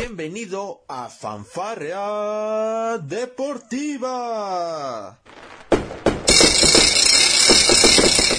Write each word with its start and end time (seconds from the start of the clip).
Bienvenido 0.00 0.84
a 0.86 1.08
Fanfarrea 1.08 2.98
Deportiva. 2.98 3.98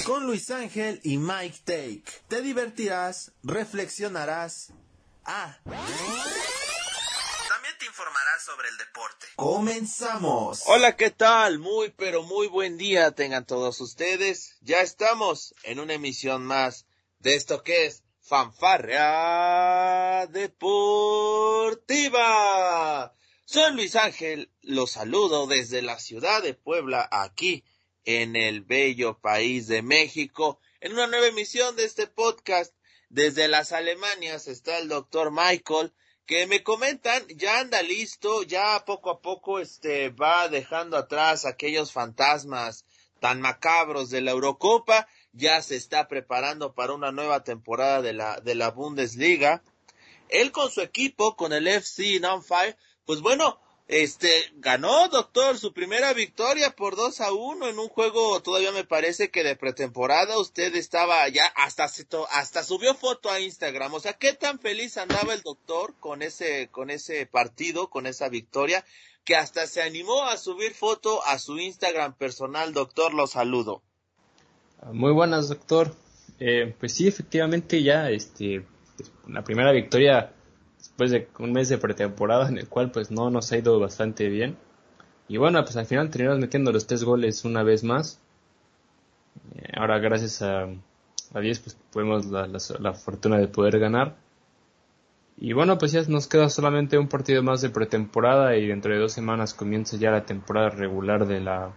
Con 0.06 0.24
Luis 0.24 0.50
Ángel 0.50 1.02
y 1.04 1.18
Mike 1.18 1.58
Take. 1.66 2.04
Te 2.28 2.40
divertirás, 2.40 3.32
reflexionarás. 3.42 4.72
Ah. 5.26 5.58
También 5.64 5.84
te 7.78 7.84
informarás 7.84 8.42
sobre 8.42 8.70
el 8.70 8.78
deporte. 8.78 9.26
Comenzamos. 9.36 10.62
Hola, 10.64 10.96
¿qué 10.96 11.10
tal? 11.10 11.58
Muy, 11.58 11.90
pero 11.90 12.22
muy 12.22 12.46
buen 12.46 12.78
día 12.78 13.10
tengan 13.10 13.44
todos 13.44 13.82
ustedes. 13.82 14.56
Ya 14.62 14.80
estamos 14.80 15.54
en 15.64 15.78
una 15.78 15.92
emisión 15.92 16.42
más 16.42 16.86
de 17.18 17.34
esto 17.34 17.62
que 17.62 17.84
es 17.84 18.02
Fanfarrea 18.30 20.26
Deportiva. 20.28 21.82
Soy 23.44 23.74
Luis 23.74 23.96
Ángel, 23.96 24.52
los 24.62 24.92
saludo 24.92 25.48
desde 25.48 25.82
la 25.82 25.98
ciudad 25.98 26.40
de 26.40 26.54
Puebla, 26.54 27.08
aquí 27.10 27.64
en 28.04 28.36
el 28.36 28.60
bello 28.60 29.18
país 29.18 29.66
de 29.66 29.82
México, 29.82 30.60
en 30.80 30.92
una 30.92 31.08
nueva 31.08 31.26
emisión 31.26 31.74
de 31.74 31.84
este 31.84 32.06
podcast. 32.06 32.72
Desde 33.08 33.48
las 33.48 33.72
Alemanias 33.72 34.46
está 34.46 34.78
el 34.78 34.88
doctor 34.88 35.32
Michael, 35.32 35.92
que 36.24 36.46
me 36.46 36.62
comentan, 36.62 37.26
ya 37.34 37.58
anda 37.58 37.82
listo, 37.82 38.44
ya 38.44 38.84
poco 38.84 39.10
a 39.10 39.20
poco 39.20 39.58
este 39.58 40.10
va 40.10 40.46
dejando 40.46 40.96
atrás 40.96 41.46
aquellos 41.46 41.90
fantasmas 41.90 42.84
tan 43.18 43.40
macabros 43.40 44.08
de 44.10 44.20
la 44.20 44.30
Eurocopa 44.30 45.08
ya 45.32 45.62
se 45.62 45.76
está 45.76 46.08
preparando 46.08 46.74
para 46.74 46.92
una 46.92 47.12
nueva 47.12 47.44
temporada 47.44 48.02
de 48.02 48.12
la, 48.12 48.40
de 48.40 48.54
la 48.54 48.70
Bundesliga. 48.70 49.62
Él 50.28 50.52
con 50.52 50.70
su 50.70 50.80
equipo, 50.80 51.36
con 51.36 51.52
el 51.52 51.66
FC 51.66 52.20
Nonfire, 52.20 52.76
pues 53.04 53.20
bueno, 53.20 53.58
este, 53.92 54.30
ganó, 54.54 55.08
doctor, 55.08 55.58
su 55.58 55.72
primera 55.72 56.12
victoria 56.12 56.76
por 56.76 56.94
2 56.94 57.20
a 57.22 57.32
1 57.32 57.66
en 57.66 57.78
un 57.80 57.88
juego 57.88 58.40
todavía 58.40 58.70
me 58.70 58.84
parece 58.84 59.32
que 59.32 59.42
de 59.42 59.56
pretemporada. 59.56 60.38
Usted 60.38 60.76
estaba 60.76 61.26
ya, 61.28 61.46
hasta, 61.56 61.90
hasta 62.30 62.62
subió 62.62 62.94
foto 62.94 63.30
a 63.30 63.40
Instagram. 63.40 63.92
O 63.92 63.98
sea, 63.98 64.12
qué 64.12 64.32
tan 64.32 64.60
feliz 64.60 64.96
andaba 64.96 65.34
el 65.34 65.42
doctor 65.42 65.94
con 65.98 66.22
ese, 66.22 66.68
con 66.70 66.88
ese 66.88 67.26
partido, 67.26 67.90
con 67.90 68.06
esa 68.06 68.28
victoria, 68.28 68.84
que 69.24 69.34
hasta 69.34 69.66
se 69.66 69.82
animó 69.82 70.22
a 70.22 70.36
subir 70.36 70.72
foto 70.72 71.24
a 71.24 71.40
su 71.40 71.58
Instagram 71.58 72.14
personal, 72.14 72.72
doctor, 72.72 73.12
lo 73.12 73.26
saludo. 73.26 73.82
Muy 74.86 75.12
buenas, 75.12 75.48
doctor. 75.48 75.92
Eh, 76.38 76.74
pues 76.80 76.94
sí, 76.94 77.06
efectivamente 77.06 77.82
ya 77.82 78.08
este, 78.10 78.64
la 79.28 79.44
primera 79.44 79.72
victoria 79.72 80.32
después 80.78 81.10
de 81.10 81.28
un 81.38 81.52
mes 81.52 81.68
de 81.68 81.76
pretemporada 81.76 82.48
en 82.48 82.56
el 82.56 82.66
cual 82.66 82.90
pues 82.90 83.10
no 83.10 83.30
nos 83.30 83.52
ha 83.52 83.58
ido 83.58 83.78
bastante 83.78 84.28
bien. 84.28 84.56
Y 85.28 85.36
bueno, 85.36 85.62
pues 85.64 85.76
al 85.76 85.86
final 85.86 86.10
terminamos 86.10 86.40
metiendo 86.40 86.72
los 86.72 86.86
tres 86.86 87.04
goles 87.04 87.44
una 87.44 87.62
vez 87.62 87.84
más. 87.84 88.20
Eh, 89.54 89.72
ahora 89.76 89.98
gracias 89.98 90.40
a, 90.42 90.64
a 91.34 91.40
Dios 91.40 91.60
pues 91.60 91.76
tuvimos 91.92 92.26
la, 92.26 92.46
la, 92.46 92.94
fortuna 92.94 93.38
de 93.38 93.48
poder 93.48 93.78
ganar. 93.78 94.16
Y 95.36 95.52
bueno, 95.52 95.76
pues 95.78 95.92
ya 95.92 96.02
nos 96.08 96.26
queda 96.26 96.48
solamente 96.48 96.98
un 96.98 97.08
partido 97.08 97.42
más 97.42 97.60
de 97.60 97.70
pretemporada 97.70 98.56
y 98.56 98.66
dentro 98.66 98.92
de 98.92 98.98
dos 98.98 99.12
semanas 99.12 99.54
comienza 99.54 99.98
ya 99.98 100.10
la 100.10 100.24
temporada 100.26 100.70
regular 100.70 101.26
de 101.26 101.40
la 101.40 101.72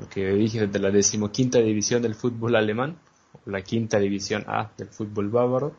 lo 0.00 0.08
que 0.08 0.32
dije 0.32 0.66
de 0.66 0.78
la 0.78 0.90
decimoquinta 0.90 1.58
división 1.58 2.02
del 2.02 2.14
fútbol 2.14 2.56
alemán, 2.56 2.98
o 3.44 3.50
la 3.50 3.62
quinta 3.62 3.98
división 3.98 4.44
A 4.48 4.72
del 4.76 4.88
fútbol 4.88 5.28
bávaro. 5.28 5.76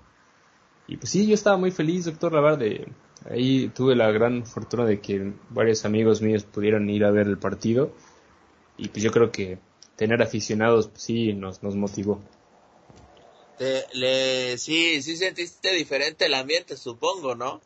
Y 0.88 0.97
pues 0.97 1.09
sí, 1.09 1.27
yo 1.27 1.33
estaba 1.33 1.58
muy 1.58 1.72
feliz, 1.72 2.05
doctor, 2.05 2.33
la 2.33 2.42
verdad, 2.42 2.67
ahí 3.30 3.69
tuve 3.69 3.95
la 3.95 4.11
gran 4.11 4.45
fortuna 4.45 4.86
de 4.86 4.99
que 4.99 5.33
varios 5.49 5.86
amigos 5.86 6.22
míos 6.22 6.44
pudieran 6.44 6.89
ir 6.89 7.03
a 7.03 7.11
ver 7.11 7.27
el 7.27 7.38
partido. 7.38 7.94
Y 8.77 8.89
pues 8.89 9.04
yo 9.04 9.11
creo 9.11 9.32
que 9.32 9.58
tener 9.95 10.21
aficionados, 10.21 10.88
pues 10.88 11.03
sí, 11.03 11.33
nos, 11.33 11.64
nos 11.64 11.76
motivó. 11.76 12.21
le, 13.93 14.58
sí, 14.58 15.02
sí 15.02 15.17
sentiste 15.17 15.73
diferente 15.73 16.26
el 16.26 16.33
ambiente, 16.33 16.77
supongo, 16.77 17.36
¿no? 17.36 17.61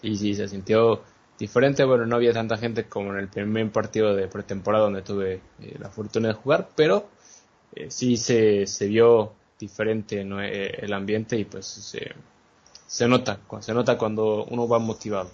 Sí, 0.00 0.16
sí, 0.16 0.34
se 0.34 0.48
sintió 0.48 1.02
diferente. 1.38 1.84
Bueno, 1.84 2.06
no 2.06 2.16
había 2.16 2.32
tanta 2.32 2.56
gente 2.58 2.88
como 2.88 3.12
en 3.12 3.20
el 3.20 3.28
primer 3.28 3.70
partido 3.70 4.14
de 4.14 4.28
pretemporada 4.28 4.84
donde 4.84 5.02
tuve 5.02 5.40
eh, 5.60 5.76
la 5.78 5.88
fortuna 5.88 6.28
de 6.28 6.34
jugar, 6.34 6.70
pero 6.74 7.08
eh, 7.74 7.90
sí 7.90 8.16
se, 8.16 8.66
se 8.66 8.86
vio 8.86 9.32
diferente 9.58 10.20
eh, 10.20 10.78
el 10.78 10.92
ambiente 10.92 11.36
y 11.36 11.44
pues 11.44 11.66
se, 11.66 12.14
se 12.86 13.08
nota, 13.08 13.40
se 13.60 13.74
nota 13.74 13.98
cuando 13.98 14.44
uno 14.44 14.68
va 14.68 14.78
motivado. 14.78 15.30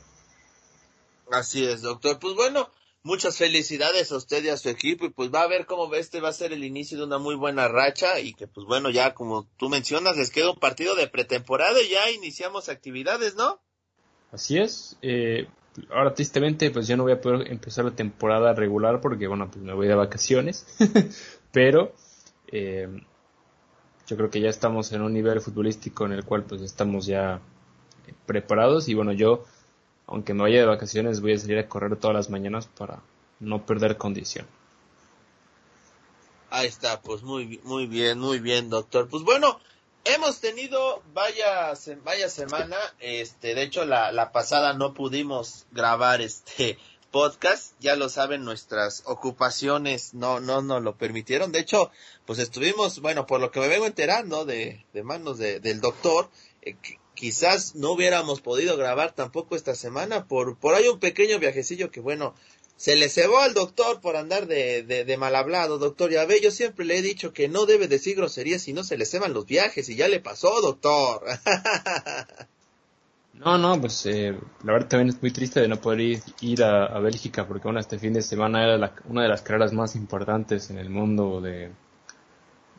Así 1.31 1.65
es, 1.65 1.83
doctor. 1.83 2.19
Pues 2.19 2.35
bueno, 2.35 2.69
muchas 3.03 3.37
felicidades 3.37 4.13
a 4.13 4.17
usted 4.17 4.45
y 4.45 4.49
a 4.49 4.57
su 4.57 4.69
equipo 4.69 5.07
y 5.07 5.11
pues 5.11 5.33
va 5.33 5.43
a 5.43 5.47
ver 5.47 5.67
cómo 5.67 5.93
este 5.95 6.21
va 6.21 6.31
a 6.31 6.35
ser 6.35 6.53
el 6.53 6.65
inicio 6.65 6.99
de 6.99 7.05
una 7.05 7.19
muy 7.19 7.35
buena 7.35 7.69
racha 7.69 8.21
y 8.21 8.35
que 8.35 8.47
pues 8.47 8.67
bueno, 8.67 8.91
ya 8.91 9.15
como 9.15 9.47
tú 9.57 9.69
mencionas, 9.69 10.17
les 10.17 10.31
queda 10.31 10.51
un 10.51 10.59
partido 10.59 10.95
de 10.95 11.09
pretemporada 11.09 11.81
y 11.81 11.91
ya 11.91 12.11
iniciamos 12.11 12.69
actividades, 12.69 13.37
¿no? 13.37 13.61
Así 14.33 14.59
es. 14.59 14.97
Eh, 15.01 15.47
ahora 15.91 16.15
tristemente 16.15 16.71
pues 16.71 16.87
ya 16.87 16.97
no 16.97 17.05
voy 17.05 17.12
a 17.12 17.21
poder 17.21 17.51
empezar 17.51 17.85
la 17.85 17.91
temporada 17.93 18.53
regular 18.55 19.01
porque 19.01 19.27
bueno 19.27 19.51
pues 19.51 19.65
me 19.65 19.73
voy 19.73 19.89
de 19.89 19.95
vacaciones. 19.95 20.67
Pero 21.53 21.93
eh, 22.49 22.89
yo 24.07 24.17
creo 24.17 24.31
que 24.31 24.41
ya 24.41 24.51
estamos 24.51 24.93
en 24.93 25.03
un 25.03 25.12
nivel 25.12 25.41
futbolístico 25.41 26.07
en 26.07 26.12
el 26.12 26.25
cual 26.25 26.45
pues 26.45 26.62
estamos 26.62 27.07
ya 27.07 27.41
preparados. 28.27 28.89
Y 28.89 28.95
bueno 28.95 29.12
yo 29.12 29.45
aunque 30.07 30.35
me 30.35 30.43
vaya 30.43 30.61
de 30.61 30.67
vacaciones 30.67 31.21
voy 31.21 31.33
a 31.33 31.39
salir 31.39 31.59
a 31.59 31.69
correr 31.69 31.97
todas 31.97 32.15
las 32.15 32.31
mañanas 32.31 32.67
para 32.67 33.01
no 33.41 33.65
perder 33.67 33.97
condición. 33.97 34.47
Ahí 36.51 36.69
está 36.69 37.01
pues 37.01 37.23
muy 37.23 37.61
muy 37.65 37.87
bien 37.87 38.19
muy 38.21 38.39
bien 38.39 38.71
doctor. 38.71 39.09
Pues 39.09 39.25
bueno 39.25 39.59
hemos 40.05 40.41
tenido 40.41 41.03
vaya, 41.13 41.73
vaya 42.05 42.29
semana, 42.29 42.77
este, 43.01 43.55
de 43.55 43.63
hecho 43.63 43.85
la, 43.85 44.13
la 44.13 44.33
pasada 44.33 44.75
no 44.75 44.95
pudimos 44.95 45.67
grabar 45.73 46.21
este 46.21 46.79
podcast, 47.11 47.75
ya 47.81 47.95
lo 47.97 48.09
saben, 48.09 48.45
nuestras 48.45 49.03
ocupaciones 49.07 50.15
no, 50.15 50.41
no 50.41 50.63
nos 50.63 50.83
lo 50.83 50.97
permitieron, 50.97 51.53
de 51.53 51.61
hecho, 51.61 51.91
pues 52.27 52.39
estuvimos, 52.39 53.01
bueno, 53.01 53.27
por 53.27 53.41
lo 53.41 53.51
que 53.51 53.61
me 53.61 53.69
vengo 53.69 53.87
enterando 53.87 54.45
de, 54.45 54.85
de 54.93 55.03
manos 55.05 55.39
de, 55.39 55.61
del 55.61 55.81
doctor, 55.81 56.29
eh, 56.63 56.77
quizás 57.15 57.77
no 57.77 57.93
hubiéramos 57.93 58.41
podido 58.41 58.77
grabar 58.77 59.13
tampoco 59.13 59.55
esta 59.55 59.75
semana 59.75 60.27
por, 60.27 60.59
por 60.59 60.75
ahí 60.75 60.89
un 60.89 60.99
pequeño 60.99 61.39
viajecillo 61.39 61.91
que 61.91 62.01
bueno, 62.01 62.35
se 62.77 62.97
le 62.97 63.09
cebó 63.09 63.39
al 63.39 63.55
doctor 63.55 64.01
por 64.01 64.17
andar 64.17 64.47
de, 64.47 64.83
de, 64.83 65.17
mal 65.17 65.37
hablado, 65.37 65.79
doctor. 65.79 66.11
Ya 66.11 66.27
ve, 66.27 66.41
yo 66.43 66.51
siempre 66.51 66.85
le 66.85 66.99
he 66.99 67.03
dicho 67.03 67.33
que 67.33 67.49
no 67.49 67.67
debe 67.67 67.89
decir 67.89 68.17
groserías 68.17 68.62
si 68.62 68.73
no 68.73 68.83
se 68.83 68.99
le 68.99 69.07
ceban 69.07 69.33
los 69.33 69.47
viajes 69.47 69.89
y 69.89 69.97
ya 69.97 70.09
le 70.09 70.21
pasó, 70.21 70.61
doctor. 70.61 71.23
no, 73.35 73.59
no, 73.59 73.81
pues 73.81 74.05
eh, 74.07 74.37
la 74.65 74.73
verdad 74.73 74.89
también 74.89 75.11
es 75.11 75.23
muy 75.23 75.31
triste 75.31 75.61
de 75.61 75.69
no 75.69 75.81
poder 75.81 76.21
ir, 76.41 76.65
a, 76.65 76.99
Bélgica 76.99 77.47
porque 77.47 77.65
bueno, 77.65 77.79
este 77.79 77.99
fin 77.99 78.12
de 78.12 78.23
semana 78.23 78.65
era 78.65 78.95
una 79.09 79.23
de 79.23 79.29
las 79.29 79.43
carreras 79.43 79.73
más 79.73 79.95
importantes 79.95 80.71
en 80.71 80.79
el 80.79 80.91
mundo 80.91 81.41
de, 81.41 81.71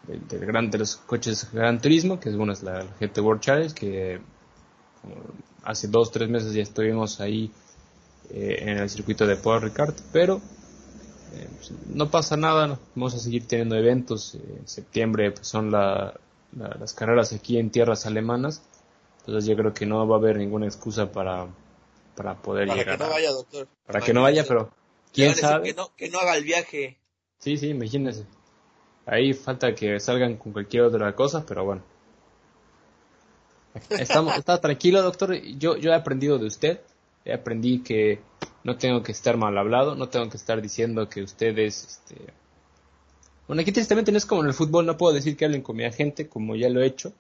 de, 0.08 0.38
gran, 0.40 0.70
de 0.70 0.80
los 0.80 0.98
coches 0.98 1.50
Gran 1.54 1.80
Turismo, 1.80 2.20
que 2.20 2.30
es, 2.30 2.36
bueno, 2.36 2.52
es 2.52 2.64
la, 2.64 2.84
GT 3.00 3.20
World 3.20 3.42
Challenge, 3.42 3.74
que 3.74 4.20
hace 5.64 5.88
dos, 5.88 6.12
tres 6.12 6.30
meses 6.30 6.54
ya 6.54 6.64
estuvimos 6.64 7.22
ahí 7.22 7.50
eh, 8.32 8.58
en 8.62 8.78
el 8.78 8.90
circuito 8.90 9.26
de 9.26 9.36
Paul 9.36 9.62
Ricard, 9.62 9.94
pero 10.12 10.42
eh, 11.36 11.48
pues, 11.56 11.72
no 11.94 12.10
pasa 12.10 12.38
nada, 12.38 12.80
vamos 12.96 13.14
a 13.14 13.20
seguir 13.20 13.48
teniendo 13.48 13.76
eventos. 13.76 14.36
en 14.36 14.68
septiembre 14.68 15.32
pues, 15.32 15.48
son 15.48 15.72
las 15.72 16.94
carreras 16.96 17.34
aquí 17.34 17.58
en 17.58 17.70
tierras 17.70 18.06
alemanas, 18.06 18.62
entonces 19.20 19.46
yo 19.50 19.56
creo 19.56 19.74
que 19.74 19.86
no 19.86 20.08
va 20.08 20.16
a 20.16 20.20
haber 20.20 20.38
ninguna 20.38 20.66
excusa 20.66 21.12
para, 21.12 21.48
para 22.16 22.36
poder 22.36 22.68
para 22.68 22.80
llegar. 22.80 22.98
Para 22.98 23.08
que 23.08 23.10
no 23.10 23.14
vaya, 23.14 23.32
doctor. 23.32 23.68
Para, 23.86 24.02
que, 24.02 24.14
no 24.14 24.22
vaya, 24.22 24.46
pero 24.48 24.72
quién 25.12 25.36
sabe. 25.36 25.70
Que 25.70 25.74
no, 25.74 25.92
que 25.96 26.10
no 26.10 26.20
haga 26.20 26.38
el 26.38 26.44
viaje. 26.44 26.98
Sí, 27.40 27.58
sí, 27.58 27.70
imagínese. 27.70 28.26
Ahí 29.06 29.34
falta 29.34 29.76
que 29.76 30.00
salgan 30.00 30.38
con 30.38 30.52
cualquier 30.54 30.84
otra 30.84 31.14
cosa, 31.16 31.46
pero 31.46 31.66
bueno. 31.66 31.84
Estamos, 33.90 34.38
está 34.38 34.62
tranquilo, 34.62 35.02
doctor. 35.02 35.36
Yo, 35.36 35.76
yo 35.76 35.92
he 35.92 35.96
aprendido 35.96 36.38
de 36.38 36.48
usted 36.48 36.82
aprendí 37.34 37.80
que 37.80 38.20
no 38.64 38.78
tengo 38.78 39.04
que 39.04 39.12
estar 39.12 39.38
mal 39.38 39.58
hablado, 39.58 39.96
no 39.96 40.10
tengo 40.10 40.30
que 40.30 40.38
estar 40.38 40.62
diciendo 40.62 41.10
que 41.10 41.22
ustedes, 41.22 41.84
este... 41.84 42.34
Bueno, 43.48 43.62
aquí 43.62 43.72
tristemente 43.72 44.12
no 44.12 44.18
es 44.18 44.26
como 44.26 44.42
en 44.42 44.48
el 44.48 44.54
fútbol, 44.54 44.86
no 44.86 44.98
puedo 44.98 45.14
decir 45.14 45.38
que 45.38 45.46
hablen 45.46 45.62
con 45.62 45.76
mi 45.76 45.86
agente, 45.86 46.28
como 46.28 46.56
ya 46.56 46.70
lo 46.70 46.82
he 46.82 46.88
hecho, 46.88 47.14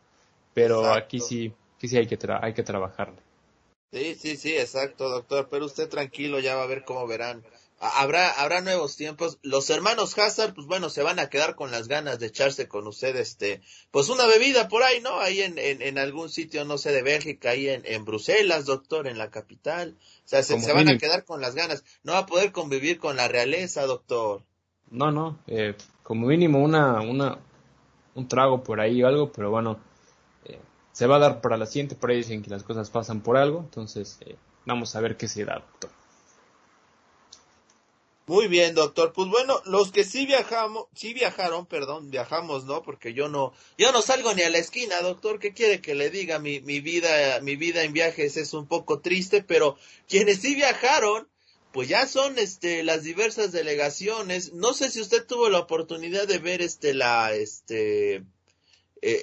pero 0.53 0.91
aquí 0.91 1.19
sí, 1.19 1.53
aquí 1.77 1.87
sí 1.87 1.97
hay 1.97 2.07
que, 2.07 2.17
hay 2.41 2.53
que 2.53 2.63
trabajarle. 2.63 3.19
Sí, 3.91 4.15
sí, 4.15 4.35
sí, 4.35 4.55
exacto, 4.55 5.07
doctor, 5.09 5.47
pero 5.49 5.65
usted 5.65 5.87
tranquilo, 5.87 6.39
ya 6.39 6.55
va 6.55 6.63
a 6.63 6.67
ver 6.67 6.83
cómo 6.83 7.05
verán 7.05 7.43
habrá, 7.79 8.31
habrá 8.31 8.61
nuevos 8.61 8.95
tiempos. 8.95 9.39
Los 9.41 9.69
hermanos 9.69 10.17
Hazard, 10.17 10.53
pues 10.53 10.67
bueno, 10.67 10.89
se 10.89 11.03
van 11.03 11.19
a 11.19 11.29
quedar 11.29 11.55
con 11.55 11.71
las 11.71 11.87
ganas 11.87 12.19
de 12.19 12.27
echarse 12.27 12.67
con 12.67 12.87
usted, 12.87 13.15
este, 13.15 13.61
pues 13.91 14.09
una 14.09 14.25
bebida 14.25 14.67
por 14.67 14.83
ahí, 14.83 15.01
¿no? 15.01 15.19
Ahí 15.19 15.41
en, 15.41 15.57
en, 15.57 15.97
algún 15.97 16.29
sitio, 16.29 16.65
no 16.65 16.77
sé, 16.77 16.91
de 16.91 17.01
Bélgica, 17.01 17.51
ahí 17.51 17.69
en, 17.69 17.83
en 17.85 18.05
Bruselas, 18.05 18.65
doctor, 18.65 19.07
en 19.07 19.17
la 19.17 19.29
capital. 19.29 19.95
O 20.25 20.27
sea, 20.27 20.43
se, 20.43 20.55
van 20.73 20.89
a 20.89 20.97
quedar 20.97 21.25
con 21.25 21.41
las 21.41 21.55
ganas. 21.55 21.83
No 22.03 22.13
va 22.13 22.19
a 22.19 22.25
poder 22.25 22.51
convivir 22.51 22.99
con 22.99 23.15
la 23.15 23.27
realeza, 23.27 23.85
doctor. 23.85 24.41
No, 24.89 25.11
no, 25.11 25.39
eh, 25.47 25.75
como 26.03 26.27
mínimo 26.27 26.63
una, 26.63 27.01
una, 27.01 27.39
un 28.13 28.27
trago 28.27 28.63
por 28.63 28.79
ahí 28.79 29.03
o 29.03 29.07
algo, 29.07 29.31
pero 29.31 29.51
bueno, 29.51 29.79
eh, 30.45 30.59
se 30.91 31.07
va 31.07 31.17
a 31.17 31.19
dar 31.19 31.41
para 31.41 31.57
la 31.57 31.65
siguiente, 31.65 31.95
por 31.95 32.11
ahí 32.11 32.17
dicen 32.17 32.41
que 32.41 32.49
las 32.49 32.63
cosas 32.63 32.89
pasan 32.89 33.21
por 33.21 33.35
algo, 33.35 33.59
entonces 33.59 34.19
eh, 34.21 34.35
vamos 34.65 34.95
a 34.95 35.01
ver 35.01 35.17
qué 35.17 35.27
se 35.27 35.43
da, 35.43 35.55
doctor. 35.55 35.89
Muy 38.27 38.47
bien, 38.47 38.73
doctor. 38.73 39.13
Pues 39.13 39.29
bueno, 39.29 39.61
los 39.65 39.91
que 39.91 40.03
sí 40.03 40.25
viajamos, 40.25 40.87
sí 40.95 41.13
viajaron, 41.13 41.67
perdón, 41.67 42.09
viajamos, 42.09 42.65
¿no? 42.65 42.81
Porque 42.81 43.13
yo 43.13 43.29
no, 43.29 43.53
yo 43.77 43.91
no 43.91 44.01
salgo 44.01 44.33
ni 44.33 44.41
a 44.41 44.49
la 44.49 44.57
esquina, 44.57 44.99
doctor. 45.01 45.37
¿Qué 45.39 45.53
quiere 45.53 45.79
que 45.79 45.93
le 45.93 46.09
diga? 46.09 46.39
Mi, 46.39 46.59
mi 46.61 46.79
vida, 46.79 47.39
mi 47.41 47.55
vida 47.55 47.83
en 47.83 47.93
viajes 47.93 48.35
es 48.37 48.53
un 48.53 48.67
poco 48.67 48.99
triste, 48.99 49.43
pero 49.43 49.77
quienes 50.07 50.39
sí 50.39 50.55
viajaron, 50.55 51.27
pues 51.71 51.87
ya 51.87 52.07
son, 52.07 52.39
este, 52.39 52.83
las 52.83 53.03
diversas 53.03 53.51
delegaciones. 53.51 54.53
No 54.53 54.73
sé 54.73 54.89
si 54.89 55.01
usted 55.01 55.27
tuvo 55.27 55.49
la 55.49 55.59
oportunidad 55.59 56.27
de 56.27 56.39
ver, 56.39 56.63
este, 56.63 56.95
la, 56.95 57.31
este, 57.35 58.15
eh, 58.15 58.23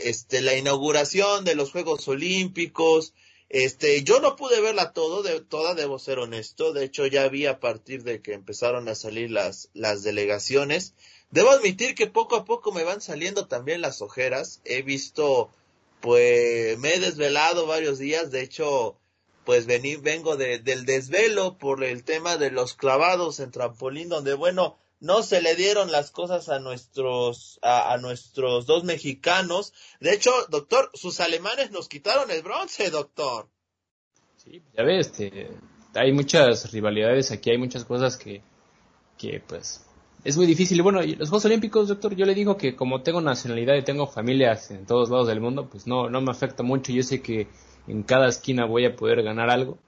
este, 0.04 0.43
la 0.43 0.56
inauguración 0.56 1.44
de 1.44 1.56
los 1.56 1.72
Juegos 1.72 2.06
Olímpicos, 2.06 3.14
este, 3.52 4.02
yo 4.02 4.19
no 4.20 4.34
pude 4.34 4.62
verla 4.62 4.94
todo, 4.94 5.22
de, 5.22 5.43
toda, 5.43 5.75
debo 5.75 5.99
ser 5.99 6.19
honesto. 6.19 6.72
De 6.72 6.84
hecho, 6.84 7.06
ya 7.06 7.28
vi 7.28 7.44
a 7.44 7.60
partir 7.60 8.02
de 8.02 8.22
que 8.22 8.32
empezaron 8.32 8.88
a 8.88 8.94
salir 8.94 9.31
las, 9.31 9.69
las 9.75 10.02
delegaciones. 10.02 10.94
Debo 11.31 11.50
admitir 11.50 11.94
que 11.94 12.06
poco 12.06 12.37
a 12.37 12.46
poco 12.46 12.72
me 12.72 12.82
van 12.82 13.02
saliendo 13.02 13.49
también 13.49 13.82
las 13.82 14.00
ojeras. 14.00 14.62
He 14.64 14.81
visto, 14.81 15.50
pues, 16.00 16.78
me 16.78 16.94
he 16.94 17.00
desvelado 17.00 17.66
varios 17.66 17.99
días. 17.99 18.31
De 18.31 18.40
hecho, 18.40 18.96
pues 19.44 19.66
vení, 19.66 19.96
vengo 19.96 20.38
de, 20.38 20.58
del 20.58 20.87
desvelo 20.87 21.58
por 21.58 21.84
el 21.84 22.04
tema 22.04 22.38
de 22.38 22.50
los 22.50 22.72
clavados 22.72 23.38
en 23.38 23.50
trampolín, 23.50 24.08
donde, 24.08 24.32
bueno, 24.32 24.78
no 25.02 25.25
se 25.25 25.43
le 25.43 25.56
dieron 25.56 25.90
las 25.90 26.12
cosas 26.12 26.49
a 26.49 26.60
nuestros, 26.60 27.58
a, 27.60 27.96
nuestros 27.99 28.66
dos 28.66 28.84
mexicanos. 28.84 29.75
De 29.99 30.14
hecho, 30.14 30.31
doctor, 30.49 30.90
sus 30.94 31.19
alemanes 31.19 31.72
nos 31.72 31.88
quitaron 31.88 32.31
el 32.31 32.43
bronce, 32.43 32.88
doctor. 32.90 33.49
Sí, 34.37 34.62
ya 34.76 34.84
ves, 34.84 35.08
este, 35.08 35.50
hay 35.94 36.12
muchas 36.12 36.70
rivalidades 36.70 37.32
aquí, 37.32 37.50
hay 37.50 37.58
muchas 37.58 37.84
cosas 37.84 38.16
que, 38.16 38.43
que 39.19 39.43
pues, 39.44 39.84
es 40.22 40.37
muy 40.37 40.46
difícil. 40.46 40.78
Y 40.78 40.82
bueno, 40.82 41.02
los 41.02 41.31
Juegos 41.31 41.46
Olímpicos, 41.46 41.88
doctor, 41.88 42.14
yo 42.14 42.25
le 42.25 42.37
digo 42.37 42.56
que 42.56 42.76
como 42.76 43.02
tengo 43.02 43.20
nacionalidad 43.20 43.75
y 43.75 43.82
tengo 43.82 44.06
familias 44.06 44.70
en 44.70 44.87
todos 44.87 45.10
lados 45.10 45.26
del 45.26 45.40
mundo, 45.40 45.69
pues 45.69 45.88
no, 45.88 46.10
no 46.10 46.20
me 46.20 46.31
afecta 46.31 46.62
mucho. 46.62 46.93
Yo 46.93 47.02
sé 47.02 47.20
que 47.20 47.49
en 47.88 48.04
cada 48.04 48.28
esquina 48.28 48.66
voy 48.66 48.87
a 48.87 48.94
poder 48.94 49.25
ganar 49.25 49.50
algo. 49.50 49.78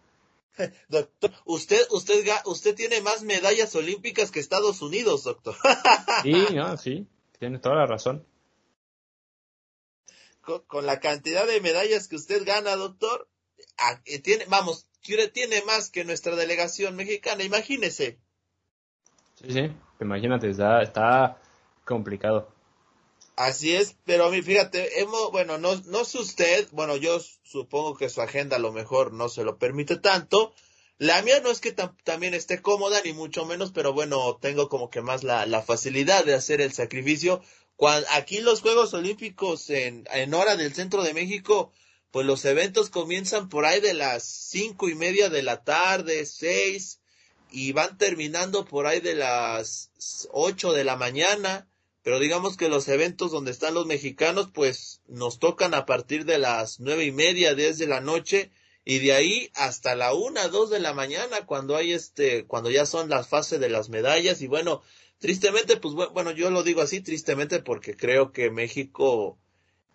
Doctor, 0.88 1.32
usted, 1.44 1.80
usted, 1.90 2.24
usted 2.44 2.74
tiene 2.74 3.00
más 3.00 3.22
medallas 3.22 3.74
olímpicas 3.74 4.30
que 4.30 4.40
Estados 4.40 4.82
Unidos, 4.82 5.24
doctor. 5.24 5.54
sí, 6.22 6.34
sí, 6.82 7.06
tiene 7.38 7.58
toda 7.58 7.76
la 7.76 7.86
razón. 7.86 8.26
Con, 10.42 10.84
la 10.84 11.00
cantidad 11.00 11.46
de 11.46 11.60
medallas 11.60 12.06
que 12.06 12.16
usted 12.16 12.44
gana, 12.44 12.76
doctor, 12.76 13.28
eh, 14.04 14.18
tiene, 14.18 14.44
vamos, 14.46 14.86
tiene 15.32 15.62
más 15.62 15.90
que 15.90 16.04
nuestra 16.04 16.36
delegación 16.36 16.96
mexicana, 16.96 17.42
imagínese. 17.42 18.18
Sí, 19.36 19.52
sí, 19.52 19.72
imagínate, 20.00 20.50
está, 20.50 20.82
está 20.82 21.40
complicado. 21.84 22.53
Así 23.36 23.74
es, 23.74 23.96
pero 24.04 24.30
fíjate, 24.30 25.00
hemos, 25.00 25.32
bueno, 25.32 25.58
no, 25.58 25.74
no 25.86 26.04
sé 26.04 26.18
usted, 26.18 26.68
bueno, 26.70 26.96
yo 26.96 27.18
supongo 27.42 27.96
que 27.96 28.08
su 28.08 28.20
agenda 28.22 28.56
a 28.56 28.60
lo 28.60 28.70
mejor 28.70 29.12
no 29.12 29.28
se 29.28 29.42
lo 29.42 29.58
permite 29.58 29.96
tanto. 29.96 30.54
La 30.98 31.20
mía 31.22 31.40
no 31.40 31.50
es 31.50 31.60
que 31.60 31.72
también 31.72 32.34
esté 32.34 32.62
cómoda, 32.62 33.00
ni 33.04 33.12
mucho 33.12 33.44
menos, 33.44 33.72
pero 33.72 33.92
bueno, 33.92 34.38
tengo 34.40 34.68
como 34.68 34.88
que 34.88 35.02
más 35.02 35.24
la, 35.24 35.62
facilidad 35.62 36.24
de 36.24 36.34
hacer 36.34 36.60
el 36.60 36.72
sacrificio. 36.72 37.42
Aquí 38.10 38.40
los 38.40 38.60
Juegos 38.60 38.94
Olímpicos 38.94 39.68
en 39.68 40.34
hora 40.34 40.54
del 40.56 40.72
centro 40.72 41.02
de 41.02 41.14
México, 41.14 41.72
pues 42.12 42.24
los 42.26 42.44
eventos 42.44 42.90
comienzan 42.90 43.48
por 43.48 43.64
ahí 43.64 43.80
de 43.80 43.94
las 43.94 44.22
cinco 44.22 44.88
y 44.88 44.94
media 44.94 45.28
de 45.30 45.42
la 45.42 45.64
tarde, 45.64 46.24
seis, 46.26 47.00
y 47.50 47.72
van 47.72 47.98
terminando 47.98 48.64
por 48.64 48.86
ahí 48.86 49.00
de 49.00 49.16
las 49.16 49.90
ocho 50.30 50.72
de 50.72 50.84
la 50.84 50.94
mañana 50.94 51.66
pero 52.04 52.20
digamos 52.20 52.58
que 52.58 52.68
los 52.68 52.86
eventos 52.88 53.32
donde 53.32 53.50
están 53.50 53.72
los 53.72 53.86
mexicanos, 53.86 54.50
pues 54.52 55.00
nos 55.08 55.38
tocan 55.38 55.72
a 55.72 55.86
partir 55.86 56.26
de 56.26 56.36
las 56.36 56.78
nueve 56.78 57.06
y 57.06 57.12
media, 57.12 57.54
diez 57.54 57.78
de 57.78 57.86
la 57.86 58.02
noche, 58.02 58.50
y 58.84 58.98
de 58.98 59.14
ahí 59.14 59.50
hasta 59.54 59.94
la 59.94 60.12
una, 60.12 60.48
dos 60.48 60.68
de 60.68 60.80
la 60.80 60.92
mañana, 60.92 61.46
cuando 61.46 61.76
hay 61.76 61.92
este, 61.92 62.44
cuando 62.44 62.70
ya 62.70 62.84
son 62.84 63.08
las 63.08 63.28
fases 63.28 63.58
de 63.58 63.70
las 63.70 63.88
medallas, 63.88 64.42
y 64.42 64.48
bueno, 64.48 64.82
tristemente, 65.18 65.78
pues 65.78 65.94
bueno, 65.94 66.30
yo 66.32 66.50
lo 66.50 66.62
digo 66.62 66.82
así, 66.82 67.00
tristemente, 67.00 67.60
porque 67.60 67.96
creo 67.96 68.32
que 68.32 68.50
México, 68.50 69.38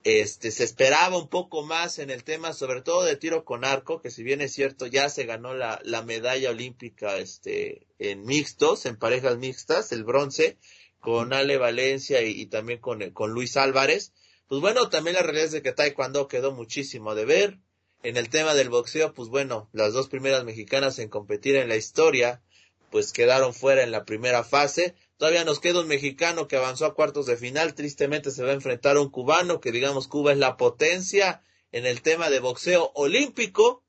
este, 0.04 0.50
se 0.50 0.64
esperaba 0.64 1.16
un 1.16 1.30
poco 1.30 1.62
más 1.62 2.00
en 2.00 2.10
el 2.10 2.24
tema, 2.24 2.54
sobre 2.54 2.82
todo 2.82 3.04
de 3.04 3.18
tiro 3.18 3.46
con 3.46 3.64
arco, 3.64 4.02
que 4.02 4.10
si 4.10 4.24
bien 4.24 4.42
es 4.42 4.52
cierto, 4.52 4.88
ya 4.88 5.10
se 5.10 5.26
ganó 5.26 5.54
la, 5.54 5.80
la 5.84 6.02
medalla 6.02 6.50
olímpica, 6.50 7.18
este, 7.18 7.86
en 8.00 8.26
mixtos, 8.26 8.88
en 8.88 8.98
parejas 8.98 9.38
mixtas, 9.38 9.92
el 9.92 10.04
bronce, 10.04 10.58
con 11.00 11.34
Ale 11.34 11.58
Valencia 11.58 12.22
y, 12.22 12.46
también 12.48 12.80
con, 12.80 13.10
con 13.12 13.32
Luis 13.32 13.58
Álvarez. 13.58 14.14
Pues 14.48 14.62
bueno, 14.62 14.90
también 14.90 15.16
la 15.16 15.22
realidad 15.22 15.46
es 15.46 15.52
de 15.52 15.62
que 15.62 15.72
Taekwondo 15.72 16.28
quedó 16.28 16.52
muchísimo 16.52 17.16
de 17.16 17.26
ver. 17.26 17.60
En 18.02 18.16
el 18.16 18.30
tema 18.30 18.54
del 18.54 18.70
boxeo, 18.70 19.14
pues 19.14 19.30
bueno, 19.30 19.70
las 19.74 19.94
dos 19.94 20.08
primeras 20.08 20.46
mexicanas 20.46 21.00
en 21.00 21.10
competir 21.10 21.58
en 21.58 21.68
la 21.68 21.76
historia, 21.76 22.42
pues 22.90 23.12
quedaron 23.12 23.54
fuera 23.54 23.84
en 23.84 23.92
la 23.92 24.06
primera 24.06 24.44
fase. 24.44 24.96
Todavía 25.18 25.44
nos 25.44 25.60
queda 25.60 25.82
un 25.82 25.88
mexicano 25.88 26.48
que 26.48 26.56
avanzó 26.56 26.86
a 26.86 26.94
cuartos 26.94 27.26
de 27.26 27.36
final. 27.36 27.76
Tristemente 27.76 28.32
se 28.32 28.44
va 28.44 28.52
a 28.52 28.54
enfrentar 28.54 28.96
a 28.96 29.02
un 29.02 29.10
cubano, 29.10 29.60
que 29.60 29.72
digamos 29.72 30.08
Cuba 30.08 30.32
es 30.32 30.38
la 30.38 30.56
potencia 30.56 31.44
en 31.72 31.86
el 31.86 32.02
tema 32.02 32.30
de 32.30 32.40
boxeo 32.40 32.92
olímpico. 32.96 33.84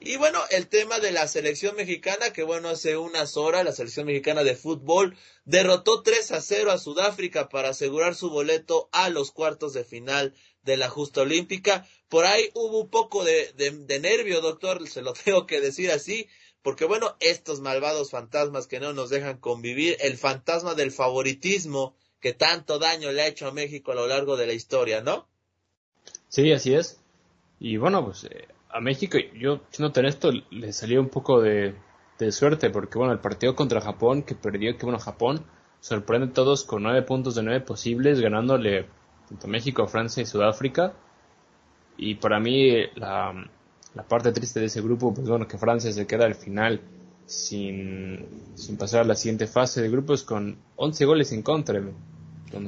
Y 0.00 0.16
bueno, 0.18 0.40
el 0.50 0.68
tema 0.68 1.00
de 1.00 1.10
la 1.10 1.26
selección 1.26 1.74
mexicana, 1.74 2.32
que 2.32 2.42
bueno, 2.42 2.68
hace 2.68 2.96
unas 2.96 3.36
horas 3.36 3.64
la 3.64 3.72
selección 3.72 4.06
mexicana 4.06 4.44
de 4.44 4.54
fútbol 4.54 5.16
derrotó 5.44 6.02
3 6.02 6.32
a 6.32 6.40
0 6.40 6.70
a 6.70 6.78
Sudáfrica 6.78 7.48
para 7.48 7.70
asegurar 7.70 8.14
su 8.14 8.30
boleto 8.30 8.88
a 8.92 9.08
los 9.08 9.32
cuartos 9.32 9.72
de 9.72 9.84
final 9.84 10.34
de 10.62 10.76
la 10.76 10.90
justa 10.90 11.22
olímpica. 11.22 11.88
Por 12.08 12.26
ahí 12.26 12.50
hubo 12.54 12.80
un 12.80 12.90
poco 12.90 13.24
de, 13.24 13.52
de, 13.54 13.98
nervio, 14.00 14.40
doctor, 14.42 14.86
se 14.86 15.02
lo 15.02 15.12
tengo 15.24 15.46
que 15.46 15.60
decir 15.60 15.90
así, 15.90 16.28
porque 16.62 16.84
bueno, 16.84 17.16
estos 17.20 17.60
malvados 17.60 18.10
fantasmas 18.10 18.66
que 18.66 18.80
no 18.80 18.92
nos 18.92 19.08
dejan 19.08 19.38
convivir, 19.38 19.96
el 20.00 20.18
fantasma 20.18 20.74
del 20.74 20.92
favoritismo 20.92 21.96
que 22.20 22.32
tanto 22.32 22.78
daño 22.78 23.12
le 23.12 23.22
ha 23.22 23.28
hecho 23.28 23.46
a 23.46 23.52
México 23.52 23.92
a 23.92 23.94
lo 23.94 24.06
largo 24.06 24.36
de 24.36 24.46
la 24.46 24.52
historia, 24.52 25.00
¿no? 25.00 25.28
Sí, 26.28 26.52
así 26.52 26.74
es. 26.74 26.98
Y 27.58 27.76
bueno, 27.76 28.04
pues 28.04 28.24
eh, 28.24 28.48
a 28.70 28.80
México, 28.80 29.18
yo 29.34 29.60
siendo 29.70 30.00
esto, 30.02 30.30
le 30.50 30.72
salió 30.72 31.00
un 31.00 31.08
poco 31.08 31.40
de, 31.40 31.74
suerte, 32.30 32.70
porque 32.70 32.98
bueno, 32.98 33.12
el 33.12 33.20
partido 33.20 33.54
contra 33.54 33.80
Japón, 33.80 34.22
que 34.22 34.34
perdió, 34.34 34.76
que 34.76 34.84
bueno, 34.84 34.98
Japón 34.98 35.44
sorprende 35.80 36.28
a 36.28 36.32
todos 36.32 36.64
con 36.64 36.82
nueve 36.82 37.02
puntos 37.02 37.34
de 37.34 37.42
nueve 37.42 37.60
posibles, 37.60 38.20
ganándole 38.20 38.86
tanto 39.28 39.48
México, 39.48 39.86
Francia 39.86 40.22
y 40.22 40.26
Sudáfrica. 40.26 40.94
Y 41.96 42.16
para 42.16 42.40
mí, 42.40 42.86
la, 42.96 43.48
parte 44.08 44.32
triste 44.32 44.60
de 44.60 44.66
ese 44.66 44.82
grupo, 44.82 45.14
pues 45.14 45.28
bueno, 45.28 45.46
que 45.46 45.58
Francia 45.58 45.92
se 45.92 46.06
queda 46.06 46.26
al 46.26 46.34
final 46.34 46.80
sin, 47.24 48.26
sin 48.54 48.76
pasar 48.76 49.02
a 49.02 49.04
la 49.04 49.14
siguiente 49.14 49.46
fase 49.46 49.82
de 49.82 49.88
grupos 49.88 50.22
con 50.22 50.58
11 50.76 51.04
goles 51.04 51.32
en 51.32 51.42
contra. 51.42 51.80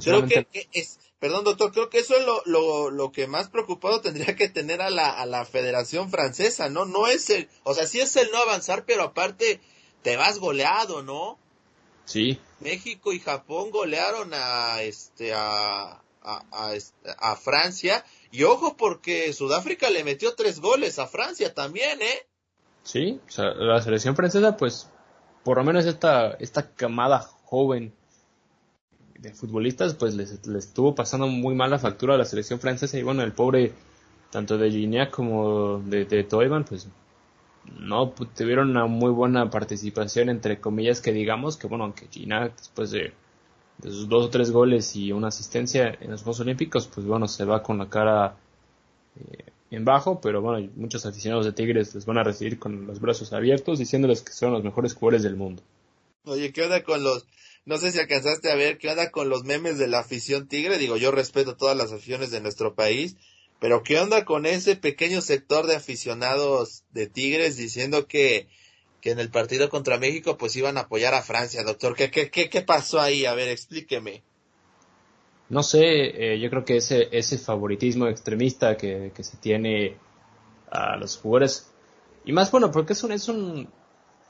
Creo 0.02 0.26
que, 0.26 0.46
es, 0.72 0.98
Perdón, 1.18 1.44
doctor, 1.44 1.72
creo 1.72 1.90
que 1.90 1.98
eso 1.98 2.16
es 2.16 2.24
lo, 2.24 2.42
lo, 2.46 2.90
lo 2.90 3.10
que 3.10 3.26
más 3.26 3.48
preocupado 3.48 4.00
tendría 4.02 4.36
que 4.36 4.48
tener 4.48 4.80
a 4.80 4.90
la, 4.90 5.10
a 5.10 5.26
la 5.26 5.44
Federación 5.44 6.10
Francesa, 6.10 6.68
¿no? 6.68 6.84
No 6.84 7.06
es 7.06 7.30
el, 7.30 7.48
o 7.64 7.74
sea, 7.74 7.86
sí 7.86 8.00
es 8.00 8.14
el 8.16 8.30
no 8.30 8.38
avanzar, 8.38 8.84
pero 8.84 9.02
aparte 9.02 9.60
te 10.02 10.16
vas 10.16 10.38
goleado, 10.38 11.02
¿no? 11.02 11.38
Sí. 12.04 12.40
México 12.60 13.12
y 13.12 13.20
Japón 13.20 13.70
golearon 13.70 14.30
a, 14.32 14.82
este, 14.82 15.34
a, 15.34 16.00
a, 16.22 16.74
a, 17.18 17.36
Francia. 17.36 18.04
Y 18.30 18.44
ojo 18.44 18.76
porque 18.76 19.32
Sudáfrica 19.32 19.90
le 19.90 20.04
metió 20.04 20.34
tres 20.34 20.60
goles 20.60 20.98
a 20.98 21.06
Francia 21.06 21.52
también, 21.52 22.00
¿eh? 22.00 22.26
Sí, 22.82 23.20
o 23.26 23.30
sea, 23.30 23.52
la 23.54 23.82
selección 23.82 24.16
francesa, 24.16 24.56
pues, 24.56 24.88
por 25.44 25.58
lo 25.58 25.64
menos 25.64 25.84
esta, 25.84 26.30
esta 26.40 26.74
camada 26.74 27.20
joven 27.20 27.94
de 29.18 29.34
futbolistas, 29.34 29.94
pues 29.94 30.14
les, 30.14 30.32
estuvo 30.32 30.94
pasando 30.94 31.26
muy 31.26 31.54
mal 31.54 31.70
la 31.70 31.78
factura 31.78 32.14
a 32.14 32.18
la 32.18 32.24
selección 32.24 32.60
francesa 32.60 32.98
y 32.98 33.02
bueno, 33.02 33.22
el 33.22 33.32
pobre 33.32 33.72
tanto 34.30 34.58
de 34.58 34.70
Gignac 34.70 35.10
como 35.10 35.80
de, 35.80 36.04
de 36.04 36.24
Toivan, 36.24 36.64
pues 36.64 36.88
no 37.76 38.14
pues, 38.14 38.32
tuvieron 38.34 38.70
una 38.70 38.86
muy 38.86 39.10
buena 39.10 39.50
participación, 39.50 40.28
entre 40.28 40.60
comillas, 40.60 41.00
que 41.00 41.12
digamos 41.12 41.56
que, 41.56 41.66
bueno, 41.66 41.84
aunque 41.84 42.08
China, 42.08 42.48
después 42.56 42.90
de, 42.90 43.12
sus 43.82 44.08
dos 44.08 44.26
o 44.26 44.30
tres 44.30 44.50
goles 44.50 44.96
y 44.96 45.12
una 45.12 45.28
asistencia 45.28 45.96
en 46.00 46.10
los 46.10 46.22
Juegos 46.22 46.40
Olímpicos, 46.40 46.88
pues 46.92 47.06
bueno, 47.06 47.28
se 47.28 47.44
va 47.44 47.62
con 47.62 47.78
la 47.78 47.88
cara 47.88 48.36
eh, 49.16 49.44
en 49.70 49.84
bajo, 49.84 50.20
pero 50.20 50.42
bueno, 50.42 50.68
muchos 50.76 51.06
aficionados 51.06 51.44
de 51.46 51.52
Tigres 51.52 51.94
les 51.94 52.04
van 52.04 52.18
a 52.18 52.24
recibir 52.24 52.58
con 52.58 52.86
los 52.86 53.00
brazos 53.00 53.32
abiertos, 53.32 53.78
diciéndoles 53.78 54.22
que 54.22 54.32
son 54.32 54.52
los 54.52 54.64
mejores 54.64 54.94
jugadores 54.94 55.22
del 55.22 55.36
mundo. 55.36 55.62
Oye, 56.24 56.52
¿qué 56.52 56.62
onda 56.62 56.82
con 56.82 57.04
los, 57.04 57.24
no 57.64 57.78
sé 57.78 57.92
si 57.92 57.98
alcanzaste 57.98 58.50
a 58.50 58.54
ver, 58.54 58.78
qué 58.78 58.90
onda 58.90 59.10
con 59.10 59.28
los 59.28 59.44
memes 59.44 59.78
de 59.78 59.88
la 59.88 60.00
afición 60.00 60.48
Tigre? 60.48 60.78
Digo, 60.78 60.96
yo 60.96 61.10
respeto 61.10 61.56
todas 61.56 61.76
las 61.76 61.92
aficiones 61.92 62.30
de 62.30 62.40
nuestro 62.40 62.74
país, 62.74 63.16
pero 63.60 63.82
¿qué 63.82 63.98
onda 63.98 64.24
con 64.24 64.46
ese 64.46 64.76
pequeño 64.76 65.20
sector 65.20 65.66
de 65.66 65.76
aficionados 65.76 66.84
de 66.92 67.06
Tigres 67.08 67.56
diciendo 67.56 68.06
que, 68.06 68.48
que 69.00 69.10
en 69.10 69.18
el 69.18 69.30
partido 69.30 69.68
contra 69.68 69.98
México 69.98 70.38
pues 70.38 70.56
iban 70.56 70.78
a 70.78 70.82
apoyar 70.82 71.14
a 71.14 71.22
Francia, 71.22 71.64
doctor? 71.64 71.94
¿Qué, 71.94 72.10
qué, 72.10 72.30
qué, 72.30 72.48
qué 72.48 72.62
pasó 72.62 73.00
ahí? 73.00 73.26
A 73.26 73.34
ver, 73.34 73.48
explíqueme. 73.48 74.22
No 75.48 75.62
sé, 75.62 75.80
eh, 75.82 76.40
yo 76.40 76.50
creo 76.50 76.64
que 76.64 76.76
ese, 76.76 77.08
ese 77.10 77.38
favoritismo 77.38 78.06
extremista 78.06 78.76
que, 78.76 79.12
que, 79.14 79.24
se 79.24 79.38
tiene 79.38 79.96
a 80.70 80.96
los 80.96 81.16
jugadores, 81.16 81.70
y 82.26 82.32
más 82.32 82.50
bueno, 82.50 82.70
porque 82.70 82.92
es 82.92 83.02
un, 83.02 83.12
es 83.12 83.28
un, 83.28 83.68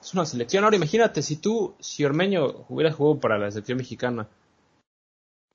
es 0.00 0.14
una 0.14 0.26
selección. 0.26 0.64
Ahora 0.64 0.76
imagínate, 0.76 1.22
si 1.22 1.36
tú, 1.36 1.74
si 1.80 2.04
Ormeño 2.04 2.66
hubiera 2.68 2.92
jugado 2.92 3.20
para 3.20 3.38
la 3.38 3.50
selección 3.50 3.78
mexicana, 3.78 4.28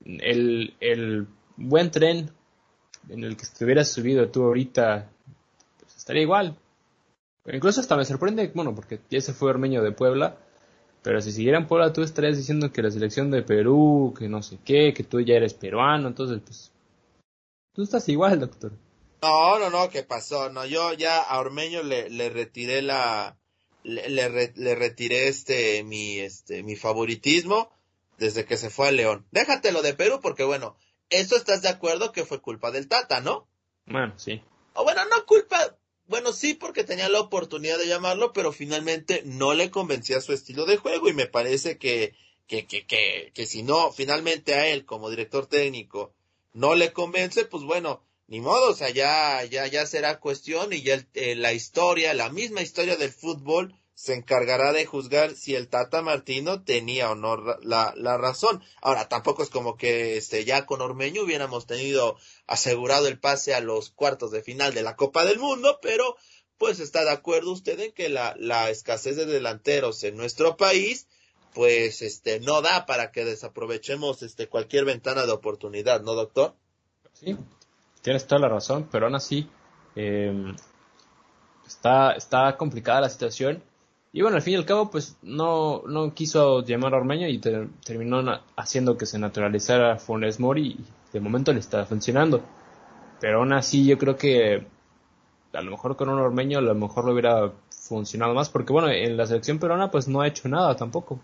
el, 0.05 0.75
el 0.79 1.27
buen 1.55 1.91
tren 1.91 2.31
en 3.09 3.23
el 3.23 3.37
que 3.37 3.43
estuvieras 3.43 3.89
subido 3.89 4.29
tú 4.29 4.43
ahorita, 4.43 5.09
pues 5.79 5.95
estaría 5.95 6.23
igual. 6.23 6.57
Incluso 7.45 7.81
hasta 7.81 7.97
me 7.97 8.05
sorprende, 8.05 8.51
bueno, 8.53 8.73
porque 8.73 9.01
ya 9.09 9.19
se 9.19 9.33
fue 9.33 9.49
Ormeño 9.49 9.83
de 9.83 9.91
Puebla, 9.91 10.37
pero 11.01 11.19
si 11.19 11.31
siguiera 11.31 11.57
en 11.57 11.67
Puebla 11.67 11.91
tú 11.91 12.01
estarías 12.01 12.37
diciendo 12.37 12.71
que 12.71 12.81
la 12.81 12.91
selección 12.91 13.31
de 13.31 13.43
Perú, 13.43 14.13
que 14.17 14.29
no 14.29 14.41
sé 14.41 14.59
qué, 14.63 14.93
que 14.93 15.03
tú 15.03 15.19
ya 15.19 15.35
eres 15.35 15.53
peruano, 15.53 16.07
entonces 16.07 16.41
pues 16.43 16.71
tú 17.73 17.83
estás 17.83 18.07
igual, 18.07 18.39
doctor. 18.39 18.71
No, 19.21 19.59
no, 19.59 19.69
no, 19.69 19.89
¿qué 19.89 20.03
pasó? 20.03 20.49
No, 20.49 20.65
yo 20.65 20.93
ya 20.93 21.21
a 21.21 21.39
Ormeño 21.39 21.83
le, 21.83 22.09
le 22.09 22.29
retiré 22.29 22.81
la, 22.81 23.37
le, 23.83 24.09
le, 24.09 24.53
le, 24.55 24.75
retiré 24.75 25.27
este, 25.27 25.83
mi, 25.83 26.19
este, 26.19 26.63
mi 26.63 26.75
favoritismo 26.75 27.71
desde 28.17 28.45
que 28.45 28.57
se 28.57 28.69
fue 28.69 28.87
a 28.87 28.91
León. 28.91 29.25
Déjatelo 29.31 29.81
de 29.81 29.93
Perú 29.93 30.19
porque 30.21 30.43
bueno, 30.43 30.75
eso 31.09 31.35
estás 31.35 31.61
de 31.61 31.69
acuerdo 31.69 32.11
que 32.11 32.25
fue 32.25 32.41
culpa 32.41 32.71
del 32.71 32.87
Tata, 32.87 33.21
¿no? 33.21 33.47
Bueno, 33.85 34.13
sí. 34.17 34.41
O 34.73 34.83
bueno, 34.83 35.01
no 35.05 35.25
culpa, 35.25 35.77
bueno, 36.07 36.33
sí, 36.33 36.53
porque 36.53 36.83
tenía 36.83 37.09
la 37.09 37.19
oportunidad 37.19 37.77
de 37.77 37.87
llamarlo, 37.87 38.33
pero 38.33 38.51
finalmente 38.51 39.21
no 39.25 39.53
le 39.53 39.71
convencía 39.71 40.21
su 40.21 40.33
estilo 40.33 40.65
de 40.65 40.77
juego 40.77 41.09
y 41.09 41.13
me 41.13 41.27
parece 41.27 41.77
que, 41.77 42.15
que, 42.47 42.65
que, 42.65 42.85
que, 42.85 43.31
que 43.33 43.45
si 43.45 43.63
no, 43.63 43.91
finalmente 43.91 44.55
a 44.55 44.67
él 44.67 44.85
como 44.85 45.09
director 45.09 45.45
técnico 45.47 46.13
no 46.53 46.75
le 46.75 46.93
convence, 46.93 47.45
pues 47.45 47.63
bueno, 47.63 48.03
ni 48.33 48.41
modo, 48.41 48.71
o 48.71 48.73
sea, 48.73 48.89
ya, 48.89 49.43
ya, 49.43 49.67
ya 49.67 49.85
será 49.85 50.19
cuestión 50.19 50.73
y 50.73 50.81
ya 50.81 51.05
eh, 51.13 51.35
la 51.35 51.53
historia, 51.53 52.15
la 52.15 52.31
misma 52.31 52.63
historia 52.63 52.95
del 52.95 53.11
fútbol 53.11 53.75
se 53.93 54.15
encargará 54.15 54.73
de 54.73 54.87
juzgar 54.87 55.35
si 55.35 55.53
el 55.53 55.67
Tata 55.67 56.01
Martino 56.01 56.63
tenía 56.63 57.11
o 57.11 57.15
no 57.15 57.37
la, 57.61 57.93
la 57.95 58.17
razón. 58.17 58.63
Ahora, 58.81 59.07
tampoco 59.07 59.43
es 59.43 59.51
como 59.51 59.77
que 59.77 60.17
este, 60.17 60.45
ya 60.45 60.65
con 60.65 60.81
Ormeño 60.81 61.21
hubiéramos 61.21 61.67
tenido 61.67 62.17
asegurado 62.47 63.07
el 63.07 63.19
pase 63.19 63.53
a 63.53 63.59
los 63.59 63.91
cuartos 63.91 64.31
de 64.31 64.41
final 64.41 64.73
de 64.73 64.81
la 64.81 64.95
Copa 64.95 65.25
del 65.25 65.37
Mundo, 65.37 65.77
pero 65.83 66.15
pues 66.57 66.79
está 66.79 67.03
de 67.03 67.11
acuerdo 67.11 67.51
usted 67.51 67.79
en 67.81 67.91
que 67.91 68.09
la, 68.09 68.35
la 68.39 68.71
escasez 68.71 69.15
de 69.15 69.27
delanteros 69.27 70.03
en 70.03 70.17
nuestro 70.17 70.57
país 70.57 71.05
pues 71.53 72.01
este 72.01 72.39
no 72.39 72.63
da 72.63 72.87
para 72.87 73.11
que 73.11 73.25
desaprovechemos 73.25 74.23
este 74.23 74.49
cualquier 74.49 74.85
ventana 74.85 75.27
de 75.27 75.33
oportunidad, 75.33 76.01
¿no, 76.01 76.15
doctor? 76.15 76.55
Sí, 77.13 77.37
tienes 78.03 78.27
toda 78.27 78.41
la 78.41 78.49
razón, 78.49 78.87
pero 78.91 79.07
aún 79.07 79.15
así 79.15 79.49
eh, 79.95 80.53
está, 81.65 82.11
está 82.11 82.55
complicada 82.57 83.01
la 83.01 83.09
situación 83.09 83.63
y 84.15 84.21
bueno, 84.21 84.37
al 84.37 84.43
fin 84.43 84.53
y 84.53 84.57
al 84.57 84.65
cabo, 84.65 84.91
pues 84.91 85.17
no, 85.23 85.81
no 85.87 86.13
quiso 86.13 86.63
llamar 86.63 86.93
a 86.93 86.97
Ormeño 86.97 87.27
y 87.27 87.39
terminó 87.39 88.23
haciendo 88.55 88.95
que 88.95 89.07
se 89.07 89.17
naturalizara 89.17 89.97
Funes 89.97 90.39
Mori 90.39 90.67
y 90.67 90.85
de 91.11 91.19
momento 91.19 91.51
le 91.51 91.59
está 91.59 91.83
funcionando. 91.87 92.43
Pero 93.19 93.39
aún 93.39 93.53
así 93.53 93.87
yo 93.87 93.97
creo 93.97 94.15
que 94.15 94.67
a 95.51 95.61
lo 95.63 95.71
mejor 95.71 95.95
con 95.95 96.09
un 96.09 96.19
Ormeño 96.19 96.59
a 96.59 96.61
lo 96.61 96.75
mejor 96.75 97.05
lo 97.05 97.13
hubiera 97.13 97.53
funcionado 97.71 98.35
más 98.35 98.49
porque 98.49 98.71
bueno, 98.71 98.89
en 98.89 99.17
la 99.17 99.25
selección 99.25 99.57
peruana 99.57 99.89
pues 99.89 100.07
no 100.07 100.21
ha 100.21 100.27
hecho 100.27 100.47
nada 100.47 100.75
tampoco. 100.75 101.19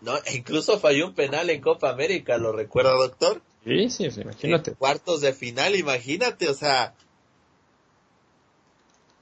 No, 0.00 0.12
incluso 0.32 0.78
falló 0.78 1.08
un 1.08 1.14
penal 1.14 1.50
en 1.50 1.60
Copa 1.60 1.90
América, 1.90 2.38
¿lo 2.38 2.52
recuerda, 2.52 2.92
doctor? 2.92 3.42
Sí, 3.64 3.88
sí, 3.90 4.04
imagínate. 4.04 4.74
cuartos 4.74 5.22
de 5.22 5.32
final, 5.32 5.74
imagínate, 5.74 6.48
o 6.50 6.54
sea, 6.54 6.94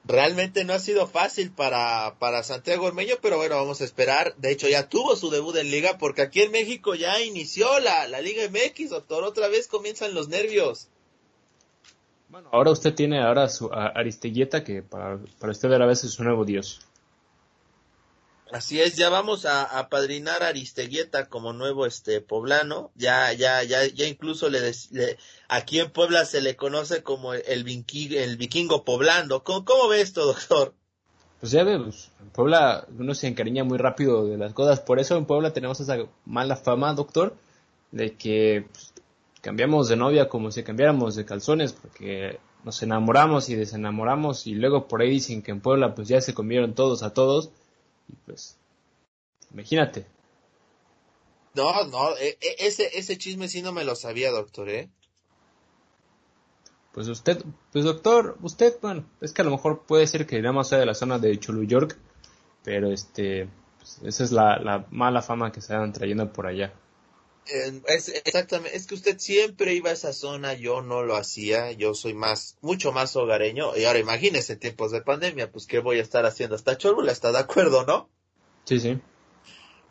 realmente 0.05 0.65
no 0.65 0.73
ha 0.73 0.79
sido 0.79 1.07
fácil 1.07 1.51
para, 1.51 2.15
para 2.19 2.43
Santiago 2.43 2.85
Ormeño, 2.85 3.15
pero 3.21 3.37
bueno, 3.37 3.55
vamos 3.55 3.81
a 3.81 3.85
esperar. 3.85 4.35
De 4.37 4.51
hecho, 4.51 4.67
ya 4.67 4.89
tuvo 4.89 5.15
su 5.15 5.29
debut 5.29 5.55
en 5.55 5.71
liga 5.71 5.97
porque 5.97 6.21
aquí 6.21 6.41
en 6.41 6.51
México 6.51 6.95
ya 6.95 7.21
inició 7.21 7.79
la, 7.79 8.07
la 8.07 8.21
Liga 8.21 8.43
MX, 8.49 8.89
doctor. 8.89 9.23
Otra 9.23 9.47
vez 9.47 9.67
comienzan 9.67 10.13
los 10.13 10.27
nervios. 10.27 10.89
Bueno, 12.29 12.49
ahora 12.51 12.71
usted 12.71 12.93
tiene 12.95 13.21
ahora 13.21 13.47
su 13.47 13.69
Aristeguieta 13.71 14.63
que 14.63 14.81
para, 14.81 15.19
para 15.39 15.51
usted 15.51 15.71
a 15.71 15.85
veces 15.85 16.11
es 16.11 16.19
un 16.19 16.25
nuevo 16.25 16.45
dios. 16.45 16.81
Así 18.53 18.79
es, 18.79 18.95
ya 18.95 19.09
vamos 19.09 19.47
a, 19.47 19.63
a 19.63 19.89
padrinar 19.89 20.43
a 20.43 20.49
Aristeguieta 20.49 21.27
como 21.27 21.53
nuevo 21.53 21.87
este 21.87 22.21
poblano. 22.21 22.91
Ya, 22.93 23.33
ya, 23.33 23.63
ya, 23.63 23.87
ya 23.87 24.05
incluso 24.05 24.47
le, 24.47 24.59
aquí 25.47 25.79
en 25.79 25.89
Puebla 25.89 26.23
se 26.23 26.39
le 26.39 26.55
conoce 26.55 27.01
como 27.01 27.33
el, 27.33 27.63
vikingo, 27.63 28.85
poblano. 28.85 29.43
¿Cómo, 29.43 29.65
¿Cómo, 29.65 29.87
ve 29.87 30.01
esto, 30.01 30.27
doctor? 30.27 30.75
Pues 31.39 31.51
ya 31.51 31.63
vemos, 31.63 32.11
en 32.21 32.29
Puebla 32.29 32.85
uno 32.95 33.15
se 33.15 33.27
encariña 33.27 33.63
muy 33.63 33.79
rápido 33.79 34.27
de 34.27 34.37
las 34.37 34.53
cosas. 34.53 34.79
Por 34.81 34.99
eso 34.99 35.17
en 35.17 35.25
Puebla 35.25 35.51
tenemos 35.51 35.79
esa 35.79 35.97
mala 36.23 36.55
fama, 36.55 36.93
doctor, 36.93 37.35
de 37.91 38.13
que 38.13 38.67
pues, 38.71 38.93
cambiamos 39.41 39.89
de 39.89 39.95
novia 39.95 40.29
como 40.29 40.51
si 40.51 40.61
cambiáramos 40.61 41.15
de 41.15 41.25
calzones, 41.25 41.73
porque 41.73 42.39
nos 42.63 42.83
enamoramos 42.83 43.49
y 43.49 43.55
desenamoramos 43.55 44.45
y 44.45 44.53
luego 44.53 44.87
por 44.87 45.01
ahí 45.01 45.09
dicen 45.09 45.41
que 45.41 45.49
en 45.49 45.59
Puebla 45.59 45.95
pues 45.95 46.07
ya 46.07 46.21
se 46.21 46.35
comieron 46.35 46.75
todos 46.75 47.01
a 47.01 47.15
todos 47.15 47.49
y 48.07 48.15
pues, 48.25 48.57
imagínate. 49.51 50.05
No, 51.55 51.85
no, 51.85 52.17
e, 52.17 52.37
e, 52.41 52.55
ese, 52.59 52.89
ese 52.97 53.17
chisme 53.17 53.47
sí 53.47 53.61
no 53.61 53.71
me 53.71 53.83
lo 53.83 53.95
sabía, 53.95 54.31
doctor, 54.31 54.69
¿eh? 54.69 54.89
Pues 56.93 57.07
usted, 57.07 57.43
pues 57.71 57.85
doctor, 57.85 58.37
usted, 58.41 58.77
bueno, 58.81 59.05
es 59.19 59.33
que 59.33 59.41
a 59.41 59.45
lo 59.45 59.51
mejor 59.51 59.83
puede 59.85 60.05
ser 60.05 60.27
que 60.27 60.41
nada 60.41 60.53
más 60.53 60.69
sea 60.69 60.79
de 60.79 60.85
la 60.85 60.93
zona 60.93 61.17
de 61.17 61.39
Chulu 61.39 61.63
York, 61.63 61.97
pero 62.63 62.91
este, 62.91 63.49
pues 63.79 63.99
esa 64.03 64.23
es 64.23 64.31
la, 64.31 64.57
la 64.59 64.85
mala 64.91 65.21
fama 65.21 65.51
que 65.51 65.61
se 65.61 65.75
van 65.75 65.91
trayendo 65.91 66.31
por 66.31 66.45
allá. 66.45 66.73
Es, 67.45 68.07
exactamente, 68.07 68.77
es 68.77 68.87
que 68.87 68.95
usted 68.95 69.19
siempre 69.19 69.73
iba 69.73 69.89
a 69.89 69.93
esa 69.93 70.13
zona, 70.13 70.53
yo 70.53 70.81
no 70.81 71.03
lo 71.03 71.15
hacía, 71.15 71.71
yo 71.73 71.93
soy 71.93 72.13
más, 72.13 72.57
mucho 72.61 72.91
más 72.93 73.15
hogareño, 73.15 73.75
y 73.75 73.83
ahora 73.83 73.99
imagínese 73.99 74.53
en 74.53 74.59
tiempos 74.59 74.91
de 74.91 75.01
pandemia, 75.01 75.51
pues 75.51 75.67
qué 75.67 75.79
voy 75.79 75.99
a 75.99 76.01
estar 76.01 76.25
haciendo 76.25 76.55
hasta 76.55 76.77
Cholula, 76.77 77.11
¿está 77.11 77.31
de 77.31 77.39
acuerdo, 77.39 77.85
no? 77.85 78.09
Sí, 78.63 78.79
sí. 78.79 78.97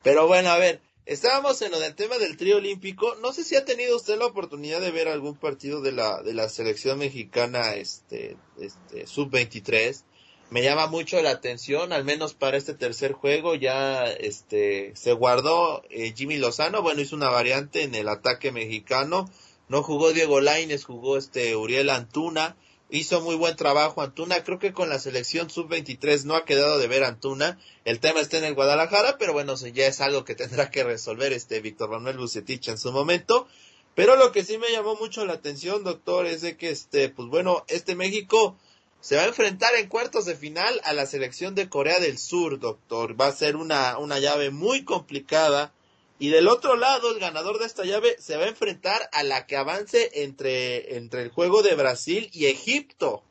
Pero 0.02 0.26
bueno, 0.26 0.48
a 0.48 0.56
ver, 0.56 0.80
estábamos 1.04 1.60
en 1.62 1.72
lo 1.72 1.78
del 1.78 1.94
tema 1.94 2.16
del 2.18 2.36
trío 2.36 2.56
olímpico, 2.56 3.16
no 3.16 3.32
sé 3.32 3.44
si 3.44 3.54
ha 3.56 3.64
tenido 3.64 3.96
usted 3.96 4.18
la 4.18 4.26
oportunidad 4.26 4.80
de 4.80 4.90
ver 4.90 5.08
algún 5.08 5.36
partido 5.36 5.82
de 5.82 5.92
la, 5.92 6.22
de 6.22 6.32
la 6.32 6.48
selección 6.48 6.98
mexicana, 6.98 7.74
este, 7.74 8.36
este, 8.58 9.06
sub 9.06 9.30
23, 9.30 10.04
me 10.52 10.62
llama 10.62 10.86
mucho 10.86 11.22
la 11.22 11.30
atención, 11.30 11.94
al 11.94 12.04
menos 12.04 12.34
para 12.34 12.58
este 12.58 12.74
tercer 12.74 13.12
juego 13.12 13.54
ya 13.54 14.04
este 14.04 14.92
se 14.94 15.14
guardó 15.14 15.82
eh, 15.88 16.12
Jimmy 16.14 16.36
Lozano, 16.36 16.82
bueno, 16.82 17.00
hizo 17.00 17.16
una 17.16 17.30
variante 17.30 17.84
en 17.84 17.94
el 17.94 18.06
ataque 18.06 18.52
mexicano, 18.52 19.30
no 19.68 19.82
jugó 19.82 20.12
Diego 20.12 20.42
Laines, 20.42 20.84
jugó 20.84 21.16
este 21.16 21.56
Uriel 21.56 21.88
Antuna, 21.88 22.54
hizo 22.90 23.22
muy 23.22 23.34
buen 23.34 23.56
trabajo 23.56 24.02
Antuna, 24.02 24.44
creo 24.44 24.58
que 24.58 24.74
con 24.74 24.90
la 24.90 24.98
selección 24.98 25.48
sub-23 25.48 26.24
no 26.24 26.36
ha 26.36 26.44
quedado 26.44 26.78
de 26.78 26.86
ver 26.86 27.04
Antuna, 27.04 27.58
el 27.86 27.98
tema 27.98 28.20
está 28.20 28.36
en 28.36 28.44
el 28.44 28.54
Guadalajara, 28.54 29.16
pero 29.16 29.32
bueno, 29.32 29.54
ya 29.54 29.86
es 29.86 30.02
algo 30.02 30.26
que 30.26 30.34
tendrá 30.34 30.70
que 30.70 30.84
resolver 30.84 31.32
este 31.32 31.62
Víctor 31.62 31.88
Manuel 31.88 32.18
Bucetich 32.18 32.68
en 32.68 32.76
su 32.76 32.92
momento, 32.92 33.48
pero 33.94 34.16
lo 34.16 34.32
que 34.32 34.44
sí 34.44 34.58
me 34.58 34.70
llamó 34.70 34.96
mucho 34.96 35.24
la 35.24 35.32
atención, 35.32 35.82
doctor, 35.82 36.26
es 36.26 36.42
de 36.42 36.58
que 36.58 36.68
este, 36.68 37.08
pues 37.08 37.28
bueno, 37.28 37.64
este 37.68 37.94
México 37.94 38.58
se 39.02 39.16
va 39.16 39.22
a 39.22 39.26
enfrentar 39.26 39.74
en 39.74 39.88
cuartos 39.88 40.26
de 40.26 40.36
final 40.36 40.80
a 40.84 40.92
la 40.92 41.06
selección 41.06 41.56
de 41.56 41.68
Corea 41.68 41.98
del 41.98 42.18
Sur, 42.18 42.60
doctor. 42.60 43.20
Va 43.20 43.26
a 43.26 43.32
ser 43.32 43.56
una, 43.56 43.98
una 43.98 44.20
llave 44.20 44.50
muy 44.50 44.84
complicada. 44.84 45.72
Y 46.20 46.28
del 46.28 46.46
otro 46.46 46.76
lado, 46.76 47.10
el 47.10 47.18
ganador 47.18 47.58
de 47.58 47.66
esta 47.66 47.84
llave 47.84 48.14
se 48.20 48.36
va 48.36 48.44
a 48.44 48.48
enfrentar 48.48 49.00
a 49.12 49.24
la 49.24 49.44
que 49.46 49.56
avance 49.56 50.22
entre, 50.22 50.96
entre 50.96 51.22
el 51.22 51.30
juego 51.30 51.64
de 51.64 51.74
Brasil 51.74 52.30
y 52.32 52.46
Egipto. 52.46 53.24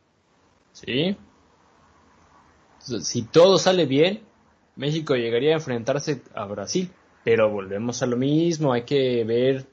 Sí. 0.74 1.16
Si 2.80 3.22
todo 3.22 3.58
sale 3.58 3.86
bien, 3.86 4.24
México 4.76 5.16
llegaría 5.16 5.52
a 5.52 5.60
enfrentarse 5.60 6.22
a 6.36 6.44
Brasil. 6.48 6.92
Pero 7.24 7.50
volvemos 7.50 8.04
a 8.04 8.08
lo 8.08 8.18
mismo, 8.18 8.74
hay 8.74 8.84
que 8.84 9.24
ver, 9.24 9.66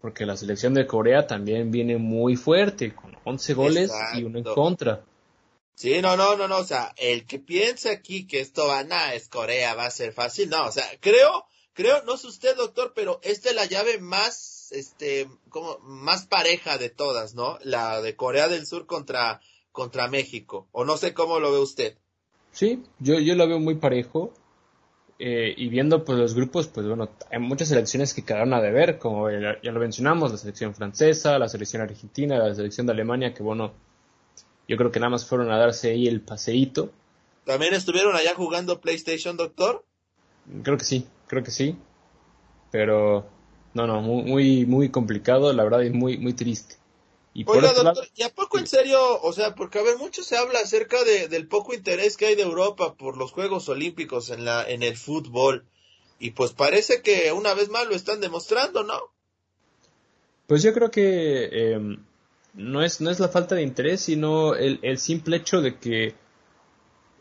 porque 0.00 0.24
la 0.24 0.38
selección 0.38 0.72
de 0.72 0.86
Corea 0.86 1.26
también 1.26 1.70
viene 1.70 1.98
muy 1.98 2.36
fuerte, 2.36 2.94
con 2.94 3.14
11 3.24 3.52
goles 3.52 3.92
y 4.14 4.22
uno 4.22 4.38
en 4.38 4.44
contra. 4.44 5.04
Sí, 5.76 6.00
no, 6.00 6.16
no, 6.16 6.36
no, 6.36 6.48
no, 6.48 6.56
o 6.56 6.64
sea, 6.64 6.94
el 6.96 7.26
que 7.26 7.38
piense 7.38 7.90
aquí 7.90 8.26
que 8.26 8.40
esto 8.40 8.66
va, 8.66 8.82
nada, 8.82 9.12
es 9.12 9.28
Corea, 9.28 9.74
va 9.74 9.84
a 9.84 9.90
ser 9.90 10.14
fácil, 10.14 10.48
no, 10.48 10.66
o 10.66 10.72
sea, 10.72 10.86
creo, 11.00 11.44
creo, 11.74 12.02
no 12.04 12.16
sé 12.16 12.28
usted, 12.28 12.56
doctor, 12.56 12.94
pero 12.94 13.20
esta 13.22 13.50
es 13.50 13.54
la 13.54 13.66
llave 13.66 13.98
más, 13.98 14.72
este, 14.72 15.28
como, 15.50 15.78
más 15.80 16.26
pareja 16.26 16.78
de 16.78 16.88
todas, 16.88 17.34
¿no? 17.34 17.58
La 17.62 18.00
de 18.00 18.16
Corea 18.16 18.48
del 18.48 18.66
Sur 18.66 18.86
contra, 18.86 19.42
contra 19.70 20.08
México, 20.08 20.66
o 20.72 20.86
no 20.86 20.96
sé 20.96 21.12
cómo 21.12 21.40
lo 21.40 21.52
ve 21.52 21.58
usted. 21.58 21.98
Sí, 22.52 22.82
yo, 22.98 23.20
yo 23.20 23.34
lo 23.34 23.46
veo 23.46 23.60
muy 23.60 23.74
parejo, 23.74 24.32
eh, 25.18 25.52
y 25.58 25.68
viendo 25.68 26.06
pues 26.06 26.18
los 26.18 26.34
grupos, 26.34 26.68
pues 26.68 26.86
bueno, 26.86 27.10
hay 27.30 27.38
muchas 27.38 27.68
selecciones 27.68 28.14
que 28.14 28.24
quedaron 28.24 28.54
a 28.54 28.62
deber, 28.62 28.98
como 28.98 29.30
ya, 29.30 29.60
ya 29.62 29.72
lo 29.72 29.80
mencionamos, 29.80 30.32
la 30.32 30.38
selección 30.38 30.74
francesa, 30.74 31.38
la 31.38 31.50
selección 31.50 31.82
argentina, 31.82 32.38
la 32.38 32.54
selección 32.54 32.86
de 32.86 32.94
Alemania, 32.94 33.34
que 33.34 33.42
bueno, 33.42 33.74
yo 34.68 34.76
creo 34.76 34.90
que 34.90 35.00
nada 35.00 35.10
más 35.10 35.26
fueron 35.26 35.50
a 35.50 35.58
darse 35.58 35.90
ahí 35.90 36.08
el 36.08 36.20
paseíto. 36.20 36.90
¿También 37.44 37.74
estuvieron 37.74 38.16
allá 38.16 38.34
jugando 38.34 38.80
PlayStation, 38.80 39.36
doctor? 39.36 39.84
Creo 40.62 40.76
que 40.76 40.84
sí, 40.84 41.06
creo 41.28 41.42
que 41.42 41.50
sí. 41.50 41.76
Pero 42.72 43.26
no, 43.74 43.86
no, 43.86 44.00
muy, 44.00 44.66
muy 44.66 44.88
complicado, 44.90 45.52
la 45.52 45.62
verdad, 45.62 45.82
y 45.82 45.90
muy, 45.90 46.18
muy 46.18 46.32
triste. 46.32 46.76
Y 47.34 47.44
Oiga, 47.46 47.74
doctor, 47.74 48.08
¿y 48.14 48.22
a 48.22 48.30
poco 48.30 48.58
en 48.58 48.66
serio? 48.66 49.20
O 49.20 49.32
sea, 49.34 49.54
porque 49.54 49.78
a 49.78 49.82
ver, 49.82 49.98
mucho 49.98 50.22
se 50.22 50.38
habla 50.38 50.60
acerca 50.60 51.04
de, 51.04 51.28
del 51.28 51.46
poco 51.46 51.74
interés 51.74 52.16
que 52.16 52.26
hay 52.26 52.34
de 52.34 52.42
Europa 52.42 52.94
por 52.94 53.18
los 53.18 53.30
Juegos 53.32 53.68
Olímpicos 53.68 54.30
en, 54.30 54.46
la, 54.46 54.66
en 54.66 54.82
el 54.82 54.96
fútbol. 54.96 55.66
Y 56.18 56.30
pues 56.30 56.52
parece 56.52 57.02
que 57.02 57.30
una 57.32 57.52
vez 57.52 57.68
más 57.68 57.86
lo 57.86 57.94
están 57.94 58.22
demostrando, 58.22 58.84
¿no? 58.84 58.98
Pues 60.46 60.62
yo 60.62 60.72
creo 60.72 60.90
que 60.90 61.48
eh, 61.52 61.98
no 62.56 62.82
es, 62.82 63.00
no 63.00 63.10
es 63.10 63.20
la 63.20 63.28
falta 63.28 63.54
de 63.54 63.62
interés, 63.62 64.00
sino 64.00 64.54
el, 64.54 64.80
el 64.82 64.98
simple 64.98 65.36
hecho 65.36 65.60
de 65.60 65.78
que 65.78 66.14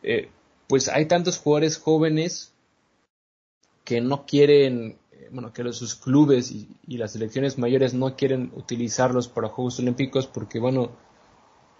eh, 0.01 0.29
pues 0.67 0.87
hay 0.87 1.07
tantos 1.07 1.39
jugadores 1.39 1.77
jóvenes 1.77 2.53
que 3.83 4.01
no 4.01 4.25
quieren, 4.25 4.97
eh, 5.11 5.29
bueno, 5.31 5.51
que 5.51 5.71
sus 5.73 5.95
clubes 5.95 6.51
y, 6.51 6.69
las 6.87 7.11
selecciones 7.11 7.57
mayores 7.57 7.93
no 7.93 8.15
quieren 8.15 8.51
utilizarlos 8.55 9.27
para 9.27 9.49
Juegos 9.49 9.79
Olímpicos 9.79 10.27
porque, 10.27 10.59
bueno, 10.59 10.91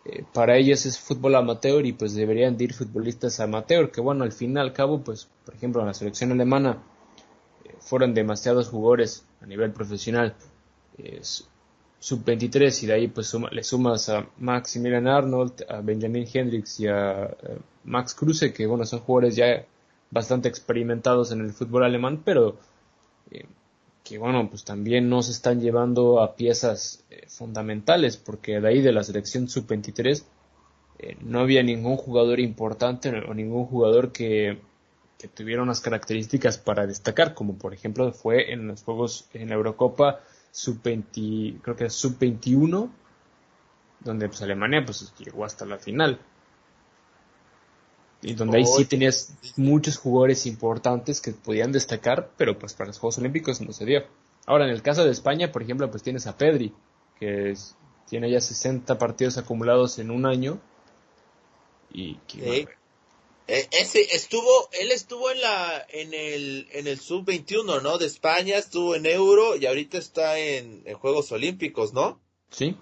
eh, 0.05 0.23
para 0.33 0.57
ellos 0.57 0.85
es 0.85 0.99
fútbol 0.99 1.35
amateur 1.35 1.85
y 1.85 1.93
pues 1.93 2.13
deberían 2.13 2.57
de 2.57 2.65
ir 2.65 2.73
futbolistas 2.73 3.39
amateur, 3.39 3.91
que 3.91 4.01
bueno, 4.01 4.23
al 4.23 4.31
fin 4.31 4.55
y 4.55 4.59
al 4.59 4.73
cabo, 4.73 5.03
pues, 5.03 5.29
por 5.45 5.55
ejemplo, 5.55 5.81
en 5.81 5.87
la 5.87 5.93
selección 5.93 6.31
alemana 6.31 6.83
fueron 7.79 8.13
demasiados 8.13 8.69
jugadores 8.69 9.25
a 9.41 9.45
nivel 9.45 9.71
profesional 9.71 10.35
sub-23 12.05 12.83
y 12.83 12.85
de 12.85 12.93
ahí 12.93 13.07
pues 13.07 13.35
le 13.51 13.63
sumas 13.63 14.09
a 14.09 14.27
Maximilian 14.37 15.07
Arnold, 15.07 15.65
a 15.67 15.81
Benjamin 15.81 16.27
Hendricks 16.31 16.79
y 16.79 16.87
a 16.87 17.23
eh, 17.23 17.57
Max 17.83 18.13
Kruse, 18.13 18.53
que 18.53 18.67
bueno, 18.67 18.85
son 18.85 18.99
jugadores 18.99 19.35
ya 19.35 19.65
bastante 20.11 20.47
experimentados 20.47 21.31
en 21.31 21.41
el 21.41 21.51
fútbol 21.51 21.83
alemán, 21.83 22.21
pero 22.23 22.57
eh, 23.31 23.47
que 24.03 24.19
bueno, 24.19 24.47
pues 24.51 24.63
también 24.63 25.09
no 25.09 25.23
se 25.23 25.31
están 25.31 25.59
llevando 25.59 26.21
a 26.21 26.35
piezas 26.35 27.03
eh, 27.09 27.25
fundamentales, 27.27 28.17
porque 28.17 28.61
de 28.61 28.67
ahí 28.67 28.81
de 28.83 28.91
la 28.91 29.03
selección 29.03 29.49
sub-23 29.49 30.23
no 31.21 31.39
había 31.39 31.63
ningún 31.63 31.97
jugador 31.97 32.39
importante 32.39 33.09
o 33.09 33.33
ningún 33.33 33.65
jugador 33.65 34.11
que 34.11 34.59
tuviera 35.33 35.63
unas 35.63 35.81
características 35.81 36.59
para 36.59 36.85
destacar, 36.85 37.33
como 37.33 37.57
por 37.57 37.73
ejemplo 37.73 38.11
fue 38.13 38.53
en 38.53 38.67
los 38.67 38.83
Juegos 38.83 39.27
en 39.33 39.49
la 39.49 39.55
Eurocopa 39.55 40.21
sub-20, 40.55 41.59
creo 41.61 41.75
que 41.75 41.85
es 41.85 41.93
sub-21, 41.93 42.89
donde 43.99 44.27
pues 44.29 44.41
Alemania 44.41 44.83
pues 44.85 45.13
llegó 45.19 45.43
hasta 45.43 45.65
la 45.65 45.77
final. 45.77 46.19
Y 48.21 48.33
donde 48.33 48.57
ahí 48.57 48.65
sí 48.65 48.85
tenías 48.85 49.35
muchos 49.57 49.97
jugadores 49.97 50.45
importantes 50.45 51.19
que 51.19 51.33
podían 51.33 51.73
destacar, 51.73 52.31
pero 52.37 52.57
pues 52.57 52.73
para 52.73 52.87
los 52.87 52.99
Juegos 52.99 53.17
Olímpicos 53.17 53.59
no 53.59 53.73
se 53.73 53.85
dio. 53.85 54.03
Ahora, 54.45 54.63
en 54.65 54.71
el 54.71 54.81
caso 54.81 55.03
de 55.03 55.11
España, 55.11 55.51
por 55.51 55.61
ejemplo, 55.61 55.91
pues 55.91 56.03
tienes 56.03 56.25
a 56.25 56.37
Pedri, 56.37 56.73
que 57.19 57.53
tiene 58.07 58.31
ya 58.31 58.39
60 58.39 58.97
partidos 58.97 59.37
acumulados 59.37 59.99
en 59.99 60.09
un 60.09 60.25
año. 60.25 60.57
Y 61.91 62.15
que, 62.27 62.61
eh, 62.61 62.67
ese 63.47 64.15
estuvo, 64.15 64.69
él 64.79 64.91
estuvo 64.91 65.29
en 65.29 65.39
la, 65.41 65.85
en 65.89 66.13
el, 66.13 66.67
en 66.71 66.87
el 66.87 66.99
sub 66.99 67.25
21, 67.25 67.79
¿no? 67.81 67.97
De 67.97 68.07
España, 68.07 68.57
estuvo 68.57 68.95
en 68.95 69.05
Euro 69.05 69.55
y 69.55 69.67
ahorita 69.67 69.97
está 69.97 70.39
en, 70.39 70.83
Juegos 70.95 71.31
Olímpicos, 71.31 71.93
¿no? 71.93 72.19
Sí. 72.49 72.75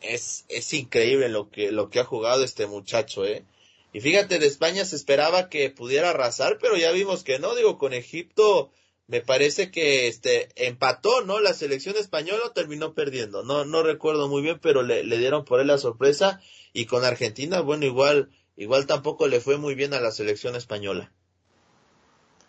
Es, 0.00 0.44
es 0.48 0.72
increíble 0.72 1.28
lo 1.28 1.50
que, 1.50 1.70
lo 1.70 1.88
que 1.88 2.00
ha 2.00 2.04
jugado 2.04 2.42
este 2.42 2.66
muchacho, 2.66 3.24
¿eh? 3.24 3.44
Y 3.92 4.00
fíjate, 4.00 4.38
de 4.38 4.46
España 4.46 4.84
se 4.84 4.96
esperaba 4.96 5.48
que 5.48 5.70
pudiera 5.70 6.10
arrasar, 6.10 6.58
pero 6.60 6.76
ya 6.76 6.90
vimos 6.90 7.22
que 7.22 7.38
no, 7.38 7.54
digo, 7.54 7.78
con 7.78 7.92
Egipto 7.94 8.70
me 9.06 9.22
parece 9.22 9.70
que 9.70 10.06
este 10.08 10.50
empató, 10.56 11.22
¿no? 11.22 11.40
La 11.40 11.54
selección 11.54 11.96
española 11.96 12.52
terminó 12.54 12.92
perdiendo. 12.92 13.42
No, 13.42 13.64
no 13.64 13.82
recuerdo 13.82 14.28
muy 14.28 14.42
bien, 14.42 14.58
pero 14.60 14.82
le, 14.82 15.02
le 15.02 15.16
dieron 15.16 15.46
por 15.46 15.60
él 15.60 15.68
la 15.68 15.78
sorpresa. 15.78 16.40
Y 16.74 16.84
con 16.84 17.04
Argentina, 17.04 17.62
bueno, 17.62 17.86
igual 17.86 18.30
igual 18.58 18.86
tampoco 18.86 19.26
le 19.26 19.40
fue 19.40 19.56
muy 19.56 19.74
bien 19.74 19.94
a 19.94 20.00
la 20.00 20.10
selección 20.10 20.56
española. 20.56 21.10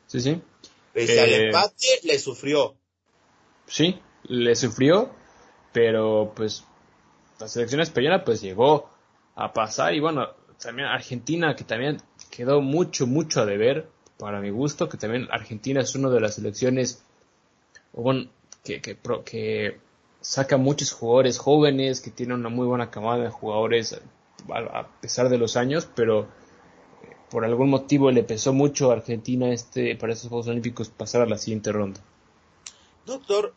Sí, 0.07 0.19
sí. 0.19 0.41
Pese 0.91 1.21
al 1.21 1.29
eh, 1.29 1.45
empate, 1.45 1.99
le 2.03 2.19
sufrió. 2.19 2.75
Sí, 3.67 4.01
le 4.23 4.55
sufrió, 4.55 5.11
pero 5.71 6.33
pues 6.35 6.65
la 7.39 7.47
selección 7.47 7.81
española 7.81 8.25
pues 8.25 8.41
llegó 8.41 8.89
a 9.35 9.53
pasar 9.53 9.93
y 9.93 9.99
bueno, 9.99 10.27
también 10.61 10.87
Argentina 10.87 11.55
que 11.55 11.63
también 11.63 12.01
quedó 12.31 12.59
mucho, 12.59 13.05
mucho 13.05 13.41
a 13.41 13.45
deber 13.45 13.87
para 14.17 14.41
mi 14.41 14.49
gusto, 14.49 14.89
que 14.89 14.97
también 14.97 15.27
Argentina 15.31 15.81
es 15.81 15.95
una 15.95 16.09
de 16.09 16.19
las 16.19 16.35
selecciones 16.35 17.03
bueno, 17.93 18.29
que, 18.63 18.81
que, 18.81 18.97
que 19.23 19.79
saca 20.21 20.57
muchos 20.57 20.91
jugadores 20.91 21.37
jóvenes, 21.37 22.01
que 22.01 22.11
tiene 22.11 22.33
una 22.33 22.49
muy 22.49 22.65
buena 22.65 22.89
camada 22.89 23.23
de 23.23 23.29
jugadores 23.29 24.01
a 24.53 24.87
pesar 25.01 25.29
de 25.29 25.37
los 25.37 25.57
años, 25.57 25.87
pero 25.95 26.23
eh, 27.03 27.15
por 27.29 27.45
algún 27.45 27.69
motivo 27.69 28.11
le 28.11 28.23
pesó 28.23 28.53
mucho 28.53 28.91
a 28.91 28.95
Argentina 28.95 29.51
este 29.51 29.95
para 29.95 30.13
estos 30.13 30.29
Juegos 30.29 30.47
Olímpicos 30.47 30.89
pasar 30.89 31.21
a 31.21 31.25
la 31.25 31.37
siguiente 31.37 31.71
ronda. 31.71 32.01
Doctor, 33.05 33.53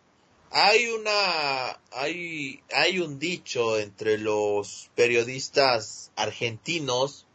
hay 0.51 0.87
una 0.87 1.81
hay 1.93 2.61
hay 2.75 2.99
un 2.99 3.19
dicho 3.19 3.79
entre 3.79 4.19
los 4.19 4.91
periodistas 4.95 6.13
argentinos 6.17 7.27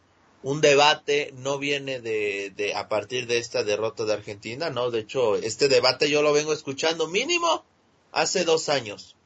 un 0.42 0.60
debate 0.60 1.32
no 1.38 1.58
viene 1.58 2.00
de, 2.00 2.52
de 2.56 2.74
a 2.74 2.88
partir 2.88 3.26
de 3.26 3.38
esta 3.38 3.64
derrota 3.64 4.04
de 4.04 4.12
Argentina, 4.12 4.70
no, 4.70 4.90
de 4.90 5.00
hecho, 5.00 5.36
este 5.36 5.68
debate 5.68 6.10
yo 6.10 6.22
lo 6.22 6.32
vengo 6.32 6.52
escuchando 6.52 7.08
mínimo 7.08 7.64
hace 8.12 8.44
dos 8.44 8.68
años, 8.68 9.16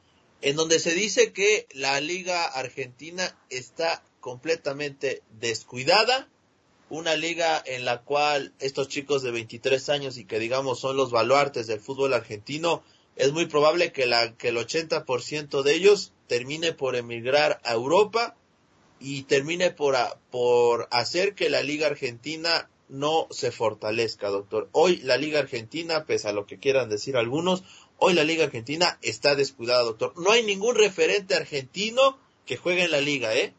en 0.41 0.55
donde 0.55 0.79
se 0.79 0.93
dice 0.93 1.31
que 1.31 1.67
la 1.73 1.99
liga 2.01 2.45
argentina 2.45 3.37
está 3.49 4.03
completamente 4.23 5.21
descuidada, 5.37 6.29
una 6.89 7.17
liga 7.17 7.61
en 7.65 7.83
la 7.83 8.03
cual 8.03 8.53
estos 8.59 8.87
chicos 8.87 9.21
de 9.21 9.31
23 9.31 9.89
años 9.89 10.17
y 10.17 10.23
que 10.23 10.39
digamos 10.39 10.79
son 10.79 10.95
los 10.95 11.11
baluartes 11.11 11.67
del 11.67 11.81
fútbol 11.81 12.13
argentino, 12.13 12.83
es 13.17 13.33
muy 13.33 13.47
probable 13.47 13.91
que, 13.91 14.05
la, 14.05 14.33
que 14.37 14.47
el 14.47 14.55
80% 14.55 15.61
de 15.61 15.73
ellos 15.73 16.13
termine 16.27 16.71
por 16.71 16.95
emigrar 16.95 17.59
a 17.65 17.73
Europa 17.73 18.37
y 18.97 19.23
termine 19.23 19.71
por, 19.71 19.97
por 20.31 20.87
hacer 20.91 21.35
que 21.35 21.49
la 21.49 21.61
liga 21.61 21.87
argentina 21.87 22.69
no 22.87 23.27
se 23.29 23.51
fortalezca, 23.51 24.29
doctor. 24.29 24.69
Hoy 24.71 24.99
la 24.99 25.17
liga 25.17 25.39
argentina, 25.39 26.05
pese 26.05 26.29
a 26.29 26.33
lo 26.33 26.45
que 26.45 26.59
quieran 26.59 26.89
decir 26.89 27.17
algunos, 27.17 27.63
hoy 27.97 28.13
la 28.13 28.23
liga 28.23 28.45
argentina 28.45 28.99
está 29.01 29.35
descuidada, 29.35 29.83
doctor. 29.83 30.13
No 30.15 30.31
hay 30.31 30.43
ningún 30.43 30.75
referente 30.75 31.35
argentino 31.35 32.17
que 32.45 32.55
juegue 32.55 32.85
en 32.85 32.91
la 32.91 33.01
liga, 33.01 33.35
¿eh? 33.35 33.53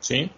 Sí. 0.00 0.30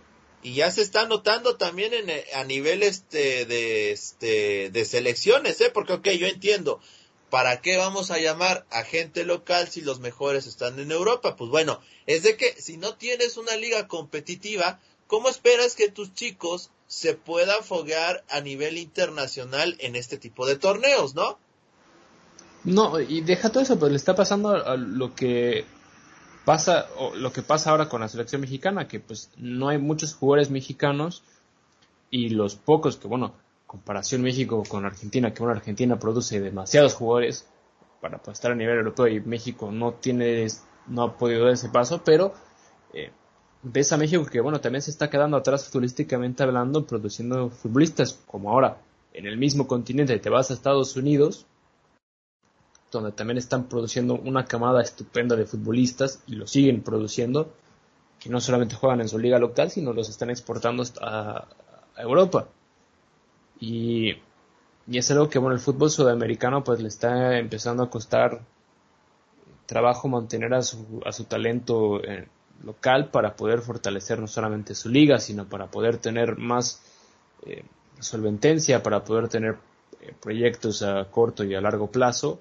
Y 0.43 0.55
ya 0.55 0.71
se 0.71 0.83
está 0.83 1.07
notando 1.07 1.57
también 1.57 1.93
en, 1.93 2.09
eh, 2.09 2.25
a 2.35 2.45
nivel 2.45 2.83
este, 2.83 3.45
de, 3.45 3.93
este, 3.93 4.71
de 4.71 4.85
selecciones, 4.85 5.61
¿eh? 5.61 5.71
Porque, 5.73 5.95
ok, 5.95 6.09
yo 6.11 6.27
entiendo. 6.27 6.81
¿Para 7.29 7.61
qué 7.61 7.77
vamos 7.77 8.11
a 8.11 8.19
llamar 8.19 8.67
a 8.71 8.83
gente 8.83 9.25
local 9.25 9.69
si 9.69 9.83
los 9.83 10.01
mejores 10.01 10.47
están 10.47 10.81
en 10.81 10.91
Europa? 10.91 11.37
Pues 11.37 11.49
bueno, 11.49 11.81
es 12.07 12.25
de 12.25 12.37
que 12.37 12.61
si 12.61 12.77
no 12.77 12.97
tienes 12.97 13.37
una 13.37 13.57
liga 13.57 13.87
competitiva, 13.87 14.81
¿cómo 15.07 15.29
esperas 15.29 15.77
que 15.77 15.91
tus 15.91 16.13
chicos 16.13 16.71
se 16.89 17.15
puedan 17.15 17.63
foguear 17.63 18.25
a 18.31 18.41
nivel 18.41 18.79
internacional 18.79 19.77
en 19.79 19.95
este 19.95 20.19
tipo 20.19 20.45
de 20.45 20.57
torneos, 20.57 21.15
no? 21.15 21.39
No, 22.65 22.99
y 22.99 23.21
deja 23.21 23.51
todo 23.51 23.63
eso, 23.63 23.79
pues 23.79 23.93
le 23.93 23.97
está 23.97 24.17
pasando 24.17 24.51
a 24.51 24.77
lo 24.77 25.15
que 25.15 25.65
pasa 26.51 26.89
o 26.99 27.15
lo 27.15 27.33
que 27.33 27.43
pasa 27.43 27.71
ahora 27.71 27.89
con 27.89 28.01
la 28.01 28.09
selección 28.09 28.41
mexicana, 28.41 28.89
que 28.89 28.99
pues 28.99 29.31
no 29.37 29.69
hay 29.69 29.79
muchos 29.79 30.15
jugadores 30.15 30.51
mexicanos 30.51 31.23
y 32.11 32.31
los 32.31 32.57
pocos 32.57 32.97
que, 32.97 33.07
bueno, 33.07 33.35
comparación 33.69 34.21
México 34.21 34.65
con 34.69 34.85
Argentina, 34.85 35.33
que 35.33 35.45
bueno, 35.45 35.57
Argentina 35.57 35.97
produce 36.01 36.41
demasiados 36.41 36.95
jugadores 36.95 37.47
para 38.01 38.21
estar 38.33 38.51
a 38.51 38.57
nivel 38.57 38.79
europeo 38.79 39.07
y 39.07 39.21
México 39.21 39.71
no 39.71 39.93
tiene, 39.93 40.49
no 40.89 41.05
ha 41.05 41.17
podido 41.17 41.45
dar 41.45 41.53
ese 41.53 41.69
paso, 41.69 42.03
pero 42.05 42.35
eh, 42.95 43.13
ves 43.63 43.93
a 43.93 43.97
México 43.97 44.27
que 44.27 44.41
bueno, 44.41 44.61
también 44.61 44.83
se 44.83 44.91
está 44.91 45.09
quedando 45.09 45.37
atrás 45.37 45.69
futbolísticamente 45.69 46.43
hablando, 46.43 46.85
produciendo 46.85 47.51
futbolistas, 47.51 48.19
como 48.27 48.51
ahora 48.51 48.79
en 49.13 49.25
el 49.25 49.37
mismo 49.37 49.69
continente 49.69 50.19
te 50.19 50.31
vas 50.31 50.51
a 50.51 50.55
Estados 50.55 50.97
Unidos, 50.97 51.47
donde 52.91 53.13
también 53.13 53.39
están 53.39 53.65
produciendo 53.65 54.15
una 54.15 54.45
camada 54.45 54.83
estupenda 54.83 55.37
de 55.37 55.47
futbolistas 55.47 56.23
y 56.27 56.35
lo 56.35 56.47
siguen 56.47 56.83
produciendo, 56.83 57.53
que 58.19 58.29
no 58.29 58.41
solamente 58.41 58.75
juegan 58.75 59.01
en 59.01 59.09
su 59.09 59.19
liga 59.19 59.39
local, 59.39 59.71
sino 59.71 59.93
los 59.93 60.09
están 60.09 60.31
exportando 60.31 60.85
a, 61.01 61.47
Europa. 61.97 62.49
Y, 63.59 64.13
y, 64.87 64.99
es 64.99 65.11
algo 65.11 65.29
que, 65.29 65.39
bueno, 65.39 65.55
el 65.55 65.61
fútbol 65.61 65.91
sudamericano 65.91 66.65
pues 66.65 66.81
le 66.81 66.89
está 66.89 67.39
empezando 67.39 67.83
a 67.83 67.91
costar 67.91 68.41
trabajo 69.67 70.09
mantener 70.09 70.55
a 70.55 70.63
su, 70.63 71.03
a 71.05 71.13
su 71.13 71.25
talento 71.25 72.03
eh, 72.03 72.27
local 72.65 73.11
para 73.11 73.37
poder 73.37 73.61
fortalecer 73.61 74.19
no 74.19 74.27
solamente 74.27 74.75
su 74.75 74.89
liga, 74.89 75.19
sino 75.19 75.49
para 75.49 75.67
poder 75.67 75.99
tener 75.99 76.37
más 76.39 76.83
eh, 77.47 77.65
solventencia, 77.99 78.83
para 78.83 79.05
poder 79.05 79.29
tener 79.29 79.59
eh, 80.01 80.15
proyectos 80.21 80.83
a 80.83 81.05
corto 81.11 81.45
y 81.45 81.55
a 81.55 81.61
largo 81.61 81.91
plazo 81.91 82.41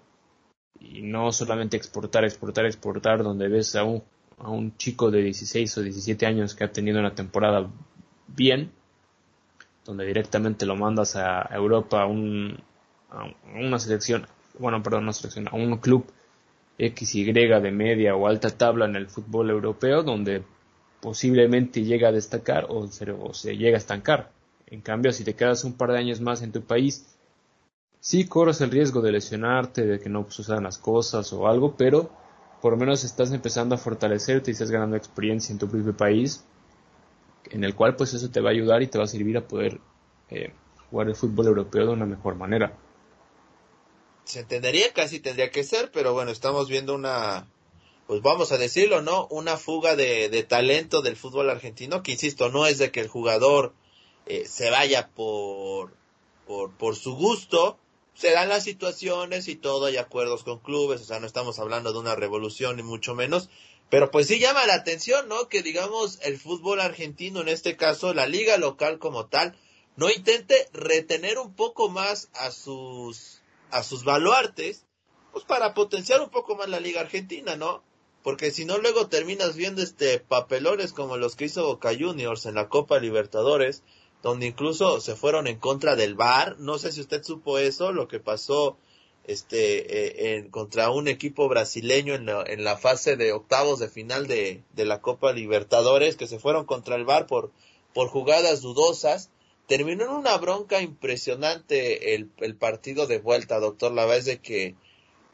y 0.79 1.01
no 1.01 1.31
solamente 1.31 1.77
exportar, 1.77 2.23
exportar, 2.23 2.65
exportar, 2.65 3.23
donde 3.23 3.47
ves 3.47 3.75
a 3.75 3.83
un, 3.83 4.03
a 4.37 4.49
un 4.49 4.75
chico 4.77 5.11
de 5.11 5.21
16 5.23 5.77
o 5.77 5.81
17 5.81 6.25
años 6.25 6.55
que 6.55 6.63
ha 6.63 6.71
tenido 6.71 6.99
una 6.99 7.15
temporada 7.15 7.69
bien, 8.27 8.71
donde 9.85 10.05
directamente 10.05 10.65
lo 10.65 10.75
mandas 10.75 11.15
a 11.15 11.41
Europa 11.51 12.01
a, 12.01 12.05
un, 12.05 12.59
a 13.09 13.25
una 13.55 13.79
selección, 13.79 14.27
bueno, 14.57 14.81
perdón, 14.83 15.05
no 15.05 15.13
selección, 15.13 15.47
a 15.47 15.55
un 15.55 15.77
club 15.77 16.05
XY 16.77 17.33
de 17.33 17.71
media 17.71 18.15
o 18.15 18.27
alta 18.27 18.49
tabla 18.49 18.85
en 18.85 18.95
el 18.95 19.07
fútbol 19.07 19.49
europeo, 19.49 20.03
donde 20.03 20.43
posiblemente 21.01 21.83
llega 21.83 22.09
a 22.09 22.11
destacar 22.13 22.67
o 22.69 22.87
se, 22.87 23.11
o 23.11 23.33
se 23.33 23.57
llega 23.57 23.75
a 23.77 23.79
estancar. 23.79 24.31
En 24.67 24.81
cambio, 24.81 25.11
si 25.11 25.23
te 25.23 25.33
quedas 25.33 25.63
un 25.63 25.73
par 25.73 25.91
de 25.91 25.97
años 25.97 26.21
más 26.21 26.41
en 26.41 26.51
tu 26.51 26.61
país, 26.61 27.18
sí 27.99 28.27
corres 28.27 28.61
el 28.61 28.71
riesgo 28.71 29.01
de 29.01 29.11
lesionarte, 29.11 29.85
de 29.85 29.99
que 29.99 30.09
no 30.09 30.29
sucedan 30.29 30.63
las 30.63 30.77
cosas 30.77 31.31
o 31.33 31.47
algo, 31.47 31.75
pero 31.75 32.09
por 32.61 32.73
lo 32.73 32.77
menos 32.77 33.03
estás 33.03 33.31
empezando 33.31 33.75
a 33.75 33.77
fortalecerte 33.77 34.51
y 34.51 34.53
estás 34.53 34.71
ganando 34.71 34.95
experiencia 34.95 35.53
en 35.53 35.59
tu 35.59 35.69
propio 35.69 35.95
país, 35.95 36.43
en 37.51 37.63
el 37.63 37.75
cual 37.75 37.95
pues 37.95 38.13
eso 38.13 38.29
te 38.29 38.41
va 38.41 38.49
a 38.49 38.53
ayudar 38.53 38.81
y 38.81 38.87
te 38.87 38.97
va 38.97 39.05
a 39.05 39.07
servir 39.07 39.37
a 39.37 39.47
poder 39.47 39.79
eh, 40.29 40.53
jugar 40.89 41.07
el 41.07 41.15
fútbol 41.15 41.47
europeo 41.47 41.87
de 41.87 41.93
una 41.93 42.05
mejor 42.05 42.35
manera. 42.35 42.77
Se 44.25 44.41
entendería 44.41 44.93
que 44.93 45.01
así 45.01 45.19
tendría 45.19 45.49
que 45.49 45.63
ser, 45.63 45.89
pero 45.91 46.13
bueno, 46.13 46.31
estamos 46.31 46.69
viendo 46.69 46.93
una, 46.93 47.47
pues 48.05 48.21
vamos 48.21 48.51
a 48.51 48.57
decirlo, 48.57 49.01
¿no? 49.01 49.27
Una 49.31 49.57
fuga 49.57 49.95
de, 49.95 50.29
de 50.29 50.43
talento 50.43 51.01
del 51.01 51.15
fútbol 51.15 51.49
argentino, 51.49 52.03
que 52.03 52.11
insisto, 52.11 52.49
no 52.49 52.67
es 52.67 52.77
de 52.77 52.91
que 52.91 52.99
el 52.99 53.07
jugador 53.07 53.73
eh, 54.25 54.45
se 54.45 54.69
vaya 54.69 55.09
por, 55.09 55.93
por, 56.45 56.71
por 56.71 56.95
su 56.95 57.15
gusto, 57.15 57.79
se 58.13 58.31
dan 58.31 58.49
las 58.49 58.63
situaciones 58.63 59.47
y 59.47 59.55
todo, 59.55 59.85
hay 59.85 59.97
acuerdos 59.97 60.43
con 60.43 60.59
clubes, 60.59 61.01
o 61.01 61.05
sea, 61.05 61.19
no 61.19 61.27
estamos 61.27 61.59
hablando 61.59 61.93
de 61.93 61.99
una 61.99 62.15
revolución 62.15 62.75
ni 62.75 62.83
mucho 62.83 63.15
menos, 63.15 63.49
pero 63.89 64.11
pues 64.11 64.27
sí 64.27 64.39
llama 64.39 64.65
la 64.65 64.75
atención, 64.75 65.27
¿no? 65.27 65.47
Que 65.47 65.63
digamos 65.63 66.19
el 66.21 66.37
fútbol 66.37 66.79
argentino, 66.79 67.41
en 67.41 67.47
este 67.47 67.75
caso 67.75 68.13
la 68.13 68.27
liga 68.27 68.57
local 68.57 68.99
como 68.99 69.27
tal, 69.27 69.57
no 69.95 70.09
intente 70.09 70.69
retener 70.71 71.39
un 71.39 71.53
poco 71.53 71.89
más 71.89 72.29
a 72.33 72.51
sus, 72.51 73.41
a 73.71 73.83
sus 73.83 74.03
baluartes, 74.03 74.85
pues 75.31 75.45
para 75.45 75.73
potenciar 75.73 76.21
un 76.21 76.29
poco 76.29 76.55
más 76.55 76.69
la 76.69 76.79
liga 76.79 77.01
argentina, 77.01 77.55
¿no? 77.55 77.83
Porque 78.23 78.51
si 78.51 78.65
no 78.65 78.77
luego 78.77 79.07
terminas 79.07 79.55
viendo 79.55 79.81
este 79.81 80.19
papelones 80.19 80.93
como 80.93 81.17
los 81.17 81.35
que 81.35 81.45
hizo 81.45 81.65
Boca 81.65 81.91
Juniors 81.97 82.45
en 82.45 82.55
la 82.55 82.67
Copa 82.67 82.99
Libertadores, 82.99 83.83
donde 84.21 84.47
incluso 84.47 84.99
se 85.01 85.15
fueron 85.15 85.47
en 85.47 85.59
contra 85.59 85.95
del 85.95 86.15
VAR. 86.15 86.59
No 86.59 86.77
sé 86.77 86.91
si 86.91 87.01
usted 87.01 87.23
supo 87.23 87.57
eso, 87.57 87.91
lo 87.91 88.07
que 88.07 88.19
pasó 88.19 88.77
este 89.25 90.37
eh, 90.37 90.49
contra 90.49 90.89
un 90.89 91.07
equipo 91.07 91.47
brasileño 91.47 92.15
en 92.15 92.25
la, 92.25 92.43
en 92.45 92.63
la 92.63 92.77
fase 92.77 93.15
de 93.15 93.31
octavos 93.31 93.79
de 93.79 93.89
final 93.89 94.27
de, 94.27 94.63
de, 94.73 94.85
la 94.85 95.01
Copa 95.01 95.33
Libertadores, 95.33 96.15
que 96.15 96.27
se 96.27 96.39
fueron 96.39 96.65
contra 96.65 96.95
el 96.95 97.05
VAR 97.05 97.27
por, 97.27 97.51
por 97.93 98.09
jugadas 98.09 98.61
dudosas. 98.61 99.29
Terminó 99.67 100.05
en 100.05 100.11
una 100.11 100.35
bronca 100.37 100.81
impresionante 100.81 102.15
el, 102.15 102.31
el 102.37 102.55
partido 102.55 103.05
de 103.05 103.19
vuelta, 103.19 103.59
doctor. 103.59 103.91
La 103.91 104.05
verdad 104.05 104.17
es 104.17 104.25
de 104.25 104.39
que 104.39 104.75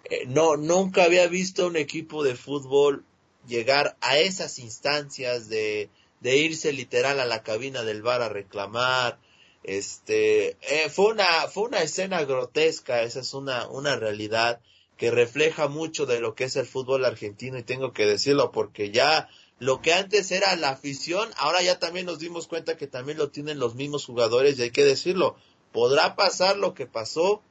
eh, 0.09 0.25
no, 0.27 0.57
nunca 0.57 1.05
había 1.05 1.27
visto 1.27 1.67
un 1.67 1.77
equipo 1.77 2.23
de 2.23 2.35
fútbol 2.35 3.05
llegar 3.47 3.95
a 4.01 4.17
esas 4.17 4.59
instancias 4.59 5.47
de, 5.47 5.89
de 6.25 6.37
irse 6.37 6.73
literal 6.73 7.19
a 7.19 7.25
la 7.27 7.43
cabina 7.43 7.83
del 7.83 8.01
bar 8.01 8.23
a 8.23 8.29
reclamar. 8.29 9.19
Este, 9.61 10.57
eh, 10.61 10.89
fue 10.89 11.13
una, 11.13 11.25
fue 11.53 11.65
una 11.65 11.83
escena 11.83 12.23
grotesca, 12.23 13.03
esa 13.03 13.19
es 13.19 13.35
una, 13.35 13.67
una 13.67 13.95
realidad 13.95 14.59
que 14.97 15.11
refleja 15.11 15.67
mucho 15.67 16.07
de 16.07 16.19
lo 16.19 16.33
que 16.33 16.45
es 16.45 16.55
el 16.55 16.65
fútbol 16.65 17.05
argentino 17.05 17.59
y 17.59 17.63
tengo 17.63 17.93
que 17.93 18.07
decirlo 18.07 18.51
porque 18.51 18.89
ya 18.89 19.29
lo 19.59 19.83
que 19.83 19.93
antes 19.93 20.31
era 20.31 20.55
la 20.55 20.71
afición, 20.71 21.29
ahora 21.37 21.61
ya 21.61 21.77
también 21.77 22.07
nos 22.07 22.17
dimos 22.17 22.47
cuenta 22.47 22.75
que 22.75 22.87
también 22.87 23.19
lo 23.19 23.29
tienen 23.29 23.59
los 23.59 23.75
mismos 23.75 24.05
jugadores 24.05 24.57
y 24.57 24.63
hay 24.63 24.71
que 24.71 24.83
decirlo, 24.83 25.35
podrá 25.71 26.15
pasar 26.15 26.57
lo 26.57 26.73
que 26.73 26.87
pasó, 26.87 27.43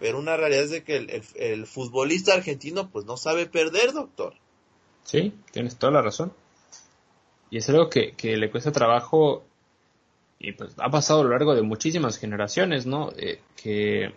pero 0.00 0.18
una 0.18 0.36
realidad 0.36 0.64
es 0.64 0.70
de 0.70 0.82
que 0.82 0.96
el, 0.96 1.22
el 1.36 1.66
futbolista 1.68 2.34
argentino 2.34 2.90
pues 2.90 3.04
no 3.04 3.16
sabe 3.16 3.46
perder, 3.46 3.92
doctor. 3.92 4.34
Sí, 5.04 5.32
tienes 5.52 5.76
toda 5.76 5.92
la 5.92 6.02
razón. 6.02 6.32
Y 7.50 7.58
es 7.58 7.68
algo 7.68 7.88
que, 7.88 8.12
que 8.12 8.36
le 8.36 8.50
cuesta 8.50 8.72
trabajo 8.72 9.44
y 10.38 10.52
pues 10.52 10.74
ha 10.78 10.90
pasado 10.90 11.20
a 11.20 11.24
lo 11.24 11.30
largo 11.30 11.54
de 11.54 11.62
muchísimas 11.62 12.18
generaciones, 12.18 12.86
¿no? 12.86 13.10
Eh, 13.16 13.40
que 13.56 14.12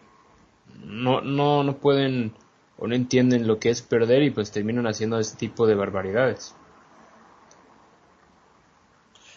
no, 0.84 1.22
no, 1.22 1.64
no 1.64 1.78
pueden 1.78 2.34
o 2.78 2.88
no 2.88 2.96
entienden 2.96 3.48
lo 3.48 3.60
que 3.60 3.70
es 3.70 3.82
perder 3.82 4.24
y 4.24 4.32
pues 4.32 4.52
terminan 4.52 4.88
haciendo 4.88 5.20
ese 5.20 5.36
tipo 5.36 5.66
de 5.66 5.76
barbaridades. 5.76 6.56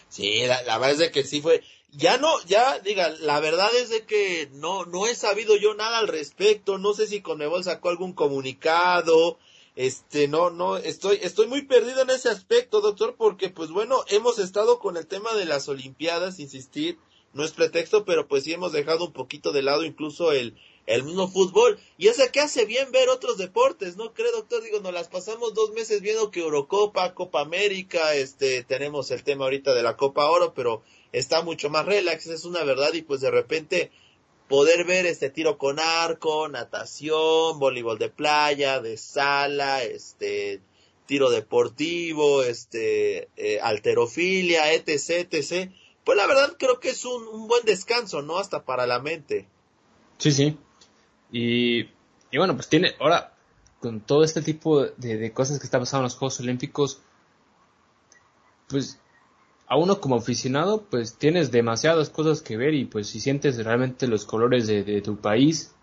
Sí, 0.09 0.45
la, 0.47 0.61
la, 0.63 0.77
verdad 0.77 0.91
es 0.91 0.99
de 0.99 1.11
que 1.11 1.23
sí 1.23 1.41
fue. 1.41 1.63
Ya 1.91 2.17
no, 2.17 2.29
ya, 2.45 2.79
diga, 2.79 3.09
la 3.09 3.39
verdad 3.39 3.69
es 3.75 3.89
de 3.89 4.05
que 4.05 4.49
no, 4.53 4.85
no 4.85 5.07
he 5.07 5.15
sabido 5.15 5.55
yo 5.57 5.73
nada 5.75 5.99
al 5.99 6.07
respecto. 6.07 6.77
No 6.77 6.93
sé 6.93 7.07
si 7.07 7.21
Conmebol 7.21 7.63
sacó 7.63 7.89
algún 7.89 8.13
comunicado, 8.13 9.37
este, 9.75 10.27
no, 10.27 10.49
no, 10.49 10.77
estoy, 10.77 11.19
estoy 11.21 11.47
muy 11.47 11.63
perdido 11.63 12.01
en 12.01 12.09
ese 12.09 12.29
aspecto, 12.29 12.81
doctor, 12.81 13.15
porque 13.17 13.49
pues 13.49 13.71
bueno, 13.71 14.03
hemos 14.09 14.39
estado 14.39 14.79
con 14.79 14.97
el 14.97 15.07
tema 15.07 15.33
de 15.33 15.45
las 15.45 15.67
Olimpiadas, 15.67 16.39
insistir, 16.39 16.97
no 17.33 17.43
es 17.43 17.51
pretexto, 17.51 18.05
pero 18.05 18.27
pues 18.27 18.45
sí 18.45 18.53
hemos 18.53 18.71
dejado 18.71 19.05
un 19.05 19.11
poquito 19.11 19.51
de 19.51 19.61
lado 19.61 19.83
incluso 19.83 20.31
el, 20.31 20.55
el 20.85 21.03
mismo 21.03 21.27
fútbol. 21.27 21.77
Y 21.97 22.07
es 22.07 22.17
que 22.31 22.39
hace 22.39 22.63
bien 22.63 22.91
ver 22.91 23.09
otros 23.09 23.37
deportes, 23.37 23.97
¿no 23.97 24.13
cree, 24.13 24.31
doctor? 24.31 24.63
Digo, 24.63 24.79
nos 24.79 24.93
las 24.93 25.09
pasamos 25.09 25.53
dos 25.53 25.71
meses 25.71 26.01
viendo 26.01 26.31
que 26.31 26.39
Eurocopa, 26.39 27.13
Copa 27.13 27.41
América, 27.41 28.15
este, 28.15 28.63
tenemos 28.63 29.11
el 29.11 29.23
tema 29.23 29.43
ahorita 29.45 29.73
de 29.73 29.83
la 29.83 29.97
Copa 29.97 30.29
Oro, 30.29 30.53
pero 30.53 30.83
está 31.11 31.41
mucho 31.41 31.69
más 31.69 31.85
relax, 31.85 32.27
es 32.27 32.45
una 32.45 32.63
verdad, 32.63 32.93
y 32.93 33.01
pues 33.01 33.19
de 33.19 33.31
repente 33.31 33.91
poder 34.47 34.85
ver 34.85 35.05
este 35.05 35.29
tiro 35.29 35.57
con 35.57 35.79
arco, 35.79 36.47
natación, 36.47 37.59
voleibol 37.59 37.97
de 37.97 38.09
playa, 38.09 38.79
de 38.79 38.97
sala, 38.97 39.83
este 39.83 40.61
tiro 41.05 41.29
deportivo, 41.29 42.43
este 42.43 43.29
eh, 43.37 43.59
alterofilia, 43.61 44.73
etc, 44.73 45.27
etc. 45.31 45.71
Pues 46.03 46.17
la 46.17 46.27
verdad 46.27 46.55
creo 46.57 46.79
que 46.79 46.89
es 46.89 47.05
un, 47.05 47.47
buen 47.47 47.65
descanso, 47.65 48.21
¿no? 48.21 48.37
Hasta 48.37 48.65
para 48.65 48.85
la 48.85 48.99
mente. 48.99 49.47
Sí, 50.17 50.31
sí. 50.31 50.57
Y, 51.31 51.81
y 52.31 52.37
bueno, 52.37 52.55
pues 52.55 52.69
tiene, 52.69 52.95
ahora, 52.99 53.35
con 53.79 54.01
todo 54.01 54.23
este 54.23 54.41
tipo 54.41 54.85
de, 54.85 55.17
de 55.17 55.33
cosas 55.33 55.59
que 55.59 55.65
está 55.65 55.79
pasando 55.79 56.01
en 56.01 56.05
los 56.05 56.15
Juegos 56.15 56.39
Olímpicos, 56.39 57.01
pues 58.67 58.99
a 59.67 59.77
uno 59.77 59.99
como 59.99 60.17
aficionado, 60.17 60.83
pues 60.89 61.17
tienes 61.17 61.51
demasiadas 61.51 62.09
cosas 62.09 62.41
que 62.41 62.57
ver 62.57 62.73
y 62.73 62.85
pues 62.85 63.07
si 63.07 63.19
sientes 63.19 63.63
realmente 63.63 64.07
los 64.07 64.25
colores 64.25 64.67
de, 64.67 65.01
tu 65.01 65.17
país, 65.17 65.73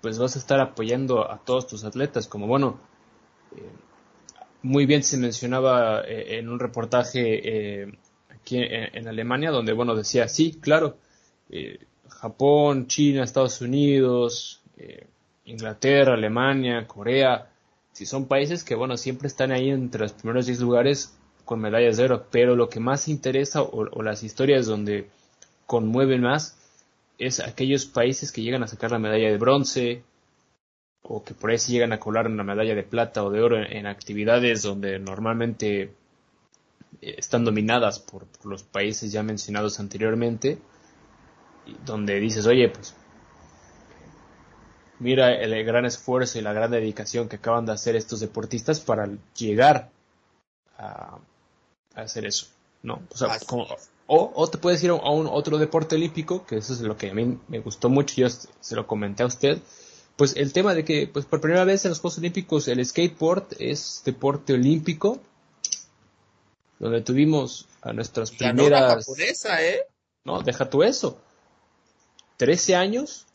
pues 0.00 0.18
vas 0.18 0.36
a 0.36 0.38
estar 0.38 0.60
apoyando 0.60 1.30
a 1.30 1.38
todos 1.38 1.66
tus 1.66 1.84
atletas. 1.84 2.26
Como 2.28 2.46
bueno, 2.46 2.80
eh, 3.56 3.62
muy 4.62 4.86
bien 4.86 5.02
se 5.02 5.18
mencionaba 5.18 6.00
eh, 6.00 6.38
en 6.38 6.48
un 6.48 6.58
reportaje 6.58 7.82
eh, 7.82 7.98
aquí 8.30 8.56
en, 8.58 9.06
Alemania, 9.06 9.50
donde 9.50 9.74
bueno 9.74 9.94
decía, 9.94 10.26
sí, 10.28 10.58
claro, 10.60 10.96
Japón, 12.08 12.86
China, 12.86 13.22
Estados 13.22 13.60
Unidos, 13.60 14.62
Inglaterra, 15.44 16.14
Alemania, 16.14 16.86
Corea, 16.86 17.50
si 17.92 18.06
son 18.06 18.26
países 18.26 18.64
que 18.64 18.74
bueno 18.74 18.96
siempre 18.96 19.28
están 19.28 19.52
ahí 19.52 19.70
entre 19.70 20.00
los 20.00 20.14
primeros 20.14 20.46
10 20.46 20.60
lugares 20.60 21.14
con 21.44 21.60
medallas 21.60 21.96
de 21.96 22.04
oro, 22.04 22.26
pero 22.30 22.56
lo 22.56 22.68
que 22.68 22.80
más 22.80 23.08
interesa 23.08 23.62
o, 23.62 24.02
las 24.02 24.22
historias 24.22 24.66
donde 24.66 25.08
conmueve 25.66 26.18
más 26.18 26.56
es 27.18 27.40
aquellos 27.40 27.86
países 27.86 28.32
que 28.32 28.42
llegan 28.42 28.62
a 28.62 28.68
sacar 28.68 28.90
la 28.90 28.98
medalla 28.98 29.30
de 29.30 29.38
bronce 29.38 30.02
o 31.02 31.22
que 31.22 31.34
por 31.34 31.50
ahí 31.50 31.58
se 31.58 31.72
llegan 31.72 31.92
a 31.92 32.00
colar 32.00 32.26
una 32.26 32.44
medalla 32.44 32.74
de 32.74 32.82
plata 32.82 33.22
o 33.22 33.30
de 33.30 33.42
oro 33.42 33.58
en, 33.58 33.86
actividades 33.86 34.62
donde 34.62 34.98
normalmente 34.98 35.82
eh, 35.82 35.90
están 37.00 37.44
dominadas 37.44 37.98
por, 38.00 38.26
los 38.44 38.62
países 38.62 39.12
ya 39.12 39.22
mencionados 39.22 39.80
anteriormente, 39.80 40.58
donde 41.84 42.18
dices, 42.20 42.46
oye, 42.46 42.68
pues 42.68 42.94
mira 44.98 45.34
el 45.34 45.64
gran 45.64 45.84
esfuerzo 45.84 46.38
y 46.38 46.42
la 46.42 46.52
gran 46.52 46.70
dedicación 46.70 47.28
que 47.28 47.36
acaban 47.36 47.66
de 47.66 47.72
hacer 47.72 47.96
estos 47.96 48.20
deportistas 48.20 48.80
para 48.80 49.08
llegar 49.36 49.90
a, 50.78 51.18
hacer 51.94 52.26
eso, 52.26 52.46
¿no? 52.82 53.02
O, 53.10 53.16
sea, 53.16 53.38
o, 54.06 54.48
te 54.48 54.58
puedes 54.58 54.82
ir 54.82 54.90
a 54.90 54.94
un 54.94 55.26
otro 55.26 55.58
deporte 55.58 55.96
olímpico, 55.96 56.44
que 56.46 56.56
eso 56.56 56.72
es 56.72 56.80
lo 56.80 56.96
que 56.96 57.10
a 57.10 57.14
mí 57.14 57.38
me 57.48 57.60
gustó 57.60 57.88
mucho, 57.88 58.14
yo 58.16 58.28
se 58.28 58.76
lo 58.76 58.86
comenté 58.86 59.22
a 59.22 59.26
usted, 59.26 59.58
pues 60.16 60.36
el 60.36 60.52
tema 60.52 60.74
de 60.74 60.84
que 60.84 61.08
pues 61.08 61.24
por 61.24 61.40
primera 61.40 61.64
vez 61.64 61.84
en 61.84 61.90
los 61.90 62.00
Juegos 62.00 62.18
Olímpicos 62.18 62.68
el 62.68 62.84
skateboard 62.84 63.56
es 63.58 64.02
deporte 64.04 64.52
olímpico, 64.52 65.20
donde 66.78 67.00
tuvimos 67.00 67.66
a 67.82 67.92
nuestras 67.92 68.30
primeras... 68.30 69.04
japonesa, 69.06 69.62
¿eh? 69.62 69.82
No, 70.24 70.42
deja 70.42 70.68
tú 70.68 70.82
eso. 70.82 71.18
13 72.36 72.76
años, 72.76 73.26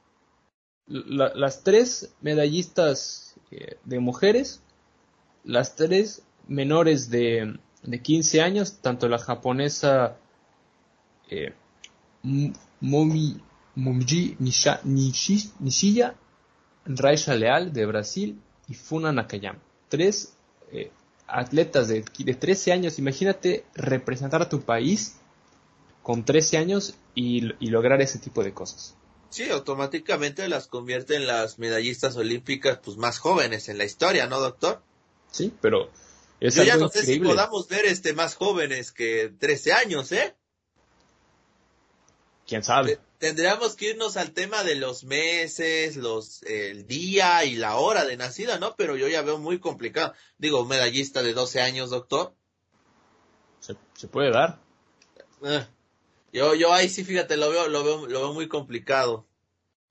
las 0.87 1.63
tres 1.63 2.11
medallistas 2.21 3.35
eh, 3.51 3.77
de 3.85 3.99
mujeres, 3.99 4.61
las 5.43 5.75
tres 5.75 6.23
menores 6.47 7.09
de, 7.09 7.59
de 7.83 8.01
15 8.01 8.41
años, 8.41 8.79
tanto 8.81 9.07
la 9.07 9.17
japonesa 9.17 10.17
eh, 11.29 11.53
Momi, 12.23 13.41
Momiji 13.75 14.35
Nishiya 14.39 16.15
Raisha 16.85 17.35
Leal 17.35 17.71
de 17.71 17.85
Brasil 17.85 18.41
y 18.67 18.73
Funa 18.73 19.11
Nakayama. 19.11 19.59
Tres 19.89 20.33
eh, 20.71 20.91
atletas 21.27 21.87
de, 21.87 22.03
de 22.17 22.33
13 22.33 22.71
años. 22.73 22.99
Imagínate 22.99 23.65
representar 23.75 24.41
a 24.41 24.49
tu 24.49 24.61
país 24.61 25.19
con 26.03 26.25
13 26.25 26.57
años 26.57 26.95
y, 27.13 27.41
lograr 27.69 28.01
ese 28.01 28.19
tipo 28.19 28.43
de 28.43 28.53
cosas. 28.53 28.95
Sí, 29.29 29.49
automáticamente 29.51 30.47
las 30.49 30.67
convierte 30.67 31.15
en 31.15 31.27
las 31.27 31.59
medallistas 31.59 32.15
olímpicas 32.15 32.79
pues 32.83 32.97
más 32.97 33.19
jóvenes 33.19 33.69
en 33.69 33.77
la 33.77 33.83
historia, 33.83 34.25
¿no, 34.25 34.39
doctor? 34.39 34.81
Sí, 35.29 35.53
pero 35.61 35.91
es 36.39 36.55
Yo 36.55 36.63
ya 36.63 36.77
no 36.77 36.89
sé 36.89 37.05
si 37.05 37.19
podamos 37.19 37.67
ver 37.67 37.85
este 37.85 38.13
más 38.13 38.35
jóvenes 38.35 38.91
que 38.91 39.33
13 39.39 39.73
años, 39.73 40.11
¿eh? 40.11 40.35
quién 42.49 42.63
sabe. 42.63 42.99
Tendríamos 43.19 43.75
que 43.75 43.91
irnos 43.91 44.17
al 44.17 44.31
tema 44.31 44.63
de 44.63 44.75
los 44.75 45.03
meses, 45.03 45.95
los 45.95 46.41
el 46.43 46.87
día 46.87 47.45
y 47.45 47.55
la 47.55 47.75
hora 47.75 48.05
de 48.05 48.17
nacida, 48.17 48.57
¿no? 48.57 48.75
Pero 48.75 48.97
yo 48.97 49.07
ya 49.07 49.21
veo 49.21 49.37
muy 49.37 49.59
complicado. 49.59 50.13
Digo, 50.37 50.65
medallista 50.65 51.21
de 51.21 51.33
12 51.33 51.61
años, 51.61 51.91
doctor. 51.91 52.33
Se, 53.59 54.07
puede 54.07 54.31
dar. 54.31 54.59
Eh, 55.43 55.65
yo, 56.33 56.55
yo 56.55 56.73
ahí 56.73 56.89
sí, 56.89 57.03
fíjate, 57.03 57.37
lo 57.37 57.49
veo, 57.51 57.67
lo 57.67 57.83
veo, 57.83 58.07
lo 58.07 58.21
veo 58.21 58.33
muy 58.33 58.47
complicado. 58.47 59.27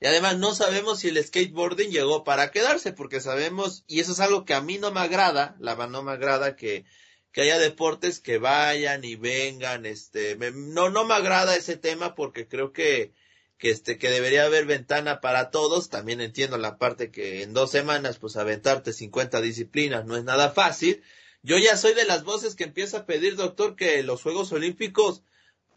Y 0.00 0.06
además 0.06 0.38
no 0.38 0.54
sabemos 0.54 1.00
si 1.00 1.08
el 1.08 1.24
skateboarding 1.24 1.90
llegó 1.90 2.24
para 2.24 2.50
quedarse, 2.50 2.92
porque 2.92 3.20
sabemos, 3.20 3.84
y 3.86 4.00
eso 4.00 4.12
es 4.12 4.20
algo 4.20 4.44
que 4.44 4.54
a 4.54 4.60
mí 4.60 4.78
no 4.78 4.92
me 4.92 5.00
agrada, 5.00 5.56
la 5.58 5.74
no 5.88 6.02
me 6.02 6.12
agrada 6.12 6.56
que 6.56 6.84
que 7.32 7.42
haya 7.42 7.58
deportes 7.58 8.20
que 8.20 8.38
vayan 8.38 9.04
y 9.04 9.16
vengan, 9.16 9.86
este, 9.86 10.36
no, 10.52 10.90
no 10.90 11.04
me 11.04 11.14
agrada 11.14 11.56
ese 11.56 11.76
tema 11.76 12.14
porque 12.14 12.48
creo 12.48 12.72
que, 12.72 13.12
que 13.58 13.70
este, 13.70 13.98
que 13.98 14.10
debería 14.10 14.44
haber 14.44 14.64
ventana 14.66 15.20
para 15.20 15.50
todos, 15.50 15.88
también 15.88 16.20
entiendo 16.20 16.56
la 16.58 16.78
parte 16.78 17.10
que 17.10 17.42
en 17.42 17.52
dos 17.52 17.70
semanas, 17.70 18.18
pues 18.18 18.36
aventarte 18.36 18.92
50 18.92 19.40
disciplinas 19.40 20.04
no 20.06 20.16
es 20.16 20.24
nada 20.24 20.50
fácil, 20.50 21.02
yo 21.42 21.58
ya 21.58 21.76
soy 21.76 21.94
de 21.94 22.06
las 22.06 22.24
voces 22.24 22.56
que 22.56 22.64
empieza 22.64 22.98
a 22.98 23.06
pedir, 23.06 23.36
doctor, 23.36 23.76
que 23.76 24.02
los 24.02 24.22
Juegos 24.22 24.50
Olímpicos, 24.52 25.22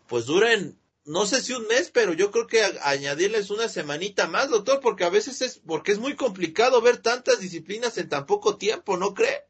pues 0.08 0.26
duren, 0.26 0.80
no 1.06 1.26
sé 1.26 1.42
si 1.42 1.54
un 1.54 1.68
mes, 1.68 1.90
pero 1.92 2.14
yo 2.14 2.32
creo 2.32 2.48
que 2.48 2.62
añadirles 2.84 3.50
una 3.50 3.68
semanita 3.68 4.28
más, 4.28 4.50
doctor, 4.50 4.80
porque 4.82 5.04
a 5.04 5.10
veces 5.10 5.42
es, 5.42 5.62
porque 5.66 5.92
es 5.92 6.00
muy 6.00 6.16
complicado 6.16 6.82
ver 6.82 6.98
tantas 6.98 7.40
disciplinas 7.40 7.98
en 7.98 8.10
tan 8.10 8.26
poco 8.26 8.58
tiempo, 8.58 8.98
¿no 8.98 9.14
cree? 9.14 9.44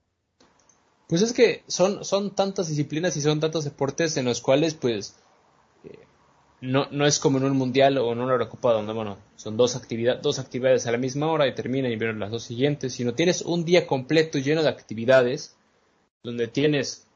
Pues 1.08 1.22
es 1.22 1.34
que 1.34 1.64
son, 1.68 2.06
son 2.06 2.36
tantas 2.36 2.70
disciplinas 2.70 3.18
y 3.18 3.22
son 3.22 3.42
tantos 3.42 3.66
deportes 3.66 4.16
en 4.16 4.26
los 4.26 4.40
cuales, 4.40 4.76
pues, 4.76 5.18
eh, 5.84 6.00
no, 6.62 6.88
no 6.90 7.06
es 7.06 7.20
como 7.20 7.38
en 7.38 7.44
un 7.44 7.58
mundial 7.58 7.98
o 7.98 8.14
en 8.14 8.22
una 8.22 8.32
Eurocopa 8.32 8.72
donde, 8.72 8.94
bueno, 8.94 9.18
son 9.36 9.58
dos, 9.58 9.76
actividad, 9.76 10.22
dos 10.22 10.40
actividades 10.40 10.88
a 10.88 10.92
la 10.94 10.98
misma 10.98 11.30
hora 11.30 11.48
y 11.48 11.56
terminan 11.56 11.92
y 11.92 11.98
vienen 11.98 12.20
las 12.20 12.32
dos 12.32 12.44
siguientes, 12.44 12.94
sino 12.94 13.14
tienes 13.14 13.42
un 13.42 13.66
día 13.66 13.88
completo 13.88 14.38
lleno 14.38 14.64
de 14.64 14.70
actividades 14.70 15.58
donde 16.24 16.48
tienes, 16.48 17.08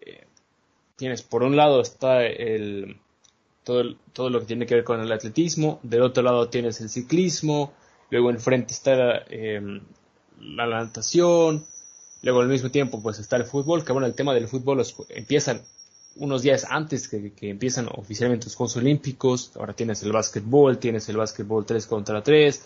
eh, 0.00 0.26
tienes 0.96 1.22
por 1.22 1.44
un 1.44 1.54
lado 1.56 1.80
está 1.80 2.26
el, 2.26 3.00
todo, 3.64 3.96
todo 4.12 4.30
lo 4.30 4.40
que 4.40 4.46
tiene 4.46 4.66
que 4.66 4.76
ver 4.76 4.84
con 4.84 5.00
el 5.00 5.10
atletismo, 5.10 5.80
del 5.82 6.02
otro 6.02 6.22
lado 6.22 6.48
tienes 6.48 6.80
el 6.80 6.88
ciclismo, 6.88 7.72
luego 8.10 8.30
enfrente 8.30 8.72
está 8.72 9.24
eh, 9.28 9.80
la 10.38 10.66
natación, 10.66 11.66
Luego 12.24 12.40
al 12.40 12.48
mismo 12.48 12.70
tiempo 12.70 13.02
pues 13.02 13.18
está 13.18 13.36
el 13.36 13.44
fútbol, 13.44 13.84
que 13.84 13.92
bueno, 13.92 14.06
el 14.06 14.14
tema 14.14 14.32
del 14.32 14.48
fútbol 14.48 14.82
empiezan 15.10 15.60
unos 16.16 16.40
días 16.40 16.66
antes 16.70 17.06
que, 17.06 17.34
empiezan 17.42 17.86
oficialmente 17.92 18.46
los 18.46 18.56
Juegos 18.56 18.76
Olímpicos, 18.78 19.52
ahora 19.56 19.74
tienes 19.74 20.02
el 20.02 20.12
básquetbol, 20.12 20.78
tienes 20.78 21.06
el 21.10 21.18
básquetbol 21.18 21.66
3 21.66 21.86
contra 21.86 22.22
3, 22.22 22.62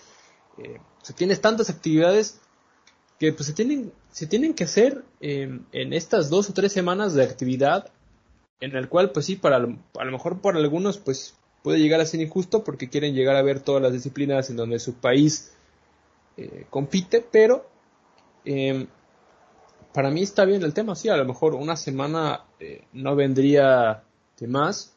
eh, 0.59 0.79
o 1.03 1.05
sea, 1.05 1.17
tienes 1.17 1.41
tantas 1.41 1.71
actividades 1.71 2.39
que 3.19 3.33
pues 3.33 3.47
se 3.47 3.53
tienen, 3.53 3.93
se 4.13 4.29
tienen 4.29 4.55
que 4.55 4.63
hacer 4.63 5.03
em, 5.19 5.65
en 5.73 5.93
estas 5.93 6.31
dos 6.31 6.49
o 6.51 6.53
tres 6.53 6.73
semanas 6.73 7.15
de 7.15 7.25
actividad, 7.25 7.91
en 8.61 8.77
el 8.77 8.89
cual 8.89 9.11
pues 9.13 9.27
sí, 9.27 9.37
para, 9.37 9.57
a 9.57 10.05
lo 10.05 10.13
mejor 10.13 10.41
para 10.41 10.59
algunos 10.59 10.99
pues 10.99 11.37
puede 11.63 11.79
llegar 11.79 12.01
a 12.01 12.07
ser 12.07 12.21
injusto 12.21 12.65
porque 12.65 12.89
quieren 12.89 13.15
llegar 13.15 13.37
a 13.37 13.43
ver 13.43 13.61
todas 13.61 13.83
las 13.83 13.93
disciplinas 13.93 14.51
en 14.51 14.57
donde 14.57 14.79
su 14.79 14.95
país 14.95 15.53
eh, 16.37 16.67
compite, 16.71 17.25
pero 17.31 17.69
eh, 18.45 18.87
para 19.93 20.11
mí 20.11 20.23
está 20.23 20.45
bien 20.45 20.63
el 20.63 20.75
tema, 20.75 20.95
sí, 20.95 21.09
a 21.09 21.17
lo 21.17 21.25
mejor 21.25 21.55
una 21.55 21.77
semana 21.77 22.45
eh, 22.61 22.85
no 22.93 23.17
vendría 23.17 24.03
de 24.39 24.47
más, 24.47 24.95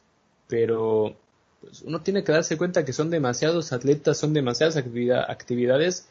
pero 0.48 1.16
pues, 1.60 1.82
uno 1.82 2.00
tiene 2.02 2.24
que 2.24 2.32
darse 2.32 2.56
cuenta 2.56 2.84
que 2.84 2.92
son 2.92 3.10
demasiados 3.10 3.72
atletas, 3.72 4.18
son 4.18 4.32
demasiadas 4.32 4.76
actividades 4.76 6.08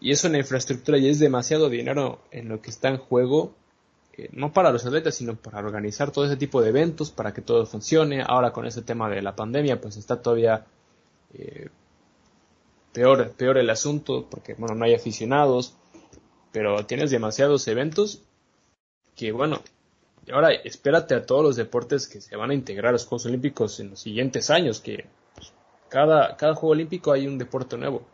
y 0.00 0.12
es 0.12 0.24
una 0.24 0.38
infraestructura 0.38 0.98
y 0.98 1.08
es 1.08 1.18
demasiado 1.18 1.68
dinero 1.68 2.20
en 2.30 2.48
lo 2.48 2.60
que 2.60 2.70
está 2.70 2.88
en 2.88 2.98
juego, 2.98 3.54
eh, 4.16 4.28
no 4.32 4.52
para 4.52 4.72
los 4.72 4.84
atletas, 4.84 5.14
sino 5.14 5.36
para 5.36 5.58
organizar 5.58 6.10
todo 6.10 6.24
ese 6.24 6.36
tipo 6.36 6.62
de 6.62 6.70
eventos, 6.70 7.10
para 7.10 7.32
que 7.32 7.42
todo 7.42 7.66
funcione. 7.66 8.22
Ahora 8.26 8.52
con 8.52 8.66
ese 8.66 8.82
tema 8.82 9.08
de 9.08 9.22
la 9.22 9.36
pandemia, 9.36 9.80
pues 9.80 9.96
está 9.96 10.20
todavía 10.20 10.66
eh, 11.34 11.68
peor, 12.92 13.32
peor 13.32 13.58
el 13.58 13.70
asunto, 13.70 14.26
porque 14.30 14.54
bueno, 14.54 14.74
no 14.74 14.84
hay 14.84 14.94
aficionados, 14.94 15.74
pero 16.52 16.86
tienes 16.86 17.10
demasiados 17.10 17.66
eventos 17.68 18.22
que, 19.16 19.32
bueno, 19.32 19.60
ahora 20.32 20.52
espérate 20.52 21.14
a 21.14 21.26
todos 21.26 21.42
los 21.42 21.56
deportes 21.56 22.08
que 22.08 22.20
se 22.20 22.36
van 22.36 22.50
a 22.50 22.54
integrar 22.54 22.90
a 22.90 22.92
los 22.92 23.06
Juegos 23.06 23.26
Olímpicos 23.26 23.80
en 23.80 23.90
los 23.90 24.00
siguientes 24.00 24.50
años, 24.50 24.80
que 24.80 25.06
pues, 25.34 25.52
cada, 25.88 26.36
cada 26.36 26.54
Juego 26.54 26.72
Olímpico 26.72 27.12
hay 27.12 27.26
un 27.26 27.38
deporte 27.38 27.76
nuevo. 27.76 28.06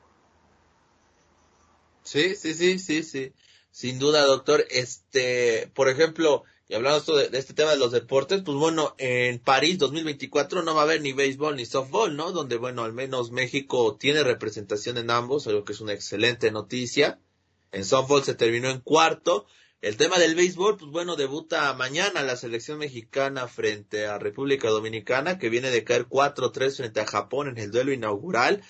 Sí, 2.02 2.36
sí, 2.36 2.54
sí, 2.54 2.78
sí, 2.78 3.02
sí. 3.02 3.32
Sin 3.76 3.98
duda, 3.98 4.24
doctor. 4.24 4.64
Este, 4.70 5.70
por 5.74 5.90
ejemplo, 5.90 6.44
y 6.66 6.72
hablando 6.72 7.14
de, 7.14 7.28
de, 7.28 7.38
este 7.38 7.52
tema 7.52 7.72
de 7.72 7.76
los 7.76 7.92
deportes, 7.92 8.40
pues 8.40 8.56
bueno, 8.56 8.94
en 8.96 9.38
París 9.38 9.76
2024 9.76 10.62
no 10.62 10.74
va 10.74 10.80
a 10.80 10.84
haber 10.84 11.02
ni 11.02 11.12
béisbol 11.12 11.56
ni 11.56 11.66
softball, 11.66 12.16
¿no? 12.16 12.32
Donde, 12.32 12.56
bueno, 12.56 12.84
al 12.84 12.94
menos 12.94 13.32
México 13.32 13.98
tiene 14.00 14.24
representación 14.24 14.96
en 14.96 15.10
ambos, 15.10 15.46
algo 15.46 15.66
que 15.66 15.74
es 15.74 15.82
una 15.82 15.92
excelente 15.92 16.50
noticia. 16.50 17.20
En 17.70 17.84
softball 17.84 18.24
se 18.24 18.34
terminó 18.34 18.70
en 18.70 18.80
cuarto. 18.80 19.44
El 19.82 19.98
tema 19.98 20.18
del 20.18 20.36
béisbol, 20.36 20.78
pues 20.78 20.90
bueno, 20.90 21.16
debuta 21.16 21.74
mañana 21.74 22.22
la 22.22 22.36
selección 22.36 22.78
mexicana 22.78 23.46
frente 23.46 24.06
a 24.06 24.18
República 24.18 24.70
Dominicana, 24.70 25.38
que 25.38 25.50
viene 25.50 25.70
de 25.70 25.84
caer 25.84 26.06
4-3 26.06 26.78
frente 26.78 27.00
a 27.00 27.06
Japón 27.06 27.48
en 27.48 27.58
el 27.58 27.72
duelo 27.72 27.92
inaugural. 27.92 28.62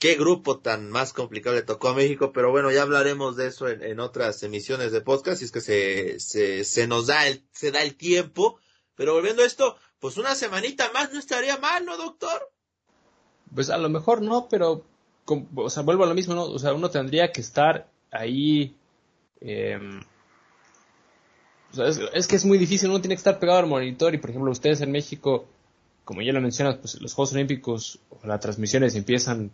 Qué 0.00 0.14
grupo 0.14 0.58
tan 0.60 0.90
más 0.90 1.12
complicado 1.12 1.54
le 1.54 1.62
tocó 1.62 1.90
a 1.90 1.94
México, 1.94 2.32
pero 2.32 2.50
bueno, 2.50 2.72
ya 2.72 2.80
hablaremos 2.80 3.36
de 3.36 3.48
eso 3.48 3.68
en, 3.68 4.00
otras 4.00 4.42
emisiones 4.42 4.92
de 4.92 5.02
podcast, 5.02 5.42
y 5.42 5.44
es 5.44 5.52
que 5.52 5.60
se, 5.60 6.18
se, 6.20 6.64
se 6.64 6.86
nos 6.86 7.06
da 7.06 7.28
el, 7.28 7.44
se 7.52 7.70
da 7.70 7.82
el 7.82 7.94
tiempo. 7.96 8.58
Pero 8.96 9.12
volviendo 9.12 9.42
a 9.42 9.46
esto, 9.46 9.76
pues 9.98 10.16
una 10.16 10.34
semanita 10.34 10.90
más 10.94 11.12
no 11.12 11.18
estaría 11.18 11.58
mal, 11.58 11.84
¿no, 11.84 11.98
doctor? 11.98 12.50
Pues 13.54 13.68
a 13.68 13.76
lo 13.76 13.90
mejor 13.90 14.22
no, 14.22 14.48
pero, 14.48 14.86
o 15.54 15.68
sea, 15.68 15.82
vuelvo 15.82 16.04
a 16.04 16.06
lo 16.06 16.14
mismo, 16.14 16.34
¿no? 16.34 16.44
O 16.44 16.58
sea, 16.58 16.72
uno 16.72 16.88
tendría 16.88 17.30
que 17.30 17.42
estar 17.42 17.86
ahí... 18.10 18.74
Em, 19.42 20.00
es, 22.14 22.26
que 22.26 22.36
es 22.36 22.46
muy 22.46 22.56
difícil, 22.56 22.88
uno 22.88 23.02
tiene 23.02 23.16
que 23.16 23.20
estar 23.20 23.38
pegado 23.38 23.58
al 23.58 23.66
monitor 23.66 24.14
y 24.14 24.18
por 24.18 24.30
ejemplo 24.30 24.50
ustedes 24.50 24.80
en 24.80 24.90
México, 24.92 25.46
como 26.04 26.22
ya 26.22 26.32
lo 26.32 26.40
mencionas, 26.40 26.76
pues 26.76 27.00
los 27.02 27.12
Juegos 27.12 27.34
Olímpicos, 27.34 28.00
las 28.24 28.40
transmisiones 28.40 28.96
empiezan 28.96 29.50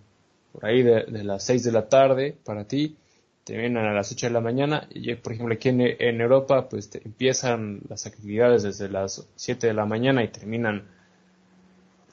por 0.56 0.70
ahí 0.70 0.82
de, 0.82 1.04
las 1.22 1.44
6 1.44 1.64
de 1.64 1.72
la 1.72 1.86
tarde 1.86 2.34
para 2.42 2.66
ti, 2.66 2.96
terminan 3.44 3.84
a 3.84 3.92
las 3.92 4.10
8 4.10 4.28
de 4.28 4.32
la 4.32 4.40
mañana, 4.40 4.88
y 4.88 5.14
por 5.16 5.34
ejemplo 5.34 5.54
aquí 5.54 5.68
en, 5.68 6.20
Europa, 6.20 6.66
pues 6.70 6.90
empiezan 7.04 7.82
las 7.90 8.06
actividades 8.06 8.62
desde 8.62 8.88
las 8.88 9.28
7 9.36 9.66
de 9.66 9.74
la 9.74 9.84
mañana 9.84 10.24
y 10.24 10.28
terminan 10.28 10.88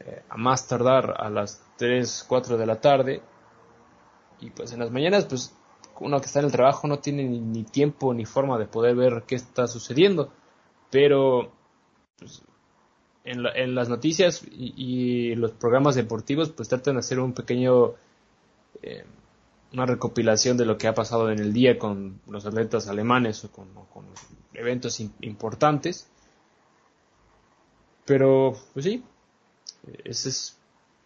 eh, 0.02 0.24
a 0.28 0.36
más 0.36 0.68
tardar 0.68 1.16
a 1.18 1.30
las 1.30 1.66
3, 1.78 2.26
4 2.28 2.58
de 2.58 2.66
la 2.66 2.82
tarde, 2.82 3.22
y 4.42 4.50
pues 4.50 4.74
en 4.74 4.80
las 4.80 4.92
mañanas, 4.92 5.24
pues 5.24 5.56
uno 6.02 6.20
que 6.20 6.26
está 6.26 6.40
en 6.40 6.46
el 6.48 6.52
trabajo 6.52 6.86
no 6.90 7.00
tiene 7.00 7.24
ni, 7.24 7.64
tiempo 7.64 8.14
ni 8.14 8.26
forma 8.26 8.60
de 8.60 8.66
poder 8.66 8.98
ver 8.98 9.24
qué 9.26 9.36
está 9.36 9.68
sucediendo, 9.68 10.34
pero 10.92 11.50
pues, 12.20 12.44
en, 13.24 13.74
las 13.74 13.88
noticias 13.88 14.46
y, 14.52 15.34
los 15.36 15.54
programas 15.54 15.96
deportivos 15.96 16.50
pues 16.50 16.68
tratan 16.68 16.96
de 16.96 17.00
hacer 17.00 17.22
un 17.22 17.32
pequeño 17.32 17.94
eh, 18.84 19.06
una 19.74 19.86
recopilación 19.86 20.58
de 20.58 20.65
lo 20.65 20.78
que 20.78 20.88
ha 20.88 20.93
pasado 20.93 21.32
en 21.32 21.39
el 21.39 21.52
día 21.52 21.80
con 21.80 22.22
los 22.28 22.46
atletas 22.46 22.88
alemanes 22.88 23.43
o 23.43 23.52
con, 23.52 23.69
eventos 24.54 25.00
importantes. 25.00 26.08
Pero 28.06 28.56
pues 28.74 28.86
sí 28.86 29.04
es, 30.04 30.58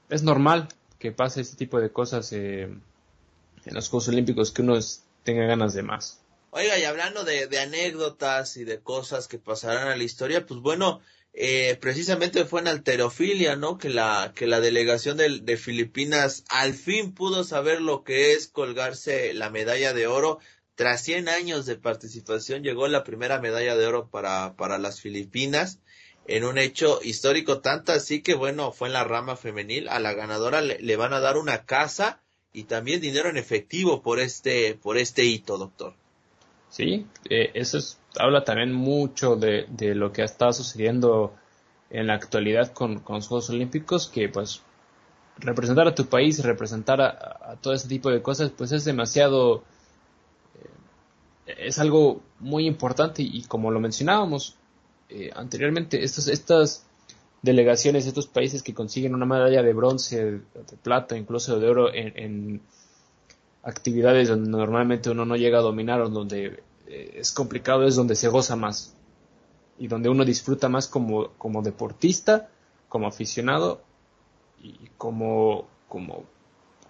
es, 0.10 0.24
normal 0.24 0.68
que 1.00 1.12
pase 1.12 1.42
este 1.42 1.58
tipo 1.58 1.80
de 1.80 1.92
cosas 1.92 2.32
eh, 2.34 2.64
en 2.64 3.74
los 3.74 3.90
Juegos 3.90 4.08
Olímpicos 4.10 4.52
que 4.52 4.62
uno 4.62 4.78
tenga 5.24 5.46
ganas 5.46 5.74
de 5.74 5.84
más. 5.84 6.22
Oiga, 6.52 6.78
y 6.80 6.84
hablando 6.84 7.24
de, 7.24 7.48
de, 7.48 7.60
anécdotas 7.60 8.58
y 8.58 8.64
de 8.64 8.80
cosas 8.80 9.28
que 9.28 9.38
pasarán 9.38 9.90
a 9.90 9.96
la 9.96 10.04
historia, 10.04 10.46
pues 10.46 10.60
bueno, 10.62 11.02
eh, 11.34 11.78
precisamente 11.80 12.46
fue 12.46 12.62
en 12.62 12.68
alterofilia, 12.68 13.56
¿no? 13.56 13.78
Que 13.78 13.90
la, 13.90 14.34
que 14.36 14.48
la 14.48 14.60
delegación 14.60 15.18
de, 15.18 15.58
Filipinas 15.58 16.44
al 16.50 16.74
fin 16.74 17.14
pudo 17.14 17.44
saber 17.44 17.82
lo 17.82 18.04
que 18.04 18.34
es 18.34 18.48
colgarse 18.48 19.34
la 19.34 19.50
medalla 19.50 19.94
de 19.94 20.08
oro. 20.08 20.40
Tras 20.76 21.02
100 21.04 21.30
años 21.30 21.66
de 21.66 21.76
participación 21.76 22.64
llegó 22.64 22.88
la 22.88 23.04
primera 23.04 23.40
medalla 23.40 23.76
de 23.76 23.86
oro 23.86 24.10
para, 24.10 24.56
para 24.56 24.78
las 24.78 25.02
Filipinas 25.02 25.80
en 26.28 26.44
un 26.44 26.58
hecho 26.58 27.00
histórico, 27.04 27.62
tanto 27.62 27.92
así 27.94 28.22
que 28.22 28.34
bueno, 28.34 28.72
fue 28.72 28.88
en 28.88 28.94
la 28.94 29.04
rama 29.04 29.36
femenil. 29.36 29.90
A 29.90 30.00
la 30.00 30.14
ganadora 30.14 30.62
le, 30.62 30.96
van 30.96 31.14
a 31.14 31.20
dar 31.20 31.38
una 31.38 31.66
casa 31.66 32.22
y 32.52 32.64
también 32.64 33.02
dinero 33.02 33.30
en 33.30 33.38
efectivo 33.38 34.02
por 34.02 34.20
este, 34.20 34.76
por 34.76 34.98
este 34.98 35.24
hito, 35.24 35.58
doctor. 35.58 35.96
Sí, 36.70 37.06
eh, 37.30 37.52
eso 37.54 37.78
es 37.78 37.98
habla 38.20 38.44
también 38.44 38.74
mucho 38.74 39.36
de, 39.36 39.66
de 39.70 39.96
lo 39.96 40.12
que 40.12 40.22
ha 40.22 40.26
estado 40.26 40.54
sucediendo 40.54 41.34
en 41.90 42.08
la 42.08 42.16
actualidad 42.16 42.72
con, 42.74 43.00
con, 43.00 43.18
los 43.18 43.28
Juegos 43.28 43.50
Olímpicos, 43.50 44.08
que 44.08 44.30
pues 44.30 44.62
representar 45.38 45.88
a 45.88 45.96
tu 45.96 46.06
país, 46.08 46.44
representar 46.44 47.02
a, 47.02 47.58
todo 47.62 47.74
ese 47.74 47.88
tipo 47.88 48.10
de 48.10 48.22
cosas, 48.22 48.52
pues 48.56 48.72
es 48.72 48.86
demasiado, 48.86 49.64
eh, 51.46 51.56
es 51.58 51.80
algo 51.80 52.22
muy 52.40 52.68
importante. 52.68 53.22
Y, 53.24 53.44
como 53.44 53.72
lo 53.72 53.80
mencionábamos 53.80 54.56
eh, 55.10 55.32
anteriormente, 55.36 56.04
estas, 56.04 56.28
estas 56.28 56.86
delegaciones, 57.42 58.06
estos 58.06 58.28
países 58.28 58.64
que 58.64 58.74
consiguen 58.74 59.16
una 59.16 59.26
medalla 59.26 59.64
de 59.64 59.74
bronce, 59.74 60.26
de, 60.26 60.42
plata, 60.84 61.18
incluso 61.18 61.60
de 61.60 61.70
oro 61.70 61.94
en 61.94 62.62
actividades 63.64 64.30
donde 64.30 64.50
normalmente 64.50 65.10
uno 65.10 65.26
no 65.26 65.36
llega 65.36 65.60
a 65.60 65.62
dominar 65.62 66.02
o 66.02 66.10
donde 66.10 66.64
eh, 66.88 67.16
es 67.16 67.32
complicado 67.32 67.86
es 67.86 67.96
donde 67.96 68.16
se 68.16 68.28
goza 68.28 68.56
más 68.56 68.94
y 69.78 69.88
donde 69.88 70.10
uno 70.10 70.26
disfruta 70.26 70.70
más 70.70 70.88
como, 70.88 71.34
como 71.38 71.62
deportista, 71.62 72.50
como 72.90 73.08
aficionado 73.08 73.82
y 74.62 74.90
como, 74.98 75.68
como 75.88 76.24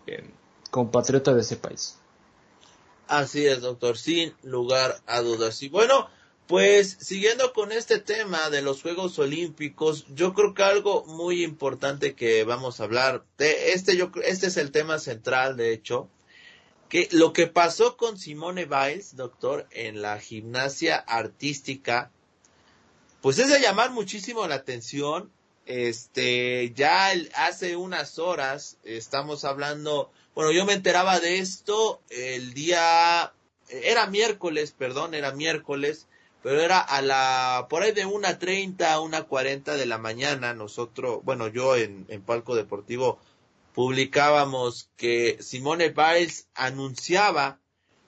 eh, 0.06 0.30
compatriota 0.72 1.34
de 1.34 1.42
ese 1.42 1.58
país. 1.58 1.98
Así 3.08 3.46
es, 3.46 3.62
doctor, 3.62 3.98
sin 3.98 4.34
lugar 4.44 5.02
a 5.06 5.22
dudas. 5.22 5.64
Y 5.64 5.70
bueno, 5.70 6.10
pues 6.48 6.98
siguiendo 7.00 7.54
con 7.54 7.72
este 7.72 8.00
tema 8.00 8.50
de 8.50 8.62
los 8.62 8.82
Juegos 8.82 9.18
Olímpicos, 9.20 10.06
yo 10.14 10.34
creo 10.34 10.54
que 10.54 10.64
algo 10.64 11.06
muy 11.06 11.44
importante 11.44 12.16
que 12.16 12.44
vamos 12.44 12.80
a 12.80 12.86
hablar 12.86 13.26
de 13.38 13.74
este, 13.74 13.98
yo 13.98 14.12
este 14.24 14.48
es 14.48 14.58
el 14.58 14.72
tema 14.72 15.00
central, 15.00 15.58
de 15.58 15.74
hecho, 15.74 16.10
que 16.90 17.10
lo 17.12 17.34
que 17.34 17.48
pasó 17.48 17.98
con 17.98 18.18
Simone 18.18 18.66
Biles, 18.66 19.16
doctor, 19.16 19.68
en 19.72 20.02
la 20.02 20.20
gimnasia 20.20 20.96
artística, 20.96 22.12
pues 23.22 23.40
es 23.40 23.50
de 23.50 23.60
llamar 23.60 23.92
muchísimo 23.92 24.48
la 24.48 24.56
atención. 24.56 25.32
Este, 25.66 26.72
ya 26.76 27.12
hace 27.36 27.76
unas 27.76 28.20
horas 28.20 28.78
estamos 28.84 29.44
hablando, 29.44 30.12
bueno, 30.34 30.54
yo 30.54 30.66
me 30.66 30.72
enteraba 30.72 31.20
de 31.20 31.40
esto 31.40 32.00
el 32.10 32.54
día, 32.54 33.34
era 33.70 34.08
miércoles, 34.08 34.72
perdón, 34.72 35.14
era 35.14 35.34
miércoles, 35.34 36.08
pero 36.42 36.62
era 36.62 36.80
a 36.80 37.02
la, 37.02 37.68
por 37.70 37.84
ahí 37.84 37.92
de 37.92 38.06
una 38.06 38.40
treinta, 38.40 39.02
una 39.02 39.24
cuarenta 39.24 39.76
de 39.76 39.88
la 39.88 39.98
mañana, 39.98 40.54
nosotros, 40.54 41.20
bueno, 41.26 41.50
yo 41.50 41.76
en, 41.76 42.06
en 42.08 42.22
Palco 42.22 42.56
Deportivo 42.56 43.20
publicábamos 43.78 44.90
que 44.98 45.38
Simone 45.40 45.90
Biles 45.90 46.48
anunciaba 46.56 47.62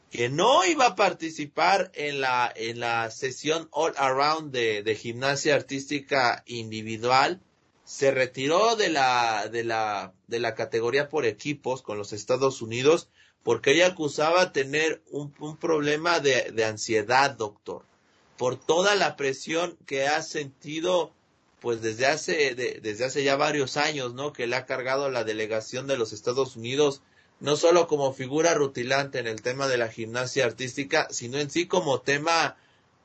que 0.10 0.28
no 0.28 0.66
iba 0.66 0.88
a 0.88 0.96
participar 0.96 1.92
en 1.94 2.22
la, 2.22 2.52
en 2.56 2.80
la 2.80 3.12
sesión 3.12 3.70
All 3.70 3.94
Around 3.96 4.52
de, 4.52 4.82
de 4.82 4.96
gimnasia 4.96 5.54
artística 5.54 6.42
individual, 6.48 7.40
se 7.84 8.10
retiró 8.10 8.78
de 8.78 8.90
la, 8.90 9.48
de 9.48 9.64
la, 9.64 10.16
de 10.26 10.40
la 10.40 10.56
categoría 10.56 11.08
por 11.08 11.28
equipos 11.28 11.84
con 11.84 12.00
los 12.00 12.14
Estados 12.14 12.64
Unidos 12.64 13.08
porque 13.44 13.74
ella 13.74 13.90
acusaba 13.90 14.52
tener 14.52 15.04
un, 15.12 15.36
un 15.38 15.56
problema 15.56 16.20
de, 16.20 16.52
de 16.52 16.66
ansiedad, 16.66 17.30
doctor, 17.30 17.86
por 18.40 18.56
toda 18.56 18.96
la 18.96 19.16
presión 19.16 19.78
que 19.86 20.08
ha 20.08 20.24
sentido 20.24 21.14
pues 21.62 21.82
desde 21.82 22.06
hace, 22.06 22.56
desde 22.56 23.06
hace 23.06 23.24
ya 23.24 23.36
varios 23.36 23.78
años, 23.78 24.14
¿no? 24.14 24.34
Que 24.34 24.48
le 24.48 24.56
ha 24.56 24.66
cargado 24.66 25.10
la 25.10 25.24
delegación 25.24 25.88
de 25.88 25.98
los 25.98 26.14
Estados 26.14 26.56
Unidos, 26.56 27.02
no 27.40 27.56
solo 27.56 27.88
como 27.88 28.14
figura 28.14 28.54
rutilante 28.54 29.20
en 29.20 29.28
el 29.28 29.42
tema 29.42 29.68
de 29.68 29.78
la 29.78 29.90
gimnasia 29.90 30.46
artística, 30.46 31.08
sino 31.10 31.38
en 31.38 31.50
sí 31.50 31.68
como 31.68 32.02
tema 32.02 32.56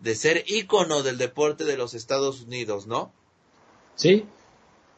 de 0.00 0.14
ser 0.14 0.44
ícono 0.46 1.02
del 1.02 1.18
deporte 1.18 1.64
de 1.64 1.76
los 1.76 1.94
Estados 1.94 2.42
Unidos, 2.42 2.86
¿no? 2.86 3.12
Sí, 3.96 4.26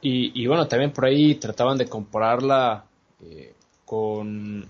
y, 0.01 0.43
y 0.43 0.47
bueno, 0.47 0.69
también 0.69 0.93
por 0.93 1.05
ahí 1.05 1.37
trataban 1.37 1.79
de 1.79 1.89
compararla 1.89 2.87
eh, 3.23 3.55
con, 3.85 4.67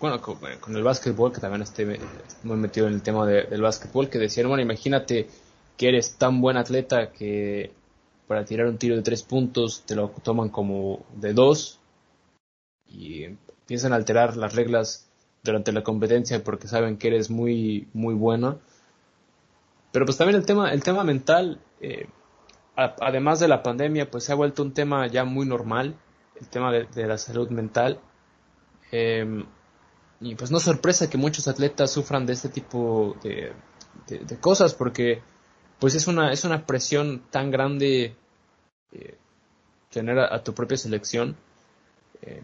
bueno, 0.00 0.20
con, 0.20 0.74
el 0.74 0.82
básquetbol, 0.82 1.32
que 1.32 1.40
también 1.40 1.62
estoy 1.62 1.98
muy 2.42 2.56
metido 2.56 2.88
en 2.88 2.94
el 2.94 3.02
tema 3.02 3.26
del 3.26 3.62
básquetbol, 3.62 4.08
que 4.08 4.18
decían, 4.18 4.48
bueno, 4.48 4.62
imagínate 4.62 5.28
que 5.76 5.88
eres 5.88 6.16
tan 6.16 6.40
buen 6.40 6.56
atleta 6.56 7.12
que 7.12 7.72
para 8.26 8.44
tirar 8.44 8.66
un 8.66 8.78
tiro 8.78 8.96
de 8.96 9.02
tres 9.02 9.22
puntos 9.22 9.82
te 9.86 9.94
lo 9.94 10.08
toman 10.08 10.48
como 10.48 11.04
de 11.16 11.32
dos 11.32 11.80
y 12.86 13.24
empiezan 13.24 13.92
a 13.92 13.96
alterar 13.96 14.36
las 14.36 14.54
reglas 14.54 15.10
durante 15.42 15.72
la 15.72 15.82
competencia 15.82 16.42
porque 16.42 16.68
saben 16.68 16.96
que 16.98 17.08
eres 17.08 17.30
muy 17.30 17.88
muy 17.92 18.14
bueno. 18.14 18.60
Pero 19.92 20.06
pues 20.06 20.16
también 20.16 20.38
el 20.38 20.46
tema 20.46 20.72
el 20.72 20.82
tema 20.82 21.04
mental 21.04 21.60
eh, 21.80 22.08
además 22.76 23.40
de 23.40 23.48
la 23.48 23.62
pandemia 23.62 24.10
pues 24.10 24.24
se 24.24 24.32
ha 24.32 24.36
vuelto 24.36 24.62
un 24.62 24.72
tema 24.72 25.06
ya 25.08 25.24
muy 25.24 25.46
normal 25.46 25.96
el 26.40 26.48
tema 26.48 26.72
de, 26.72 27.06
la 27.06 27.18
salud 27.18 27.50
mental. 27.50 28.00
Em, 28.90 29.44
y 30.20 30.34
pues 30.34 30.50
no 30.50 30.58
sorpresa 30.58 31.08
que 31.08 31.18
muchos 31.18 31.48
atletas 31.48 31.90
sufran 31.90 32.26
de 32.26 32.32
este 32.32 32.48
tipo 32.48 33.16
de, 33.22 33.52
de 34.08 34.40
cosas 34.40 34.74
porque 34.74 35.22
pues 35.82 35.96
es 35.96 36.06
una, 36.06 36.30
es 36.30 36.44
una 36.44 36.64
presión 36.64 37.24
tan 37.28 37.50
grande 37.50 38.14
eh, 38.92 39.16
tener 39.90 40.16
a, 40.16 40.40
tu 40.44 40.54
propia 40.54 40.76
selección, 40.76 41.34
eh, 42.22 42.40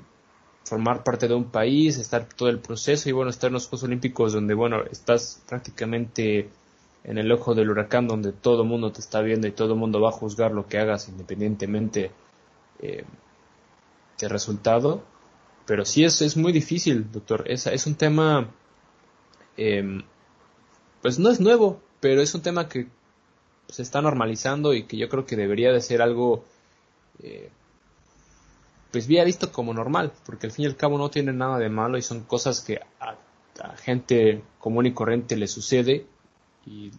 formar 0.64 1.04
parte 1.04 1.28
de 1.28 1.34
un 1.34 1.44
país, 1.44 1.98
estar 1.98 2.28
todo 2.28 2.48
el 2.48 2.58
proceso 2.58 3.08
y 3.08 3.12
bueno, 3.12 3.30
estar 3.30 3.46
en 3.46 3.54
los 3.54 3.68
Juegos 3.68 3.84
Olímpicos 3.84 4.32
donde 4.32 4.54
bueno, 4.54 4.82
estás 4.90 5.40
prácticamente 5.48 6.50
en 7.04 7.16
el 7.16 7.30
ojo 7.30 7.54
del 7.54 7.70
huracán 7.70 8.08
donde 8.08 8.32
todo 8.32 8.62
el 8.62 8.68
mundo 8.68 8.90
te 8.90 8.98
está 8.98 9.20
viendo 9.20 9.46
y 9.46 9.52
todo 9.52 9.74
el 9.74 9.78
mundo 9.78 10.00
va 10.00 10.08
a 10.08 10.18
juzgar 10.20 10.50
lo 10.50 10.66
que 10.66 10.80
hagas 10.80 11.08
independientemente 11.08 12.10
eh, 12.80 13.04
del 14.18 14.30
resultado. 14.30 15.04
Pero 15.64 15.84
sí 15.84 16.02
es, 16.02 16.22
es 16.22 16.36
muy 16.36 16.50
difícil, 16.50 17.08
doctor. 17.12 17.44
Es, 17.46 17.68
es 17.68 17.86
un 17.86 17.94
tema, 17.94 18.50
pues 21.02 21.20
no 21.20 21.30
es 21.30 21.38
nuevo, 21.38 21.80
pero 22.00 22.20
es 22.20 22.34
un 22.34 22.42
tema 22.42 22.68
que 22.68 22.97
se 23.68 23.82
está 23.82 24.00
normalizando 24.00 24.74
y 24.74 24.84
que 24.84 24.96
yo 24.96 25.08
creo 25.08 25.26
que 25.26 25.36
debería 25.36 25.72
de 25.72 25.80
ser 25.80 26.02
algo 26.02 26.44
eh, 27.22 27.50
pues 28.90 29.06
bien 29.06 29.26
visto 29.26 29.52
como 29.52 29.74
normal, 29.74 30.12
porque 30.24 30.46
al 30.46 30.52
fin 30.52 30.64
y 30.64 30.68
al 30.68 30.76
cabo 30.76 30.98
no 30.98 31.10
tiene 31.10 31.32
nada 31.32 31.58
de 31.58 31.68
malo 31.68 31.98
y 31.98 32.02
son 32.02 32.22
cosas 32.22 32.60
que 32.60 32.80
a, 33.00 33.16
gente 33.82 34.42
común 34.60 34.86
y 34.86 34.94
corriente 34.94 35.36
le 35.36 35.48
sucede 35.48 36.06
y 36.64 36.92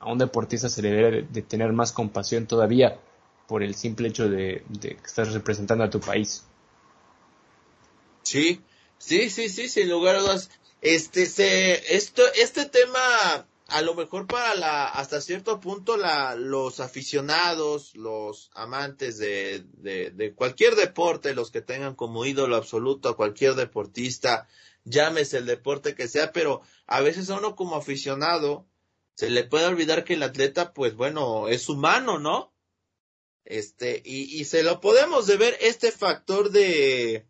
a 0.00 0.10
un 0.10 0.16
deportista 0.16 0.70
se 0.70 0.80
le 0.80 0.90
debe 0.90 1.22
de, 1.22 1.42
tener 1.42 1.72
más 1.74 1.92
compasión 1.92 2.46
todavía 2.46 2.98
por 3.46 3.62
el 3.62 3.74
simple 3.74 4.08
hecho 4.08 4.28
de, 4.28 4.64
de 4.68 4.96
que 4.96 5.04
estás 5.04 5.34
representando 5.34 5.84
a 5.84 5.90
tu 5.90 6.00
país. 6.00 6.44
Sí, 8.22 8.60
sí, 8.96 9.28
sí, 9.28 9.48
sí, 9.48 9.68
sin 9.68 9.90
lugar 9.90 10.16
a 10.16 10.20
dudas. 10.20 10.50
Este, 10.80 11.26
se, 11.26 11.94
esto, 11.94 12.22
este 12.36 12.66
tema, 12.66 13.46
a 13.68 13.82
lo 13.82 13.94
mejor 13.94 14.26
para 14.26 14.54
la, 14.54 14.86
hasta 14.86 15.20
cierto 15.20 15.60
punto, 15.60 15.98
la, 15.98 16.34
los 16.34 16.80
aficionados, 16.80 17.94
los 17.94 18.50
amantes 18.54 19.18
de, 19.18 19.62
de, 19.74 20.10
de 20.10 20.34
cualquier 20.34 20.74
deporte, 20.74 21.34
los 21.34 21.50
que 21.50 21.60
tengan 21.60 21.94
como 21.94 22.24
ídolo 22.24 22.56
absoluto 22.56 23.10
a 23.10 23.16
cualquier 23.16 23.54
deportista, 23.54 24.48
llámese 24.84 25.36
el 25.36 25.46
deporte 25.46 25.94
que 25.94 26.08
sea, 26.08 26.32
pero 26.32 26.62
a 26.86 27.02
veces 27.02 27.28
a 27.28 27.36
uno 27.36 27.56
como 27.56 27.76
aficionado 27.76 28.66
se 29.14 29.28
le 29.28 29.44
puede 29.44 29.66
olvidar 29.66 30.04
que 30.04 30.14
el 30.14 30.22
atleta, 30.22 30.72
pues 30.72 30.94
bueno, 30.94 31.48
es 31.48 31.68
humano, 31.68 32.18
¿no? 32.18 32.54
Este, 33.44 34.00
y, 34.02 34.40
y 34.40 34.46
se 34.46 34.62
lo 34.62 34.80
podemos 34.80 35.26
deber 35.26 35.58
este 35.60 35.92
factor 35.92 36.50
de, 36.50 37.26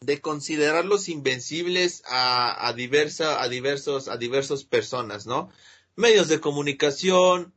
de 0.00 0.20
considerarlos 0.20 1.08
invencibles 1.08 2.02
a, 2.06 2.68
a, 2.68 2.72
diversa, 2.72 3.42
a 3.42 3.48
diversos, 3.48 4.08
a 4.08 4.16
diversos 4.16 4.64
personas, 4.64 5.26
¿no? 5.26 5.50
Medios 5.96 6.28
de 6.28 6.40
comunicación, 6.40 7.52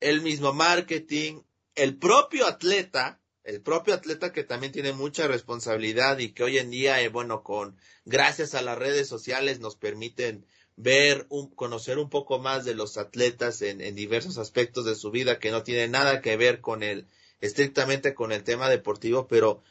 el 0.00 0.22
mismo 0.22 0.52
marketing, 0.52 1.42
el 1.74 1.96
propio 1.96 2.46
atleta, 2.46 3.20
el 3.44 3.60
propio 3.60 3.94
atleta 3.94 4.32
que 4.32 4.44
también 4.44 4.72
tiene 4.72 4.92
mucha 4.92 5.26
responsabilidad 5.26 6.18
y 6.18 6.32
que 6.32 6.44
hoy 6.44 6.58
en 6.58 6.70
día, 6.70 7.00
eh, 7.02 7.08
bueno, 7.08 7.42
con, 7.42 7.76
gracias 8.04 8.54
a 8.54 8.62
las 8.62 8.78
redes 8.78 9.08
sociales 9.08 9.60
nos 9.60 9.76
permiten 9.76 10.46
ver, 10.76 11.28
conocer 11.54 11.98
un 11.98 12.08
poco 12.08 12.38
más 12.38 12.64
de 12.64 12.74
los 12.74 12.96
atletas 12.96 13.60
en, 13.60 13.82
en 13.82 13.94
diversos 13.94 14.38
aspectos 14.38 14.86
de 14.86 14.94
su 14.94 15.10
vida 15.10 15.38
que 15.38 15.50
no 15.50 15.62
tienen 15.62 15.90
nada 15.90 16.22
que 16.22 16.36
ver 16.36 16.60
con 16.60 16.82
el, 16.82 17.06
estrictamente 17.40 18.14
con 18.14 18.32
el 18.32 18.44
tema 18.44 18.70
deportivo, 18.70 19.28
pero 19.28 19.62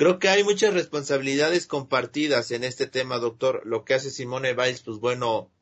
Creo 0.00 0.18
que 0.18 0.30
hay 0.30 0.44
muchas 0.44 0.72
responsabilidades 0.72 1.66
compartidas 1.66 2.52
en 2.52 2.64
este 2.64 2.86
tema, 2.86 3.18
doctor. 3.18 3.60
Lo 3.66 3.84
que 3.84 3.92
hace 3.92 4.10
Simone 4.10 4.54
Biles, 4.54 4.80
pues 4.80 4.96
bueno, 4.96 5.52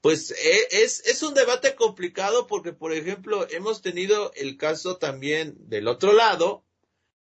pues 0.00 0.32
e, 0.32 0.82
es, 0.82 1.06
es 1.06 1.22
un 1.22 1.32
debate 1.32 1.76
complicado 1.76 2.48
porque, 2.48 2.72
por 2.72 2.92
ejemplo, 2.92 3.46
hemos 3.50 3.80
tenido 3.80 4.32
el 4.34 4.56
caso 4.56 4.96
también 4.96 5.54
del 5.68 5.86
otro 5.86 6.12
lado 6.12 6.64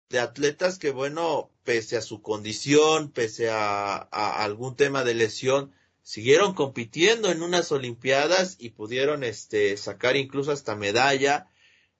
de 0.09 0.19
atletas 0.19 0.77
que, 0.77 0.91
bueno, 0.91 1.49
pese 1.63 1.97
a 1.97 2.03
su 2.03 2.21
condición, 2.21 3.09
pese 3.09 3.49
a, 3.49 4.07
a 4.11 4.43
algún 4.43 4.75
tema 4.75 5.03
de 5.03 5.15
lesión, 5.15 5.73
siguieron 6.03 6.53
compitiendo 6.53 7.31
en 7.31 7.41
unas 7.41 7.71
Olimpiadas 7.71 8.57
y 8.59 8.69
pudieron 8.69 9.23
este, 9.23 9.75
sacar 9.75 10.17
incluso 10.17 10.51
hasta 10.51 10.75
medalla 10.75 11.47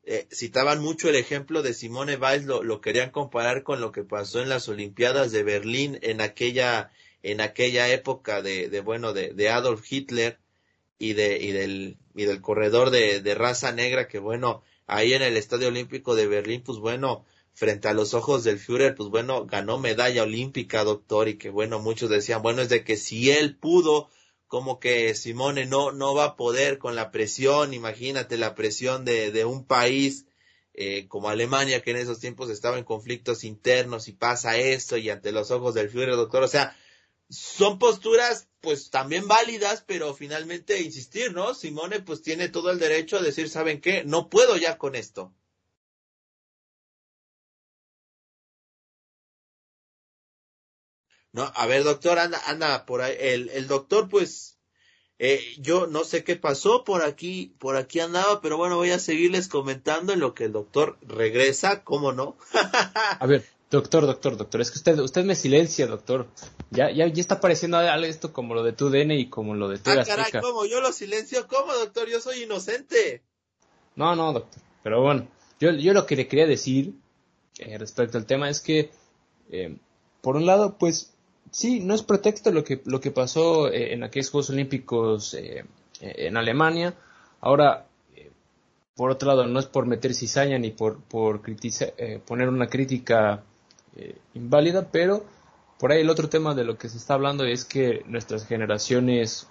eh, 0.06 0.28
citaban 0.32 0.82
mucho 0.82 1.10
el 1.10 1.16
ejemplo 1.16 1.62
de 1.62 1.74
Simone 1.74 2.18
Biles, 2.18 2.45
lo, 2.45 2.64
lo, 2.64 2.82
querían 2.82 3.12
comparar 3.12 3.64
con 3.64 3.80
lo 3.80 3.91
que 3.91 4.04
pasó 4.04 4.41
en 4.41 4.49
las 4.49 4.68
Olimpiadas 4.68 5.32
de 5.32 5.43
Berlín 5.43 5.97
en 6.01 6.20
aquella, 6.20 6.91
en 7.22 7.39
aquella 7.39 7.89
época 7.89 8.41
de, 8.41 8.70
de 8.70 8.82
bueno, 8.82 9.14
de, 9.14 9.34
de, 9.34 9.49
Adolf 9.49 9.89
Hitler 9.89 10.39
y 10.99 11.14
de, 11.14 11.38
y 11.39 11.51
del, 11.51 11.97
y 12.16 12.26
del 12.26 12.41
corredor 12.41 12.89
de, 12.89 13.22
de 13.22 13.36
raza 13.36 13.72
negra 13.72 14.08
que 14.08 14.20
bueno, 14.20 14.64
ahí 14.88 15.14
en 15.14 15.22
el 15.22 15.38
Estadio 15.38 15.70
Olímpico 15.70 16.16
de 16.16 16.28
Berlín, 16.28 16.64
pues 16.66 16.80
bueno, 16.80 17.26
frente 17.54 17.88
a 17.88 17.93
los 17.93 18.14
ojos 18.14 18.43
del 18.43 18.60
Führer, 18.60 18.95
pues 18.95 19.10
bueno, 19.10 19.45
ganó 19.45 19.78
medalla 19.78 20.24
olímpica, 20.24 20.84
doctor, 20.84 21.28
y 21.30 21.38
que 21.38 21.49
bueno, 21.49 21.80
muchos 21.80 22.10
decían, 22.10 22.41
bueno, 22.41 22.62
es 22.62 22.70
de 22.70 22.84
que 22.84 22.97
si 22.97 23.32
él 23.32 23.56
pudo, 23.56 24.10
como 24.47 24.79
que 24.79 25.15
Simone 25.15 25.65
no, 25.65 25.91
no 25.91 26.13
va 26.13 26.25
a 26.25 26.35
poder 26.35 26.77
con 26.77 26.95
la 26.95 27.11
presión, 27.11 27.73
imagínate 27.73 28.37
la 28.37 28.55
presión 28.55 29.05
de, 29.05 29.31
de 29.31 29.45
un 29.45 29.65
país 29.65 30.25
eh, 30.75 31.07
como 31.07 31.29
Alemania, 31.29 31.81
que 31.81 31.91
en 31.91 31.97
esos 31.97 32.19
tiempos 32.19 32.49
estaba 32.49 32.77
en 32.77 32.83
conflictos 32.83 33.43
internos 33.43 34.07
y 34.07 34.13
pasa 34.13 34.57
esto 34.57 34.97
y 34.97 35.09
ante 35.09 35.31
los 35.31 35.51
ojos 35.51 35.75
del 35.75 35.89
Führer, 35.89 36.15
doctor, 36.15 36.43
o 36.43 36.47
sea, 36.47 36.75
son 37.29 37.79
posturas 37.79 38.47
pues 38.59 38.89
también 38.89 39.27
válidas, 39.27 39.83
pero 39.85 40.13
finalmente 40.15 40.81
insistir, 40.81 41.33
¿no? 41.33 41.53
Simone 41.53 41.99
pues 41.99 42.21
tiene 42.21 42.49
todo 42.49 42.71
el 42.71 42.79
derecho 42.79 43.17
a 43.17 43.21
decir, 43.21 43.49
¿saben 43.49 43.81
qué? 43.81 44.03
No 44.03 44.29
puedo 44.29 44.57
ya 44.57 44.77
con 44.77 44.95
esto. 44.95 45.33
No, 51.34 51.51
a 51.55 51.65
ver, 51.65 51.84
doctor, 51.84 52.19
anda, 52.19 52.39
anda 52.45 52.86
por 52.86 53.01
ahí. 53.01 53.15
El, 53.19 53.49
el 53.49 53.67
doctor, 53.67 54.07
pues, 54.07 54.53
eh, 55.17 55.41
yo 55.57 55.88
no 55.88 56.03
sé 56.03 56.23
qué 56.23 56.36
pasó 56.36 56.84
por 56.84 57.01
aquí, 57.01 57.55
por 57.57 57.75
aquí 57.75 57.99
andaba, 57.99 58.39
pero 58.41 58.57
bueno, 58.57 58.77
voy 58.77 58.91
a 58.91 58.99
seguirles 58.99 59.47
comentando 59.47 60.13
en 60.13 60.19
lo 60.19 60.34
que 60.34 60.45
el 60.45 60.51
doctor 60.51 60.97
regresa, 61.01 61.84
¿cómo 61.84 62.11
no? 62.11 62.38
a 63.19 63.25
ver, 63.25 63.45
doctor, 63.71 64.05
doctor, 64.05 64.38
doctor, 64.38 64.61
es 64.61 64.69
que 64.69 64.77
usted, 64.77 64.99
usted 64.99 65.23
me 65.23 65.36
silencia, 65.36 65.88
doctor. 65.88 66.27
Ya, 66.69 66.91
ya, 66.91 67.07
ya 67.07 67.21
está 67.21 67.39
pareciendo 67.39 67.77
algo 67.77 68.05
esto 68.05 68.31
como 68.31 68.53
lo 68.53 68.63
de 68.63 68.73
tu 68.73 68.89
DN 68.89 69.17
y 69.17 69.29
como 69.29 69.55
lo 69.55 69.69
de 69.69 69.79
tu 69.79 69.89
Ah, 69.89 70.03
caray, 70.05 70.31
¿cómo? 70.39 70.65
Yo 70.65 70.81
lo 70.81 70.91
silencio, 70.91 71.47
¿cómo, 71.47 71.73
doctor? 71.73 72.09
Yo 72.09 72.21
soy 72.21 72.43
inocente. 72.43 73.23
No, 73.95 74.15
no, 74.15 74.34
doctor. 74.34 74.61
Pero 74.84 75.01
bueno, 75.01 75.27
yo, 75.59 75.71
yo 75.71 75.93
lo 75.93 76.05
que 76.05 76.15
le 76.15 76.27
quería 76.27 76.45
decir 76.45 76.93
eh, 77.59 77.77
respecto 77.77 78.17
al 78.17 78.25
tema 78.25 78.49
es 78.49 78.59
que, 78.59 78.91
eh, 79.49 79.77
por 80.21 80.36
un 80.36 80.45
lado, 80.45 80.77
pues, 80.77 81.12
sí, 81.54 81.80
no 81.80 81.93
es 81.93 82.04
pretexto 82.04 82.51
lo 82.51 82.64
que, 82.64 82.82
lo 82.86 82.99
que 82.99 83.12
pasó 83.12 83.70
eh, 83.70 83.93
en 83.93 84.04
aquellos 84.04 84.32
Juegos 84.32 84.49
Olímpicos 84.49 85.34
eh, 85.36 85.64
en 86.01 86.36
Alemania. 86.36 86.95
Ahora, 87.39 87.86
eh, 88.16 88.32
por 88.95 89.12
otro 89.12 89.30
lado, 89.30 89.47
no 89.47 89.60
es 89.60 89.68
por 89.68 89.86
meter 89.86 90.14
cizaña 90.14 90.58
ni 90.58 90.72
por, 90.72 91.01
por 91.04 91.41
poner 92.26 92.49
una 92.49 92.68
crítica 92.68 93.43
inválida, 94.34 94.89
pero 94.91 95.24
por 95.80 95.91
ahí 95.91 96.01
el 96.01 96.10
otro 96.10 96.28
tema 96.28 96.56
de 96.56 96.64
lo 96.64 96.78
que 96.78 96.89
se 96.89 96.97
está 96.97 97.14
hablando 97.14 97.45
es 97.45 97.64
que 97.64 98.04
nuestras 98.08 98.47
generaciones 98.47 99.47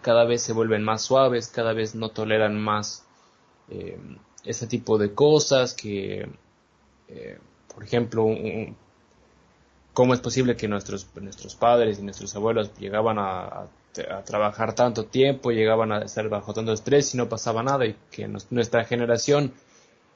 cada 0.00 0.24
vez 0.24 0.42
se 0.42 0.54
vuelven 0.54 0.82
más 0.82 1.02
suaves, 1.02 1.48
cada 1.48 1.74
vez 1.74 1.94
no 1.94 2.08
toleran 2.10 2.58
más 2.58 3.04
ese 4.44 4.66
tipo 4.66 4.96
de 4.96 5.14
cosas 5.14 5.74
que, 5.74 6.26
por 7.74 7.84
ejemplo, 7.84 8.24
un, 8.24 8.76
cómo 9.92 10.14
es 10.14 10.20
posible 10.20 10.56
que 10.56 10.68
nuestros, 10.68 11.06
nuestros 11.20 11.54
padres 11.54 11.98
y 11.98 12.02
nuestros 12.02 12.34
abuelos 12.34 12.70
llegaban 12.78 13.18
a, 13.18 13.66
trabajar 14.24 14.74
tanto 14.74 15.04
tiempo, 15.04 15.50
llegaban 15.50 15.92
a 15.92 15.98
estar 15.98 16.26
bajo 16.30 16.54
tanto 16.54 16.72
estrés 16.72 17.14
y 17.14 17.18
no 17.18 17.28
pasaba 17.28 17.62
nada 17.62 17.84
y 17.84 17.94
que 18.10 18.26
nuestra 18.26 18.84
generación, 18.84 19.52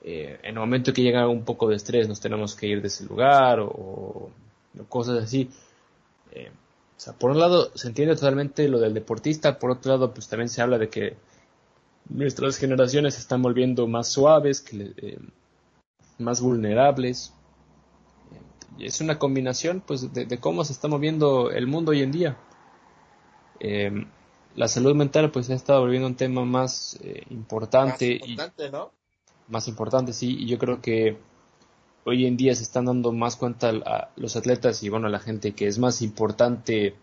eh, 0.02 0.40
en 0.42 0.54
el 0.54 0.60
momento 0.60 0.94
que 0.94 1.02
llega 1.02 1.28
un 1.28 1.44
poco 1.44 1.68
de 1.68 1.76
estrés, 1.76 2.08
nos 2.08 2.18
tenemos 2.18 2.54
que 2.54 2.68
ir 2.68 2.80
de 2.80 2.88
ese 2.88 3.04
lugar 3.04 3.60
o, 3.60 4.30
cosas 4.88 5.22
así. 5.22 5.50
Eh, 6.32 6.50
o 6.96 7.00
sea, 7.00 7.12
por 7.12 7.32
un 7.32 7.38
lado 7.38 7.70
se 7.74 7.88
entiende 7.88 8.14
totalmente 8.14 8.66
lo 8.66 8.78
del 8.78 8.94
deportista, 8.94 9.58
por 9.58 9.72
otro 9.72 9.92
lado 9.92 10.14
pues 10.14 10.26
también 10.26 10.48
se 10.48 10.62
habla 10.62 10.78
de 10.78 10.88
que 10.88 11.16
nuestras 12.08 12.56
generaciones 12.56 13.14
se 13.14 13.20
están 13.20 13.42
volviendo 13.42 13.86
más 13.86 14.08
suaves, 14.08 14.64
eh, 14.72 15.18
más 16.18 16.40
vulnerables, 16.40 17.34
es 18.78 19.00
una 19.00 19.18
combinación 19.18 19.82
pues 19.86 20.12
de, 20.12 20.26
de, 20.26 20.38
cómo 20.38 20.64
se 20.64 20.72
está 20.72 20.88
moviendo 20.88 21.50
el 21.50 21.66
mundo 21.66 21.92
hoy 21.92 22.02
en 22.02 22.12
día. 22.12 22.36
Eh, 23.60 24.06
la 24.54 24.68
salud 24.68 24.94
mental 24.94 25.30
pues 25.30 25.46
se 25.46 25.52
ha 25.52 25.56
estado 25.56 25.80
volviendo 25.80 26.06
un 26.06 26.16
tema 26.16 26.44
más 26.44 26.98
eh, 27.02 27.22
importante. 27.30 28.18
Más 28.20 28.28
importante, 28.28 28.66
y, 28.66 28.70
¿no? 28.70 28.92
Más 29.48 29.68
importante, 29.68 30.12
sí, 30.12 30.36
y 30.38 30.46
yo 30.46 30.58
creo 30.58 30.80
que 30.80 31.18
hoy 32.04 32.26
en 32.26 32.36
día 32.36 32.54
se 32.54 32.62
están 32.62 32.86
dando 32.86 33.12
más 33.12 33.36
cuenta 33.36 33.68
a 33.68 34.10
los 34.16 34.36
atletas 34.36 34.82
y 34.82 34.88
bueno, 34.88 35.06
a 35.06 35.10
la 35.10 35.20
gente 35.20 35.52
que 35.52 35.66
es 35.66 35.78
más 35.78 36.02
importante 36.02 36.94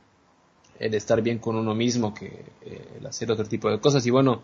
el 0.80 0.94
estar 0.94 1.22
bien 1.22 1.40
con 1.40 1.56
uno 1.56 1.76
mismo 1.76 2.14
que 2.14 2.46
eh, 2.62 2.98
el 3.00 3.06
hacer 3.06 3.32
otro 3.32 3.46
tipo 3.46 3.70
de 3.70 3.80
cosas. 3.80 4.06
Y 4.06 4.10
bueno, 4.10 4.44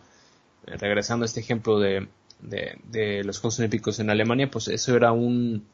regresando 0.65 1.23
a 1.23 1.27
este 1.27 1.39
ejemplo 1.39 1.79
de, 1.79 2.07
de, 2.41 2.79
de 2.85 3.23
los 3.23 3.39
Juegos 3.39 3.59
Olímpicos 3.59 3.99
en 3.99 4.09
Alemania, 4.09 4.49
pues 4.49 4.67
eso 4.67 4.95
era 4.95 5.11
un 5.11 5.65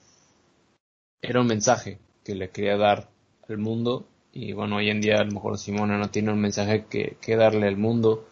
era 1.21 1.41
un 1.41 1.47
mensaje 1.47 1.99
que 2.23 2.35
le 2.35 2.49
quería 2.49 2.77
dar 2.77 3.09
al 3.47 3.57
mundo 3.57 4.07
y 4.31 4.51
bueno, 4.53 4.77
hoy 4.77 4.89
en 4.89 4.99
día 4.99 5.15
a 5.15 5.23
lo 5.23 5.31
mejor 5.31 5.57
Simona 5.57 5.97
no 5.97 6.11
tiene 6.11 6.31
un 6.31 6.41
mensaje 6.41 6.85
que, 6.89 7.17
que 7.21 7.37
darle 7.37 7.67
al 7.67 7.77
mundo, 7.77 8.27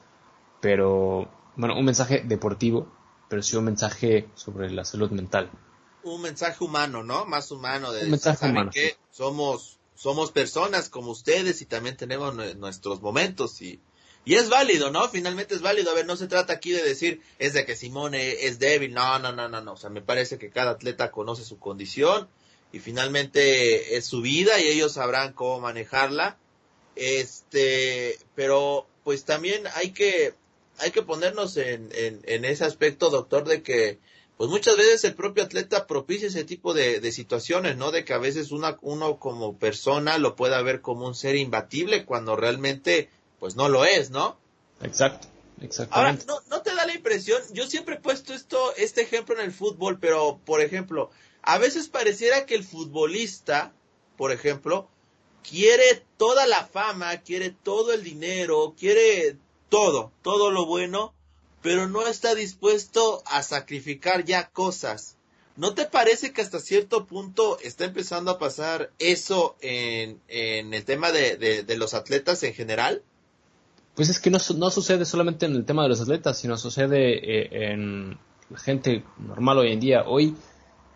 pero 0.60 1.32
bueno, 1.56 1.78
un 1.78 1.86
mensaje 1.86 2.24
deportivo, 2.26 2.92
pero 3.30 3.42
sí 3.42 3.56
un 3.56 3.66
mensaje 3.66 4.28
sobre 4.36 4.70
la 4.70 4.84
salud 4.84 5.12
mental. 5.12 5.50
Un 6.04 6.22
mensaje 6.22 6.62
humano, 6.62 7.04
¿no? 7.04 7.26
Más 7.26 7.52
humano 7.52 7.94
de 7.94 8.04
un 8.04 8.12
mensaje 8.12 8.50
humano, 8.50 8.72
que 8.74 8.98
somos 9.12 9.80
somos 9.96 10.32
personas 10.32 10.90
como 10.90 11.12
ustedes 11.12 11.62
y 11.62 11.66
también 11.66 11.96
tenemos 11.96 12.36
nuestros 12.58 13.02
momentos 13.02 13.62
y 13.62 13.80
y 14.26 14.36
es 14.36 14.50
válido, 14.50 14.90
¿no? 14.90 15.08
Finalmente 15.10 15.54
es 15.54 15.62
válido. 15.62 15.92
A 15.92 15.96
ver, 15.96 16.06
no 16.06 16.16
se 16.16 16.28
trata 16.28 16.54
aquí 16.54 16.72
de 16.72 16.82
decir 16.82 17.22
es 17.40 17.54
de 17.54 17.66
que 17.66 17.76
Simone 17.76 18.46
es 18.46 18.58
débil. 18.60 18.94
No, 18.94 19.20
no, 19.20 19.34
no, 19.34 19.50
no, 19.50 19.62
no. 19.62 19.74
O 19.74 19.78
sea, 19.78 19.90
me 19.90 20.02
parece 20.02 20.38
que 20.38 20.50
cada 20.50 20.72
atleta 20.72 21.12
conoce 21.12 21.44
su 21.44 21.60
condición 21.60 22.30
y 22.74 22.80
finalmente 22.80 23.96
es 23.96 24.06
su 24.06 24.22
vida 24.22 24.60
y 24.60 24.68
ellos 24.68 24.94
sabrán 24.94 25.32
cómo 25.34 25.62
manejarla. 25.62 26.38
Este, 26.96 28.18
pero 28.36 28.88
pues 29.04 29.26
también 29.26 29.64
hay 29.76 29.92
que, 29.92 30.34
hay 30.80 30.92
que 30.92 31.04
ponernos 31.04 31.56
en, 31.58 31.90
en, 31.94 32.22
en 32.24 32.46
ese 32.46 32.66
aspecto, 32.66 33.12
doctor, 33.12 33.48
de 33.48 33.62
que 33.62 34.00
pues 34.38 34.50
muchas 34.50 34.76
veces 34.76 35.04
el 35.04 35.14
propio 35.14 35.44
atleta 35.44 35.86
propicia 35.86 36.28
ese 36.28 36.44
tipo 36.44 36.74
de, 36.74 37.00
de 37.00 37.12
situaciones, 37.12 37.78
¿no? 37.78 37.92
De 37.92 38.04
que 38.04 38.14
a 38.14 38.18
veces 38.18 38.52
una, 38.52 38.80
uno 38.82 39.20
como 39.20 39.58
persona 39.58 40.18
lo 40.18 40.36
pueda 40.36 40.60
ver 40.64 40.82
como 40.82 41.06
un 41.06 41.14
ser 41.14 41.36
imbatible 41.36 42.06
cuando 42.06 42.36
realmente, 42.36 43.10
pues 43.40 43.56
no 43.56 43.70
lo 43.70 43.86
es, 43.86 44.10
¿no? 44.10 44.38
Exacto. 44.82 45.28
Exactamente. 45.62 46.26
Ahora, 46.26 46.42
¿no, 46.42 46.56
¿no 46.58 46.64
te 46.64 46.74
da 46.74 46.88
la 46.88 46.96
impresión? 46.96 47.40
Yo 47.54 47.68
siempre 47.68 47.96
he 47.96 48.00
puesto 48.00 48.34
esto, 48.34 48.76
este 48.76 49.02
ejemplo 49.02 49.36
en 49.36 49.46
el 49.46 49.54
fútbol, 49.54 50.00
pero, 50.00 50.40
por 50.44 50.60
ejemplo, 50.60 51.12
a 51.44 51.58
veces 51.58 51.90
pareciera 51.90 52.46
que 52.46 52.56
el 52.56 52.64
futbolista, 52.64 53.74
por 54.18 54.32
ejemplo, 54.32 54.88
quiere 55.48 56.04
toda 56.18 56.48
la 56.48 56.66
fama, 56.66 57.18
quiere 57.18 57.52
todo 57.52 57.94
el 57.94 58.04
dinero, 58.04 58.74
quiere 58.80 59.38
todo, 59.70 60.12
todo 60.22 60.52
lo 60.52 60.66
bueno, 60.66 61.14
pero 61.62 61.88
no 61.88 62.08
está 62.08 62.34
dispuesto 62.34 63.24
a 63.26 63.44
sacrificar 63.44 64.24
ya 64.24 64.50
cosas. 64.50 65.18
¿No 65.56 65.76
te 65.76 65.86
parece 65.86 66.32
que 66.32 66.42
hasta 66.42 66.60
cierto 66.60 67.06
punto 67.06 67.60
está 67.62 67.86
empezando 67.86 68.32
a 68.32 68.40
pasar 68.40 68.92
eso 68.98 69.56
en, 69.62 70.20
en 70.28 70.74
el 70.74 70.84
tema 70.84 71.12
de, 71.12 71.38
de, 71.38 71.78
los 71.78 71.94
atletas 71.94 72.42
en 72.44 72.54
general? 72.54 73.04
Pues 73.96 74.10
es 74.10 74.20
que 74.20 74.32
no, 74.32 74.40
no, 74.56 74.72
sucede 74.72 75.06
solamente 75.06 75.46
en 75.46 75.56
el 75.56 75.66
tema 75.66 75.84
de 75.84 75.90
los 75.90 76.02
atletas, 76.02 76.40
sino 76.40 76.58
sucede 76.58 77.42
eh, 77.42 77.72
en 77.72 78.18
la 78.50 78.58
gente 78.58 79.04
normal 79.20 79.60
hoy 79.60 79.74
en 79.74 79.80
día. 79.80 80.04
Hoy 80.08 80.36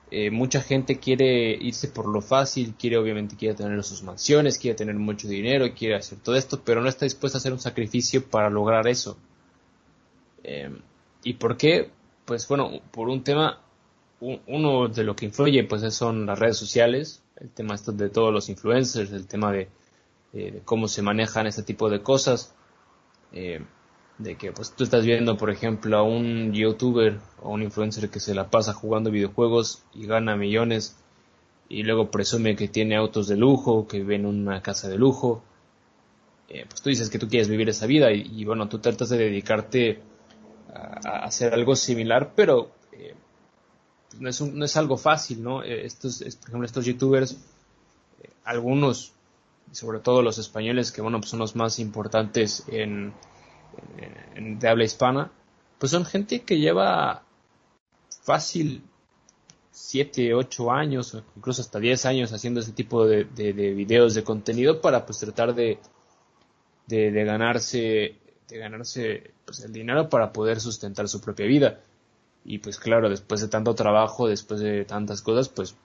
eh, 0.09 0.31
mucha 0.31 0.61
gente 0.61 0.99
quiere 0.99 1.51
irse 1.51 1.89
por 1.89 2.07
lo 2.07 2.21
fácil, 2.21 2.75
quiere 2.79 2.97
obviamente 2.97 3.35
quiere 3.35 3.55
tener 3.55 3.83
sus 3.83 4.03
mansiones, 4.03 4.57
quiere 4.57 4.77
tener 4.77 4.95
mucho 4.95 5.27
dinero, 5.27 5.73
quiere 5.73 5.95
hacer 5.95 6.19
todo 6.19 6.35
esto, 6.35 6.61
pero 6.63 6.81
no 6.81 6.87
está 6.87 7.05
dispuesta 7.05 7.37
a 7.37 7.39
hacer 7.39 7.51
un 7.51 7.59
sacrificio 7.59 8.25
para 8.25 8.49
lograr 8.49 8.87
eso. 8.87 9.17
Eh, 10.43 10.71
¿Y 11.23 11.33
por 11.33 11.57
qué? 11.57 11.89
Pues 12.23 12.47
bueno, 12.47 12.79
por 12.91 13.09
un 13.09 13.23
tema, 13.23 13.59
uno 14.21 14.87
de 14.87 15.03
lo 15.03 15.15
que 15.15 15.25
influye 15.25 15.65
pues 15.65 15.93
son 15.93 16.25
las 16.25 16.39
redes 16.39 16.57
sociales, 16.57 17.21
el 17.35 17.49
tema 17.49 17.75
esto 17.75 17.91
de 17.91 18.09
todos 18.09 18.33
los 18.33 18.47
influencers, 18.47 19.11
el 19.11 19.27
tema 19.27 19.51
de, 19.51 19.69
eh, 20.33 20.51
de 20.51 20.61
cómo 20.63 20.87
se 20.87 21.01
manejan 21.01 21.47
este 21.47 21.63
tipo 21.63 21.89
de 21.89 22.01
cosas. 22.01 22.53
De 24.17 24.35
que 24.35 24.51
pues 24.51 24.71
tú 24.71 24.83
estás 24.83 25.05
viendo 25.05 25.37
por 25.37 25.51
ejemplo 25.51 25.95
a 25.97 26.03
un 26.03 26.51
youtuber 26.51 27.19
o 27.41 27.51
un 27.51 27.61
influencer 27.61 28.09
que 28.09 28.19
se 28.19 28.33
la 28.33 28.49
pasa 28.49 28.73
jugando 28.73 29.11
videojuegos 29.11 29.83
y 29.93 30.07
gana 30.07 30.35
millones 30.35 30.95
y 31.69 31.83
luego 31.83 32.09
presume 32.09 32.55
que 32.55 32.67
tiene 32.67 32.95
autos 32.95 33.27
de 33.27 33.35
lujo, 33.35 33.87
que 33.87 33.99
vive 33.99 34.15
en 34.15 34.25
una 34.25 34.61
casa 34.61 34.87
de 34.87 34.97
lujo, 34.97 35.43
eh, 36.49 36.65
pues 36.67 36.81
tú 36.81 36.89
dices 36.89 37.09
que 37.09 37.19
tú 37.19 37.27
quieres 37.27 37.49
vivir 37.49 37.67
esa 37.69 37.85
vida 37.85 38.11
y, 38.11 38.45
bueno, 38.45 38.69
tú 38.69 38.79
tratas 38.79 39.09
de 39.09 39.17
dedicarte 39.17 40.01
a, 40.73 41.25
hacer 41.25 41.53
algo 41.53 41.75
similar, 41.75 42.31
pero 42.35 42.71
eh, 42.93 43.13
no, 44.19 44.29
es 44.29 44.39
un, 44.39 44.57
no 44.57 44.65
es 44.65 44.77
algo 44.77 44.97
fácil, 44.97 45.43
¿no? 45.43 45.63
Eh, 45.63 45.85
estos, 45.85 46.19
por 46.19 46.49
ejemplo, 46.49 46.65
estos 46.65 46.85
youtubers, 46.85 47.33
eh, 47.33 48.29
algunos, 48.45 49.11
sobre 49.73 49.99
todo 49.99 50.21
los 50.21 50.37
españoles, 50.37 50.91
que 50.91 51.01
bueno, 51.01 51.19
pues 51.19 51.31
son 51.31 51.39
los 51.39 51.55
más 51.55 51.79
importantes 51.79 52.63
en, 52.67 53.13
de 54.35 54.67
habla 54.67 54.83
hispana, 54.83 55.31
pues 55.77 55.91
son 55.91 56.05
gente 56.05 56.41
que 56.41 56.59
lleva 56.59 57.23
fácil 58.23 58.83
7, 59.71 60.33
8 60.33 60.71
años, 60.71 61.13
o 61.13 61.23
incluso 61.35 61.61
hasta 61.61 61.79
10 61.79 62.05
años 62.05 62.33
haciendo 62.33 62.59
ese 62.59 62.71
tipo 62.71 63.05
de, 63.05 63.25
de, 63.25 63.53
de 63.53 63.73
videos 63.73 64.15
de 64.15 64.23
contenido 64.23 64.81
para 64.81 65.05
pues 65.05 65.19
tratar 65.19 65.53
de, 65.53 65.79
de, 66.87 67.23
ganarse, 67.23 68.15
de 68.47 68.57
ganarse 68.57 69.31
pues, 69.45 69.63
el 69.63 69.71
dinero 69.71 70.09
para 70.09 70.33
poder 70.33 70.59
sustentar 70.59 71.07
su 71.07 71.21
propia 71.21 71.45
vida. 71.45 71.79
Y 72.43 72.59
pues 72.59 72.79
claro, 72.79 73.09
después 73.09 73.41
de 73.41 73.49
tanto 73.49 73.75
trabajo, 73.75 74.27
después 74.27 74.61
de 74.61 74.85
tantas 74.85 75.21
cosas, 75.21 75.49
pues 75.49 75.75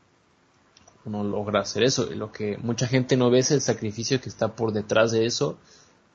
uno 1.05 1.25
logra 1.25 1.61
hacer 1.61 1.83
eso. 1.83 2.07
Lo 2.15 2.31
que 2.31 2.57
mucha 2.59 2.87
gente 2.87 3.17
no 3.17 3.31
ve 3.31 3.41
es 3.41 3.51
el 3.51 3.61
sacrificio 3.61 4.21
que 4.21 4.29
está 4.29 4.55
por 4.55 4.73
detrás 4.73 5.11
de 5.11 5.27
eso 5.27 5.59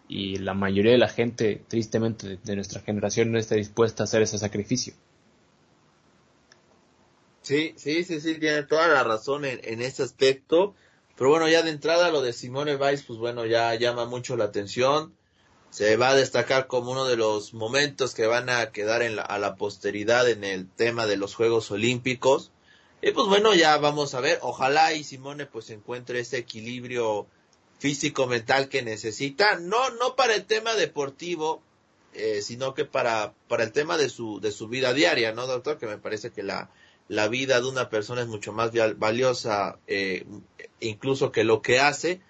y 0.07 0.37
la 0.37 0.53
mayoría 0.53 0.93
de 0.93 0.97
la 0.97 1.09
gente, 1.09 1.61
tristemente, 1.67 2.39
de, 2.43 2.55
nuestra 2.55 2.81
generación 2.81 3.31
no 3.31 3.39
está 3.39 3.55
dispuesta 3.55 4.03
a 4.03 4.05
hacer 4.05 4.21
ese 4.21 4.37
sacrificio. 4.37 4.93
Sí, 7.41 7.73
sí, 7.77 8.03
sí, 8.03 8.19
sí, 8.19 8.39
tiene 8.39 8.63
toda 8.63 8.87
la 8.87 9.03
razón 9.03 9.45
en, 9.45 9.59
en 9.63 9.81
ese 9.81 10.03
aspecto. 10.03 10.75
Pero 11.17 11.29
bueno, 11.31 11.49
ya 11.49 11.63
de 11.63 11.71
entrada 11.71 12.11
lo 12.11 12.21
de 12.21 12.33
Simone 12.33 12.75
Weiss, 12.75 13.03
pues 13.03 13.19
bueno, 13.19 13.45
ya 13.45 13.73
llama 13.75 14.05
mucho 14.05 14.37
la 14.37 14.45
atención. 14.45 15.13
Se 15.69 15.97
va 15.97 16.09
a 16.09 16.15
destacar 16.15 16.67
como 16.67 16.91
uno 16.91 17.05
de 17.05 17.17
los 17.17 17.53
momentos 17.53 18.13
que 18.13 18.27
van 18.27 18.49
a 18.49 18.71
quedar 18.71 19.01
en 19.01 19.15
la, 19.17 19.23
a 19.23 19.39
la 19.39 19.55
posteridad 19.55 20.29
en 20.29 20.43
el 20.43 20.69
tema 20.69 21.05
de 21.05 21.17
los 21.17 21.35
Juegos 21.35 21.71
Olímpicos. 21.71 22.51
Y 23.01 23.11
pues 23.11 23.27
bueno, 23.27 23.53
ya 23.53 23.77
vamos 23.77 24.13
a 24.13 24.21
ver. 24.21 24.39
Ojalá 24.41 24.93
y 24.93 25.03
Simone 25.03 25.45
pues 25.45 25.69
encuentre 25.69 26.19
ese 26.19 26.37
equilibrio 26.37 27.27
físico 27.79 28.27
mental 28.27 28.69
que 28.69 28.81
necesita. 28.81 29.59
No, 29.59 29.89
no 29.91 30.15
para 30.15 30.35
el 30.35 30.45
tema 30.45 30.75
deportivo, 30.75 31.61
eh, 32.13 32.41
sino 32.41 32.73
que 32.73 32.85
para, 32.85 33.33
para 33.47 33.63
el 33.63 33.71
tema 33.71 33.97
de 33.97 34.09
su, 34.09 34.39
de 34.39 34.51
su 34.51 34.67
vida 34.67 34.93
diaria, 34.93 35.33
¿no, 35.33 35.47
doctor? 35.47 35.77
Que 35.77 35.87
me 35.87 35.97
parece 35.97 36.31
que 36.31 36.43
la, 36.43 36.69
la 37.07 37.27
vida 37.27 37.61
de 37.61 37.67
una 37.67 37.89
persona 37.89 38.21
es 38.21 38.27
mucho 38.27 38.51
más 38.53 38.71
valiosa 38.97 39.79
eh, 39.87 40.25
incluso 40.79 41.31
que 41.31 41.43
lo 41.43 41.61
que 41.61 41.79
hace. 41.79 42.21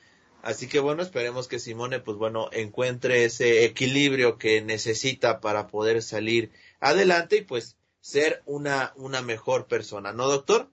Así 0.44 0.68
que 0.68 0.80
bueno, 0.80 1.02
esperemos 1.02 1.48
que 1.48 1.60
Simone, 1.60 2.00
pues 2.00 2.18
bueno, 2.18 2.50
encuentre 2.52 3.26
ese 3.26 3.66
equilibrio 3.66 4.38
que 4.38 4.62
necesita 4.62 5.42
para 5.42 5.68
poder 5.68 6.02
salir 6.02 6.52
adelante 6.80 7.38
y 7.38 7.42
pues 7.42 7.76
ser 8.02 8.44
una, 8.46 8.94
una 8.96 9.22
mejor 9.22 9.68
persona, 9.68 10.14
¿no, 10.14 10.28
doctor? 10.28 10.70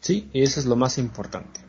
Sí, 0.00 0.30
y 0.32 0.42
eso 0.42 0.60
es 0.60 0.66
lo 0.66 0.76
más 0.76 0.96
importante. 0.98 1.60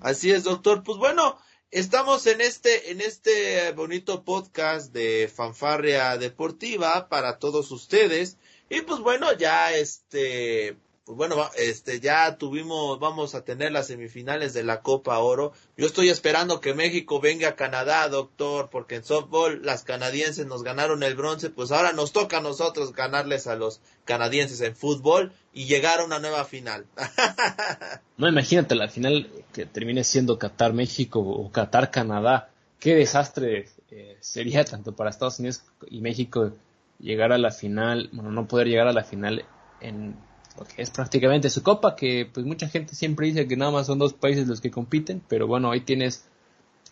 Así 0.00 0.30
es, 0.30 0.44
doctor. 0.44 0.82
Pues 0.82 0.98
bueno, 0.98 1.38
estamos 1.70 2.26
en 2.26 2.40
este, 2.40 2.90
en 2.90 3.00
este 3.00 3.72
bonito 3.72 4.24
podcast 4.24 4.92
de 4.92 5.30
Fanfarria 5.34 6.16
Deportiva 6.16 7.08
para 7.08 7.38
todos 7.38 7.70
ustedes. 7.70 8.38
Y 8.70 8.82
pues 8.82 9.00
bueno, 9.00 9.32
ya 9.34 9.74
este, 9.74 10.76
pues 11.04 11.16
bueno, 11.16 11.50
este, 11.56 12.00
ya 12.00 12.36
tuvimos, 12.36 12.98
vamos 13.00 13.34
a 13.34 13.42
tener 13.42 13.72
las 13.72 13.86
semifinales 13.86 14.52
de 14.52 14.62
la 14.62 14.82
Copa 14.82 15.18
Oro. 15.18 15.52
Yo 15.76 15.86
estoy 15.86 16.10
esperando 16.10 16.60
que 16.60 16.74
México 16.74 17.20
venga 17.20 17.48
a 17.48 17.56
Canadá, 17.56 18.08
doctor, 18.08 18.68
porque 18.70 18.96
en 18.96 19.04
softball 19.04 19.62
las 19.62 19.84
canadienses 19.84 20.46
nos 20.46 20.62
ganaron 20.62 21.02
el 21.02 21.14
bronce, 21.16 21.48
pues 21.48 21.72
ahora 21.72 21.92
nos 21.92 22.12
toca 22.12 22.38
a 22.38 22.42
nosotros 22.42 22.92
ganarles 22.92 23.46
a 23.46 23.56
los 23.56 23.80
canadienses 24.04 24.60
en 24.60 24.76
fútbol 24.76 25.32
y 25.58 25.64
llegar 25.64 25.98
a 25.98 26.04
una 26.04 26.20
nueva 26.20 26.44
final. 26.44 26.86
no, 28.16 28.28
imagínate 28.28 28.76
la 28.76 28.86
final 28.86 29.28
que 29.52 29.66
termine 29.66 30.04
siendo 30.04 30.38
Qatar-México 30.38 31.18
o 31.18 31.50
Qatar-Canadá. 31.50 32.50
Qué 32.78 32.94
desastre 32.94 33.68
eh, 33.90 34.16
sería 34.20 34.64
tanto 34.64 34.94
para 34.94 35.10
Estados 35.10 35.40
Unidos 35.40 35.64
y 35.90 36.00
México 36.00 36.52
llegar 37.00 37.32
a 37.32 37.38
la 37.38 37.50
final, 37.50 38.08
bueno, 38.12 38.30
no 38.30 38.46
poder 38.46 38.68
llegar 38.68 38.86
a 38.86 38.92
la 38.92 39.02
final 39.02 39.46
en 39.80 40.14
porque 40.56 40.80
es 40.80 40.90
prácticamente 40.90 41.50
su 41.50 41.64
copa, 41.64 41.96
que 41.96 42.30
pues 42.32 42.46
mucha 42.46 42.68
gente 42.68 42.94
siempre 42.94 43.26
dice 43.26 43.48
que 43.48 43.56
nada 43.56 43.72
más 43.72 43.88
son 43.88 43.98
dos 43.98 44.12
países 44.12 44.46
los 44.46 44.60
que 44.60 44.70
compiten, 44.70 45.20
pero 45.28 45.48
bueno, 45.48 45.70
hoy 45.70 45.80
tienes 45.80 46.24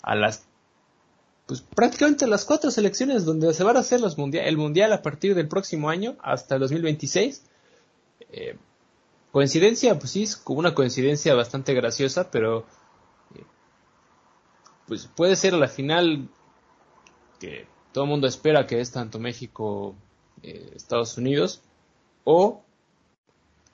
a 0.03 0.17
las 0.17 0.45
pues 1.47 1.61
prácticamente 1.61 2.27
las 2.27 2.45
cuatro 2.45 2.73
selecciones 2.73 3.25
donde 3.25 3.55
se 3.55 3.63
van 3.63 3.77
a 3.77 3.81
hacer 3.81 4.01
los 4.01 4.19
mundial, 4.19 4.45
el 4.45 4.57
mundial 4.57 4.93
a 4.93 5.03
partir 5.03 5.37
del 5.37 5.47
próximo 5.47 5.89
año 5.89 6.17
hasta 6.21 6.57
el 6.57 6.63
2026. 6.63 7.43
Eh, 8.31 8.57
coincidencia, 9.33 9.99
pues 9.99 10.13
sí, 10.13 10.23
es 10.25 10.43
una 10.47 10.75
coincidencia 10.75 11.35
bastante 11.35 11.75
graciosa, 11.75 12.31
pero 12.31 12.67
eh, 13.35 13.45
pues 14.87 15.09
puede 15.15 15.37
ser 15.37 15.53
la 15.53 15.69
final 15.69 16.29
que 17.39 17.67
todo 17.93 18.05
el 18.05 18.11
mundo 18.11 18.27
espera 18.27 18.67
que 18.67 18.81
es 18.81 18.93
tanto 18.93 19.19
México, 19.19 19.95
eh, 20.43 20.73
Estados 20.75 21.17
Unidos, 21.19 21.63
o 22.25 22.63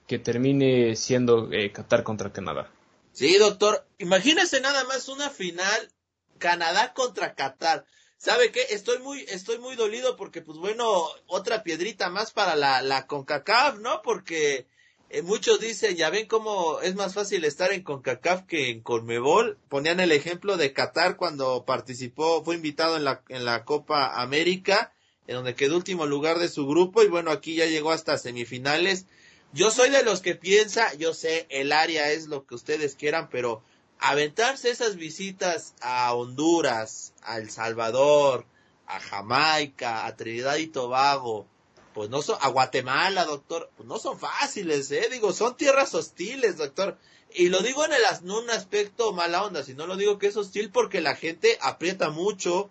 que 0.07 0.19
termine 0.19 0.95
siendo 0.97 1.51
eh, 1.53 1.73
Qatar 1.73 2.03
contra 2.03 2.33
Canadá. 2.33 2.71
Sí, 3.13 3.37
doctor. 3.39 3.87
Imagínese 3.99 4.61
nada 4.61 4.85
más 4.85 5.09
una 5.09 5.31
final 5.31 5.91
Canadá 6.39 6.93
contra 6.93 7.35
Qatar. 7.35 7.85
¿Sabe 8.23 8.53
qué? 8.53 8.61
Estoy 8.71 9.01
muy, 9.01 9.25
estoy 9.29 9.59
muy 9.59 9.75
dolido 9.75 10.15
porque, 10.15 10.43
pues 10.43 10.57
bueno, 10.57 11.09
otra 11.27 11.65
piedrita 11.65 12.09
más 12.09 12.31
para 12.31 12.55
la, 12.55 12.81
la 12.81 13.09
CONCACAF, 13.09 13.81
¿no? 13.81 14.01
Porque 14.03 14.69
eh, 15.11 15.23
muchos 15.23 15.59
dicen, 15.59 15.97
ya 15.97 16.09
ven 16.09 16.29
cómo 16.29 16.81
es 16.83 16.95
más 16.95 17.15
fácil 17.15 17.45
estar 17.45 17.73
en 17.73 17.83
CONCACAF 17.83 18.45
que 18.47 18.71
en 18.71 18.81
CONMEBOL. 18.81 19.59
Ponían 19.69 19.99
el 19.99 20.13
ejemplo 20.13 20.57
de 20.57 20.73
Qatar 20.73 21.17
cuando 21.17 21.65
participó, 21.65 22.45
fue 22.45 22.55
invitado 22.55 22.97
en 22.97 23.03
la, 23.03 23.25
en 23.29 23.45
la 23.45 23.65
Copa 23.65 24.23
América, 24.23 24.93
en 25.27 25.35
donde 25.35 25.57
quedó 25.57 25.75
último 25.75 26.07
lugar 26.07 26.39
de 26.39 26.49
su 26.49 26.65
grupo 26.69 27.03
y 27.03 27.09
bueno, 27.09 27.33
aquí 27.33 27.57
ya 27.57 27.67
llegó 27.67 27.91
hasta 27.91 28.19
semifinales 28.19 29.07
yo 29.55 29.71
soy 29.71 29.91
de 29.91 30.03
los 30.03 30.23
que 30.23 30.35
piensa, 30.35 30.95
yo 30.95 31.13
sé, 31.13 31.47
el 31.51 31.73
área 31.73 32.11
es 32.11 32.27
lo 32.27 32.47
que 32.47 32.55
ustedes 32.55 32.95
quieran, 32.95 33.29
pero 33.31 33.63
aventarse 34.03 34.71
esas 34.71 34.97
visitas 34.97 35.75
a 35.81 36.13
Honduras, 36.13 37.15
a 37.23 37.39
El 37.39 37.51
Salvador, 37.51 38.45
a 38.87 38.99
Jamaica, 38.99 40.07
a 40.07 40.17
Trinidad 40.17 40.57
y 40.57 40.67
Tobago, 40.67 41.47
pues 41.95 42.11
no 42.11 42.21
son, 42.21 42.37
a 42.41 42.49
Guatemala, 42.49 43.25
doctor, 43.25 43.71
pues 43.77 43.89
no 43.89 43.99
son 43.99 44.19
fáciles, 44.19 44.91
eh, 44.91 45.09
digo, 45.11 45.33
son 45.33 45.57
tierras 45.57 45.95
hostiles, 45.95 46.57
doctor. 46.57 46.99
Y 47.33 47.49
lo 47.49 47.61
digo 47.61 47.85
en, 47.85 47.93
el, 47.93 48.01
no 48.25 48.41
un 48.41 48.51
aspecto 48.51 49.13
mala 49.13 49.45
onda, 49.45 49.63
sino 49.63 49.87
lo 49.87 49.97
digo 49.97 50.19
que 50.19 50.27
es 50.27 50.37
hostil 50.37 50.71
porque 50.71 51.01
la 51.01 51.15
gente 51.15 51.57
aprieta 51.61 52.11
mucho. 52.11 52.71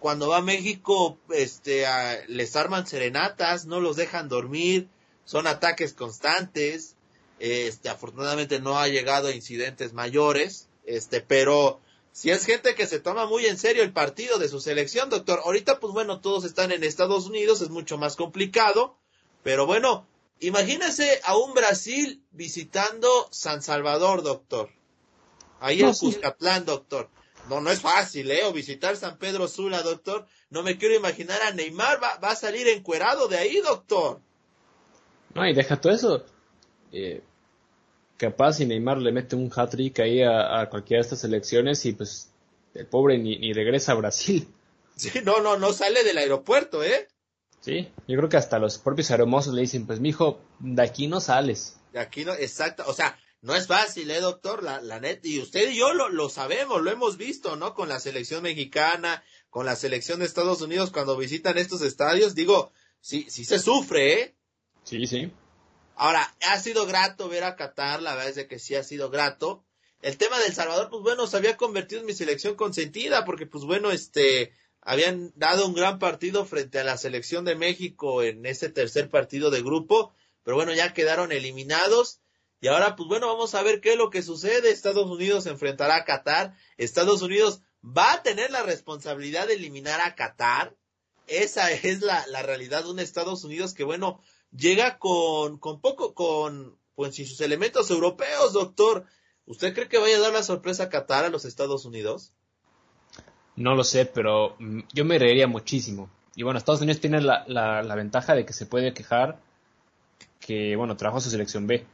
Cuando 0.00 0.28
va 0.28 0.38
a 0.38 0.42
México, 0.42 1.18
este, 1.30 1.84
les 2.26 2.56
arman 2.56 2.86
serenatas, 2.86 3.66
no 3.66 3.78
los 3.78 3.94
dejan 3.94 4.28
dormir, 4.28 4.88
son 5.24 5.46
ataques 5.46 5.92
constantes. 5.92 6.96
Este, 7.38 7.88
afortunadamente 7.88 8.60
no 8.60 8.78
ha 8.78 8.88
llegado 8.88 9.28
a 9.28 9.34
incidentes 9.34 9.92
mayores, 9.92 10.68
este, 10.84 11.20
pero 11.20 11.80
si 12.12 12.30
es 12.30 12.44
gente 12.44 12.74
que 12.74 12.86
se 12.86 13.00
toma 13.00 13.26
muy 13.26 13.46
en 13.46 13.58
serio 13.58 13.82
el 13.82 13.92
partido 13.92 14.38
de 14.38 14.48
su 14.48 14.60
selección, 14.60 15.08
doctor. 15.08 15.40
Ahorita, 15.44 15.80
pues 15.80 15.92
bueno, 15.92 16.20
todos 16.20 16.44
están 16.44 16.70
en 16.70 16.84
Estados 16.84 17.26
Unidos, 17.26 17.62
es 17.62 17.70
mucho 17.70 17.96
más 17.96 18.16
complicado, 18.16 18.96
pero 19.42 19.66
bueno, 19.66 20.06
imagínese 20.40 21.20
a 21.24 21.36
un 21.36 21.54
Brasil 21.54 22.22
visitando 22.30 23.08
San 23.30 23.62
Salvador, 23.62 24.22
doctor. 24.22 24.70
Ahí 25.58 25.80
en 25.80 25.94
Cuscatlán, 25.94 26.66
doctor. 26.66 27.08
No, 27.48 27.60
no 27.60 27.70
es 27.70 27.80
fácil, 27.80 28.30
¿eh? 28.30 28.44
O 28.44 28.52
visitar 28.52 28.96
San 28.96 29.16
Pedro 29.16 29.48
Sula, 29.48 29.82
doctor. 29.82 30.26
No 30.50 30.62
me 30.62 30.76
quiero 30.76 30.94
imaginar 30.94 31.40
a 31.42 31.52
Neymar, 31.52 32.02
va, 32.02 32.18
va 32.18 32.32
a 32.32 32.36
salir 32.36 32.68
encuerado 32.68 33.26
de 33.26 33.38
ahí, 33.38 33.60
doctor. 33.60 34.20
No, 35.34 35.46
y 35.46 35.54
deja 35.54 35.80
todo 35.80 35.92
eso. 35.92 36.24
Eh, 36.92 37.22
capaz 38.16 38.54
si 38.54 38.66
Neymar 38.66 38.98
le 38.98 39.12
mete 39.12 39.34
un 39.34 39.50
hat-trick 39.54 39.98
ahí 40.00 40.22
a, 40.22 40.68
cualquiera 40.70 41.02
de 41.02 41.06
estas 41.06 41.24
elecciones 41.24 41.84
y 41.86 41.92
pues 41.92 42.30
el 42.74 42.86
pobre 42.86 43.18
ni, 43.18 43.52
regresa 43.52 43.92
a 43.92 43.96
Brasil. 43.96 44.46
Sí, 44.94 45.10
no, 45.24 45.40
no, 45.40 45.56
no 45.56 45.72
sale 45.72 46.04
del 46.04 46.18
aeropuerto, 46.18 46.84
¿eh? 46.84 47.08
Sí, 47.60 47.88
yo 48.06 48.16
creo 48.16 48.28
que 48.28 48.36
hasta 48.36 48.58
los 48.58 48.78
propios 48.78 49.10
hermosos 49.10 49.54
le 49.54 49.62
dicen, 49.62 49.86
pues 49.86 50.00
mijo, 50.00 50.40
de 50.58 50.82
aquí 50.82 51.06
no 51.06 51.20
sales. 51.20 51.76
De 51.92 52.00
aquí 52.00 52.24
no, 52.24 52.32
exacto, 52.34 52.84
o 52.86 52.92
sea, 52.92 53.18
no 53.40 53.54
es 53.54 53.66
fácil, 53.66 54.10
¿eh, 54.10 54.20
doctor? 54.20 54.62
La, 54.62 54.80
la 54.80 55.00
net, 55.00 55.24
y 55.24 55.40
usted 55.40 55.70
y 55.70 55.78
yo 55.78 55.92
lo, 55.94 56.08
lo 56.08 56.28
sabemos, 56.28 56.82
lo 56.82 56.90
hemos 56.90 57.16
visto, 57.16 57.56
¿no? 57.56 57.74
Con 57.74 57.88
la 57.88 58.00
selección 58.00 58.42
mexicana, 58.42 59.24
con 59.50 59.66
la 59.66 59.76
selección 59.76 60.20
de 60.20 60.26
Estados 60.26 60.62
Unidos 60.62 60.90
cuando 60.90 61.16
visitan 61.16 61.58
estos 61.58 61.82
estadios, 61.82 62.34
digo, 62.34 62.72
sí, 63.00 63.26
sí 63.28 63.44
se 63.44 63.58
sufre, 63.58 64.12
¿eh? 64.20 64.36
Sí, 64.84 65.06
sí. 65.06 65.32
Ahora, 65.96 66.34
ha 66.48 66.58
sido 66.58 66.86
grato 66.86 67.28
ver 67.28 67.44
a 67.44 67.56
Qatar, 67.56 68.02
la 68.02 68.14
verdad 68.14 68.36
es 68.36 68.46
que 68.46 68.58
sí 68.58 68.74
ha 68.74 68.82
sido 68.82 69.10
grato. 69.10 69.64
El 70.00 70.16
tema 70.18 70.38
del 70.40 70.52
Salvador, 70.52 70.90
pues 70.90 71.02
bueno, 71.02 71.26
se 71.26 71.36
había 71.36 71.56
convertido 71.56 72.00
en 72.00 72.06
mi 72.06 72.14
selección 72.14 72.56
consentida, 72.56 73.24
porque 73.24 73.46
pues 73.46 73.64
bueno, 73.64 73.92
este, 73.92 74.52
habían 74.80 75.32
dado 75.36 75.66
un 75.66 75.74
gran 75.74 76.00
partido 76.00 76.44
frente 76.44 76.80
a 76.80 76.84
la 76.84 76.96
selección 76.96 77.44
de 77.44 77.54
México 77.54 78.22
en 78.22 78.44
ese 78.44 78.68
tercer 78.68 79.10
partido 79.10 79.50
de 79.50 79.62
grupo, 79.62 80.12
pero 80.42 80.56
bueno, 80.56 80.74
ya 80.74 80.92
quedaron 80.92 81.30
eliminados. 81.30 82.20
Y 82.60 82.66
ahora, 82.68 82.96
pues 82.96 83.08
bueno, 83.08 83.28
vamos 83.28 83.54
a 83.54 83.62
ver 83.62 83.80
qué 83.80 83.92
es 83.92 83.96
lo 83.96 84.10
que 84.10 84.22
sucede. 84.22 84.70
Estados 84.70 85.08
Unidos 85.08 85.46
enfrentará 85.46 85.96
a 85.96 86.04
Qatar. 86.04 86.54
Estados 86.78 87.22
Unidos 87.22 87.60
va 87.84 88.12
a 88.12 88.22
tener 88.22 88.50
la 88.50 88.62
responsabilidad 88.62 89.46
de 89.46 89.54
eliminar 89.54 90.00
a 90.00 90.14
Qatar. 90.14 90.76
Esa 91.28 91.70
es 91.70 92.02
la, 92.02 92.26
la 92.26 92.42
realidad 92.42 92.84
de 92.84 92.90
un 92.90 92.98
Estados 92.98 93.44
Unidos 93.44 93.74
que, 93.74 93.84
bueno, 93.84 94.20
llega 94.56 94.98
con, 94.98 95.58
con 95.58 95.80
poco, 95.80 96.14
con, 96.14 96.76
pues, 96.94 97.16
sus 97.16 97.40
elementos 97.40 97.90
europeos, 97.90 98.52
doctor. 98.52 99.06
¿Usted 99.46 99.74
cree 99.74 99.88
que 99.88 99.98
vaya 99.98 100.16
a 100.16 100.20
dar 100.20 100.32
la 100.32 100.42
sorpresa 100.42 100.84
a 100.84 100.88
Qatar 100.88 101.24
a 101.24 101.30
los 101.30 101.44
Estados 101.44 101.84
Unidos? 101.84 102.32
No 103.56 103.74
lo 103.74 103.84
sé, 103.84 104.06
pero 104.06 104.56
mm, 104.58 104.80
yo 104.92 105.04
me 105.04 105.18
reiría 105.18 105.46
muchísimo. 105.46 106.08
Y 106.34 106.42
bueno, 106.42 106.58
Estados 106.58 106.80
Unidos 106.80 107.00
tiene 107.00 107.20
la, 107.20 107.44
la, 107.46 107.94
ventaja 107.94 108.34
de 108.34 108.46
que 108.46 108.52
se 108.52 108.64
puede 108.64 108.94
quejar 108.94 109.38
que, 110.40 110.76
bueno, 110.76 110.96
trajo 110.96 111.20
su 111.20 111.28
selección 111.28 111.66
B. 111.66 111.84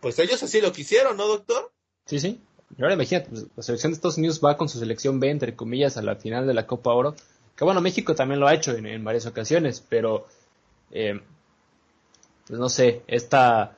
Pues 0.00 0.18
ellos 0.18 0.42
así 0.42 0.60
lo 0.60 0.72
quisieron, 0.72 1.16
¿no, 1.16 1.26
doctor? 1.26 1.70
Sí, 2.06 2.18
sí. 2.18 2.40
Y 2.76 2.82
ahora 2.82 2.94
imagínate, 2.94 3.30
pues, 3.30 3.46
la 3.54 3.62
selección 3.62 3.92
de 3.92 3.96
Estados 3.96 4.18
Unidos 4.18 4.40
va 4.44 4.56
con 4.56 4.68
su 4.68 4.78
selección 4.78 5.20
B, 5.20 5.30
entre 5.30 5.54
comillas, 5.54 5.96
a 5.96 6.02
la 6.02 6.16
final 6.16 6.46
de 6.46 6.54
la 6.54 6.66
Copa 6.66 6.92
Oro. 6.92 7.14
Que 7.54 7.64
bueno, 7.64 7.80
México 7.80 8.14
también 8.14 8.40
lo 8.40 8.48
ha 8.48 8.54
hecho 8.54 8.72
en 8.72 9.04
varias 9.04 9.26
ocasiones, 9.26 9.84
pero 9.88 10.26
eh, 10.90 11.20
pues 12.46 12.58
no 12.58 12.68
sé, 12.68 13.02
esta... 13.06 13.76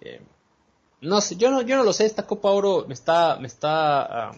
Eh, 0.00 0.20
no 1.02 1.20
sé, 1.20 1.36
yo 1.36 1.50
no, 1.50 1.62
yo 1.62 1.76
no 1.76 1.84
lo 1.84 1.92
sé, 1.92 2.04
esta 2.04 2.26
Copa 2.26 2.50
Oro 2.50 2.84
me 2.86 2.94
está, 2.94 3.36
me 3.36 3.46
está, 3.46 4.32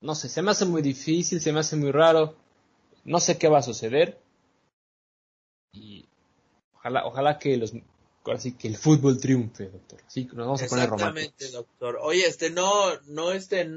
no 0.00 0.14
sé, 0.14 0.28
se 0.28 0.40
me 0.40 0.50
hace 0.50 0.64
muy 0.64 0.80
difícil, 0.82 1.40
se 1.40 1.52
me 1.52 1.60
hace 1.60 1.76
muy 1.76 1.92
raro, 1.92 2.34
no 3.04 3.20
sé 3.20 3.36
qué 3.36 3.48
va 3.48 3.58
a 3.58 3.62
suceder 3.62 4.18
y 5.72 6.08
ojalá, 6.74 7.06
ojalá 7.06 7.38
que 7.38 7.56
los, 7.56 7.72
así 8.32 8.52
que 8.52 8.68
el 8.68 8.76
fútbol 8.76 9.20
triunfe, 9.20 9.68
doctor. 9.68 10.00
Sí, 10.06 10.24
nos 10.32 10.46
vamos 10.46 10.62
a 10.62 10.66
poner 10.66 10.84
Exactamente, 10.84 11.50
doctor. 11.50 11.98
Oye, 12.00 12.26
este, 12.26 12.50
no, 12.50 12.98
no, 13.06 13.32
este, 13.32 13.68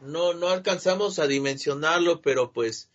no, 0.00 0.34
no 0.34 0.48
alcanzamos 0.48 1.18
a 1.18 1.26
dimensionarlo, 1.26 2.20
pero 2.20 2.52
pues 2.52 2.90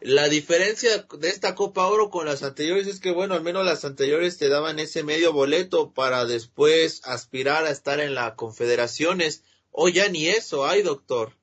la 0.00 0.28
diferencia 0.28 1.06
de 1.18 1.28
esta 1.28 1.54
Copa 1.54 1.86
Oro 1.86 2.10
con 2.10 2.26
las 2.26 2.42
anteriores 2.42 2.86
es 2.86 3.00
que, 3.00 3.12
bueno, 3.12 3.34
al 3.34 3.42
menos 3.42 3.64
las 3.64 3.84
anteriores 3.84 4.38
te 4.38 4.48
daban 4.48 4.78
ese 4.78 5.02
medio 5.02 5.32
boleto 5.32 5.92
para 5.92 6.24
después 6.24 7.02
aspirar 7.04 7.64
a 7.64 7.70
estar 7.70 8.00
en 8.00 8.14
la 8.14 8.34
Confederaciones. 8.34 9.44
Hoy 9.72 9.92
ya 9.92 10.08
ni 10.08 10.26
eso 10.26 10.66
hay, 10.66 10.82
doctor. 10.82 11.36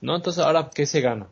No, 0.00 0.16
entonces 0.16 0.42
ahora, 0.42 0.70
¿qué 0.74 0.86
se 0.86 1.00
gana? 1.00 1.28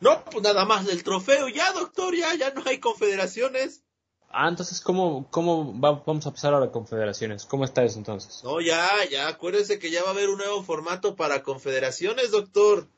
No, 0.00 0.24
pues 0.24 0.42
nada 0.42 0.64
más 0.64 0.86
del 0.86 1.02
trofeo. 1.02 1.48
Ya, 1.48 1.72
doctor, 1.72 2.14
ya, 2.14 2.34
ya 2.34 2.52
no 2.52 2.62
hay 2.66 2.78
confederaciones. 2.78 3.82
Ah, 4.28 4.48
entonces, 4.48 4.80
¿cómo, 4.80 5.28
cómo 5.30 5.72
vamos 5.74 6.26
a 6.26 6.30
pasar 6.30 6.54
ahora 6.54 6.66
a 6.66 6.72
confederaciones? 6.72 7.44
¿Cómo 7.44 7.64
está 7.64 7.84
eso 7.84 7.98
entonces? 7.98 8.42
No, 8.42 8.60
ya, 8.60 8.88
ya, 9.10 9.28
acuérdese 9.28 9.78
que 9.78 9.90
ya 9.90 10.02
va 10.02 10.08
a 10.08 10.12
haber 10.12 10.30
un 10.30 10.38
nuevo 10.38 10.62
formato 10.62 11.16
para 11.16 11.42
confederaciones, 11.42 12.30
doctor. 12.30 12.88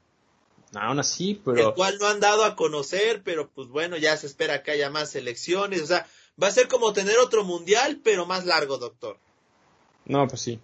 Aún 0.76 0.98
así, 0.98 1.40
pero... 1.44 1.68
El 1.68 1.74
cual 1.74 1.98
no 1.98 2.06
han 2.06 2.20
dado 2.20 2.44
a 2.44 2.56
conocer, 2.56 3.22
pero 3.22 3.50
pues 3.50 3.68
bueno, 3.68 3.96
ya 3.96 4.16
se 4.16 4.26
espera 4.26 4.62
que 4.62 4.70
haya 4.70 4.90
más 4.90 5.14
elecciones. 5.14 5.82
O 5.82 5.86
sea, 5.86 6.06
va 6.42 6.48
a 6.48 6.52
ser 6.52 6.68
como 6.68 6.92
tener 6.92 7.18
otro 7.18 7.44
mundial, 7.44 8.00
pero 8.02 8.26
más 8.26 8.44
largo, 8.44 8.78
doctor. 8.78 9.18
No, 10.04 10.26
pues 10.26 10.40
sí. 10.40 10.60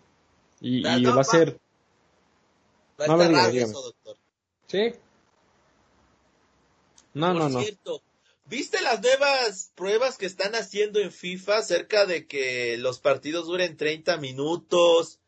Y, 0.60 0.82
va 0.82 1.20
a 1.20 1.24
ser... 1.24 1.58
Va 3.00 3.14
a 3.14 3.24
estar 3.24 3.54
eso, 3.56 3.82
doctor. 3.82 4.16
Sí. 4.66 4.92
No, 7.14 7.34
no, 7.34 7.48
no. 7.48 7.60
Cierto, 7.60 8.02
¿Viste 8.50 8.82
las 8.82 9.00
nuevas 9.00 9.70
pruebas 9.76 10.18
que 10.18 10.26
están 10.26 10.56
haciendo 10.56 10.98
en 10.98 11.12
FIFA 11.12 11.58
acerca 11.58 12.04
de 12.04 12.26
que 12.26 12.76
los 12.78 12.98
partidos 12.98 13.46
duren 13.46 13.76
30 13.76 14.16
minutos? 14.16 15.19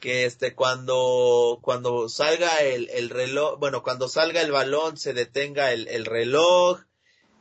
Que 0.00 0.24
este 0.24 0.54
cuando 0.54 1.58
cuando 1.62 2.08
salga 2.08 2.48
el, 2.62 2.88
el, 2.90 3.10
reloj 3.10 3.58
bueno 3.58 3.82
cuando 3.82 4.08
salga 4.08 4.40
el 4.42 4.52
balón 4.52 4.96
se 4.96 5.12
detenga 5.12 5.72
el, 5.72 5.88
el, 5.88 6.04
reloj 6.04 6.80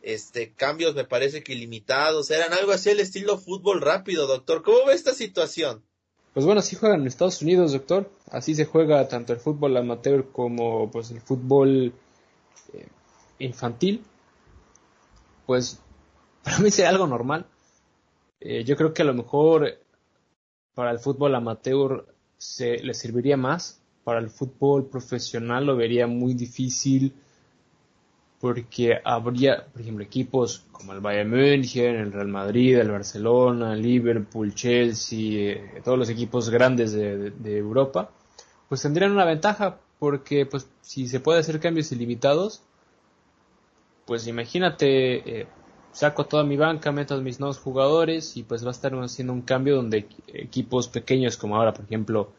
este 0.02 0.54
cambios 0.54 0.96
me 0.96 1.06
parece 1.06 1.44
que 1.44 1.54
ilimitados 1.54 2.32
eran 2.32 2.54
algo 2.54 2.72
así 2.72 2.90
el 2.90 3.00
estilo 3.00 3.38
fútbol 3.38 3.82
rápido 3.82 4.28
doctor. 4.28 4.64
Cómo 4.64 4.86
ve 4.86 4.94
esta 4.94 5.14
situación 5.14 5.84
pues 6.38 6.46
bueno 6.46 6.60
así 6.60 6.76
juegan 6.76 7.02
en 7.02 7.08
Estados 7.08 7.42
Unidos 7.42 7.72
doctor. 7.72 8.12
Así 8.30 8.54
se 8.54 8.66
juega 8.66 9.08
tanto 9.08 9.34
el 9.34 9.40
fútbol 9.40 9.76
amateur 9.76 10.32
como 10.32 10.92
pues 10.92 11.10
el 11.10 11.20
fútbol 11.20 11.94
eh, 12.74 12.88
infantil. 13.40 14.04
Pues 15.48 15.82
para 16.44 16.60
mí 16.60 16.70
sería 16.70 16.90
algo 16.90 17.08
normal. 17.08 17.48
Eh, 18.40 18.64
yo 18.64 18.76
creo 18.76 18.94
que 18.94 19.02
a 19.02 19.06
lo 19.06 19.16
mejor 19.16 19.80
para 20.76 20.92
el 20.92 21.00
fútbol 21.00 21.34
amateur 21.34 22.06
se, 22.38 22.78
le 22.80 22.94
serviría 22.94 23.38
más. 23.38 23.82
Para 24.04 24.20
el 24.20 24.30
fútbol 24.30 24.86
profesional 24.86 25.66
lo 25.66 25.76
vería 25.76 26.08
muy 26.08 26.34
difícil 26.34 27.14
porque 28.40 29.00
habría, 29.04 29.66
por 29.66 29.82
ejemplo, 29.82 30.04
equipos 30.04 30.66
como 30.72 30.94
el 30.94 31.00
Bayern 31.00 31.30
München, 31.30 31.96
el 31.96 32.14
Real 32.14 32.28
Madrid, 32.28 32.78
el 32.78 32.92
Barcelona, 32.92 33.74
el 33.74 33.82
Liverpool, 33.82 34.54
Chelsea, 34.54 35.54
eh, 35.54 35.82
todos 35.84 35.98
los 35.98 36.10
equipos 36.10 36.50
grandes 36.50 36.92
de, 36.94 37.58
Europa, 37.58 38.12
pues 38.70 38.82
tendrían 38.82 39.12
una 39.12 39.26
ventaja 39.26 39.80
porque 39.98 40.46
pues 40.46 40.70
si 40.82 41.08
se 41.08 41.20
puede 41.20 41.40
hacer 41.40 41.60
cambios 41.60 41.92
ilimitados, 41.92 42.62
pues 44.06 44.28
imagínate, 44.28 45.42
eh, 45.42 45.48
saco 45.92 46.26
toda 46.26 46.44
mi 46.44 46.58
banca, 46.58 46.92
meto 46.92 47.16
a 47.16 47.18
mis 47.18 47.40
nuevos 47.40 47.60
jugadores 47.60 48.38
y 48.38 48.44
pues 48.44 48.64
va 48.64 48.70
a 48.70 48.72
estar 48.72 48.94
haciendo 48.96 49.34
un 49.34 49.42
cambio 49.42 49.76
donde 49.76 50.08
equipos 50.28 50.88
pequeños 50.88 51.38
como 51.38 51.56
ahora, 51.56 51.74
por 51.74 51.86
ejemplo, 51.86 52.32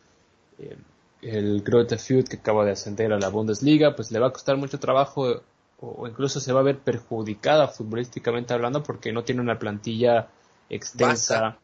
eh, 0.58 0.76
el 1.22 1.62
Greuther 1.62 1.98
Fürth 1.98 2.28
que 2.28 2.36
acaba 2.36 2.64
de 2.64 2.72
ascender 2.72 3.12
a 3.12 3.18
la 3.18 3.28
Bundesliga, 3.28 3.96
pues 3.96 4.10
le 4.10 4.20
va 4.20 4.28
a 4.28 4.32
costar 4.32 4.56
mucho 4.56 4.78
trabajo 4.78 5.42
o 5.80 6.08
incluso 6.08 6.40
se 6.40 6.52
va 6.52 6.60
a 6.60 6.64
ver 6.64 6.78
perjudicada 6.78 7.68
futbolísticamente 7.68 8.52
hablando 8.52 8.82
porque 8.82 9.12
no 9.12 9.22
tiene 9.22 9.40
una 9.40 9.58
plantilla 9.58 10.28
extensa 10.68 11.58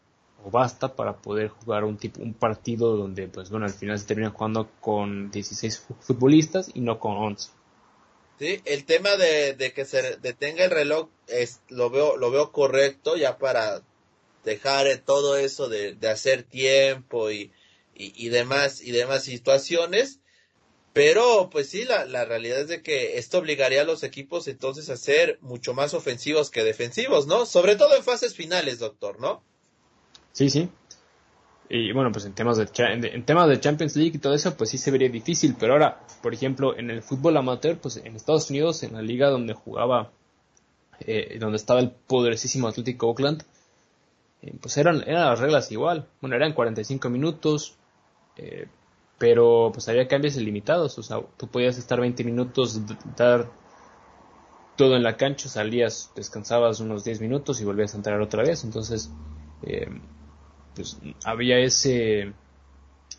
o 0.45 0.51
basta 0.51 0.95
para 0.95 1.15
poder 1.17 1.49
jugar 1.49 1.85
un 1.85 1.97
tipo 1.97 2.23
un 2.23 2.35
partido 2.35 2.97
donde 2.97 3.29
pues 3.29 3.51
bueno 3.51 3.67
al 3.67 3.73
final 3.73 3.99
se 3.99 4.07
termina 4.07 4.31
jugando 4.31 4.69
con 4.81 5.31
16 5.31 5.87
futbolistas 6.01 6.71
y 6.75 6.81
no 6.81 6.99
con 6.99 7.17
11. 7.17 7.51
Sí, 8.39 8.61
el 8.65 8.85
tema 8.85 9.17
de, 9.17 9.55
de 9.55 9.73
que 9.73 9.85
se 9.85 10.17
detenga 10.17 10.65
el 10.65 10.71
reloj 10.71 11.09
es, 11.29 11.61
lo 11.69 11.91
veo, 11.91 12.17
lo 12.17 12.31
veo 12.31 12.51
correcto 12.51 13.17
ya 13.17 13.39
para 13.39 13.83
dejar 14.45 14.99
todo 14.99 15.37
eso 15.37 15.69
de, 15.69 15.95
de 15.95 16.09
hacer 16.09 16.43
tiempo 16.43 17.31
y, 17.31 17.53
y, 17.95 18.13
y, 18.27 18.29
demás 18.31 18.83
y 18.83 18.91
demás 18.91 19.25
situaciones. 19.25 20.19
Pero, 20.93 21.49
pues 21.51 21.71
sí, 21.71 21.85
la, 21.85 22.05
la 22.05 22.25
realidad 22.25 22.61
es 22.61 22.69
de 22.69 22.83
que 22.83 23.19
esto 23.19 23.39
obligaría 23.39 23.83
a 23.83 23.85
los 23.85 24.03
equipos 24.05 24.47
entonces 24.47 24.91
a 24.91 24.97
ser 24.97 25.39
mucho 25.41 25.75
más 25.75 25.93
ofensivos 25.95 26.51
que 26.51 26.63
defensivos, 26.63 27.27
¿no? 27.27 27.47
Sobre 27.47 27.75
todo 27.77 27.97
en 27.97 28.05
fases 28.05 28.35
finales, 28.35 28.79
doctor, 28.79 29.21
¿no? 29.21 29.43
Sí, 30.33 30.51
sí. 30.51 30.69
Y 31.69 31.93
bueno, 31.93 32.13
pues 32.13 32.27
en 32.27 32.35
temas 32.35 32.59
de, 32.59 32.69
en 32.77 33.25
temas 33.25 33.49
de 33.49 33.59
Champions 33.59 33.97
League 33.97 34.13
y 34.15 34.19
todo 34.19 34.35
eso, 34.35 34.57
pues 34.57 34.71
sí 34.71 34.79
se 34.79 34.91
vería 34.91 35.09
difícil. 35.09 35.57
Pero 35.59 35.73
ahora, 35.73 36.01
por 36.23 36.35
ejemplo, 36.35 36.77
en 36.77 36.91
el 36.91 37.03
fútbol 37.03 37.37
amateur, 37.37 37.79
pues 37.79 37.97
en 37.97 38.15
Estados 38.17 38.51
Unidos, 38.51 38.83
en 38.83 38.93
la 38.95 39.03
liga 39.03 39.31
donde 39.31 39.55
jugaba, 39.55 40.11
eh, 41.01 41.39
donde 41.41 41.57
estaba 41.57 41.81
el 41.81 41.91
poderosísimo 41.91 42.69
Atlético 42.69 43.09
Oakland, 43.09 43.45
eh, 44.43 44.55
pues 44.61 44.77
eran, 44.77 45.03
eran 45.07 45.25
las 45.27 45.41
reglas 45.41 45.73
igual. 45.73 46.07
Bueno, 46.21 46.37
eran 46.37 46.53
45 46.53 47.09
minutos, 47.09 47.77
eh, 48.37 48.69
pero 49.19 49.71
pues 49.73 49.89
había 49.89 50.07
cambios 50.07 50.37
ilimitados. 50.37 50.99
O 50.99 51.03
sea, 51.03 51.21
tú 51.39 51.49
podías 51.49 51.79
estar 51.79 51.99
20 51.99 52.25
minutos, 52.25 52.81
dar 53.17 53.51
todo 54.77 54.97
en 54.97 55.03
la 55.03 55.17
cancha, 55.17 55.49
salías, 55.49 56.13
descansabas 56.15 56.81
unos 56.81 57.05
10 57.05 57.21
minutos 57.21 57.61
y 57.61 57.65
volvías 57.65 57.95
a 57.95 57.97
entrar 57.97 58.21
otra 58.21 58.43
vez. 58.43 58.65
Entonces, 58.65 59.11
eh, 59.63 59.89
pues 60.75 60.99
había 61.25 61.59
ese, 61.59 62.33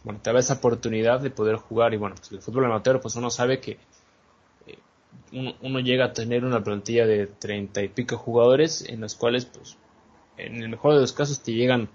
bueno, 0.04 0.20
te 0.22 0.30
daba 0.30 0.40
esa 0.40 0.56
oportunidad 0.56 1.20
de 1.22 1.30
poder 1.30 1.56
jugar 1.56 1.94
y 1.94 1.98
bueno, 1.98 2.16
pues 2.16 2.32
el 2.32 2.42
fútbol 2.42 2.66
amateur 2.66 3.02
pues 3.02 3.16
uno 3.16 3.30
sabe 3.30 3.60
que 3.60 3.78
eh, 4.68 4.78
uno, 5.62 5.80
llega 5.80 6.06
a 6.06 6.14
tener 6.14 6.44
una 6.46 6.64
plantilla 6.64 7.06
de 7.06 7.28
treinta 7.28 7.82
y 7.82 7.88
pico 7.88 8.18
jugadores 8.18 8.88
en 8.88 9.02
los 9.02 9.16
cuales 9.16 9.46
pues 9.46 9.78
en 10.38 10.62
el 10.62 10.70
mejor 10.70 10.94
de 10.94 11.02
los 11.02 11.14
casos 11.14 11.42
te 11.42 11.54
llegan 11.54 11.90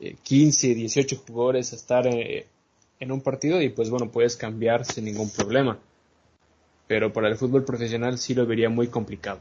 eh, 0.00 0.16
15, 0.22 0.74
18 0.74 1.22
jugadores 1.26 1.72
a 1.72 1.76
estar 1.76 2.06
eh, 2.06 2.46
en 3.00 3.12
un 3.12 3.20
partido 3.20 3.60
y 3.60 3.68
pues 3.68 3.90
bueno, 3.90 4.10
puedes 4.10 4.36
cambiar 4.36 4.84
sin 4.84 5.04
ningún 5.04 5.30
problema. 5.30 5.78
Pero 6.86 7.12
para 7.12 7.28
el 7.28 7.36
fútbol 7.36 7.64
profesional 7.64 8.18
sí 8.18 8.34
lo 8.34 8.46
vería 8.46 8.68
muy 8.68 8.88
complicado. 8.88 9.40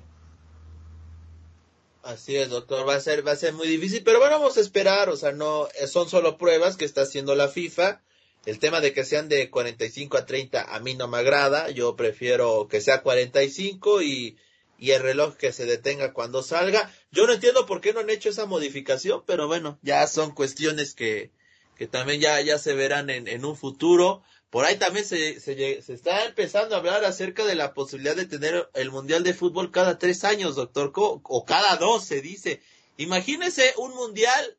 Así 2.04 2.36
es, 2.36 2.50
doctor, 2.50 2.88
va 2.88 2.96
a 2.96 3.00
ser, 3.00 3.26
va 3.26 3.32
a 3.32 3.38
ser 3.38 3.54
muy 3.54 3.66
difícil, 3.66 4.04
pero 4.04 4.20
bueno, 4.20 4.38
vamos 4.38 4.58
a 4.58 4.60
esperar, 4.60 5.08
o 5.08 5.16
sea, 5.16 5.32
no, 5.32 5.70
eh, 5.80 5.88
son 5.88 6.10
solo 6.10 6.38
pruebas 6.38 6.76
que 6.76 6.84
está 6.84 7.04
haciendo 7.04 7.34
la 7.34 7.48
FIFA. 7.48 8.02
El 8.46 8.60
tema 8.60 8.82
de 8.82 8.92
que 8.92 9.06
sean 9.06 9.30
de 9.30 9.50
45 9.50 10.18
a 10.18 10.26
30 10.26 10.76
a 10.76 10.80
mí 10.82 10.96
no 10.96 11.08
me 11.08 11.20
agrada, 11.20 11.70
yo 11.70 11.96
prefiero 11.96 12.68
que 12.70 12.82
sea 12.82 13.02
45 13.02 14.02
y, 14.02 14.38
y 14.78 14.92
el 14.92 15.02
reloj 15.02 15.38
que 15.38 15.54
se 15.54 15.66
detenga 15.66 16.12
cuando 16.12 16.44
salga. 16.44 16.92
Yo 17.10 17.26
no 17.26 17.32
entiendo 17.32 17.66
por 17.66 17.80
qué 17.80 17.94
no 17.94 18.02
han 18.02 18.10
hecho 18.10 18.30
esa 18.30 18.46
modificación, 18.46 19.24
pero 19.26 19.48
bueno, 19.48 19.80
ya 19.82 20.06
son 20.08 20.36
cuestiones 20.36 20.96
que, 20.96 21.32
que 21.78 21.88
también 21.88 22.20
ya, 22.20 22.42
ya 22.42 22.58
se 22.58 22.74
verán 22.74 23.10
en, 23.12 23.30
en 23.30 23.46
un 23.46 23.56
futuro. 23.56 24.24
Por 24.54 24.66
ahí 24.66 24.78
también 24.78 25.04
se, 25.04 25.40
se, 25.40 25.82
se, 25.82 25.94
está 25.94 26.26
empezando 26.26 26.76
a 26.76 26.78
hablar 26.78 27.04
acerca 27.06 27.44
de 27.44 27.56
la 27.56 27.74
posibilidad 27.74 28.16
de 28.16 28.28
tener 28.28 28.70
el 28.76 28.92
Mundial 28.92 29.24
de 29.24 29.34
Fútbol 29.34 29.72
cada 29.72 29.98
tres 29.98 30.24
años, 30.24 30.56
doctor, 30.56 30.92
o 30.96 31.44
cada 31.44 31.76
dos, 31.78 32.04
se 32.04 32.22
dice. 32.22 32.62
Imagínese 32.98 33.74
un 33.78 33.96
Mundial 33.96 34.56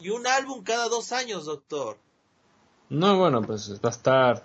y 0.00 0.08
un 0.08 0.26
álbum 0.26 0.64
cada 0.64 0.88
dos 0.88 1.12
años, 1.12 1.44
doctor. 1.44 1.98
No, 2.88 3.16
bueno, 3.16 3.40
pues 3.42 3.74
va 3.74 3.90
a 3.90 3.92
estar, 3.92 4.34
va 4.38 4.42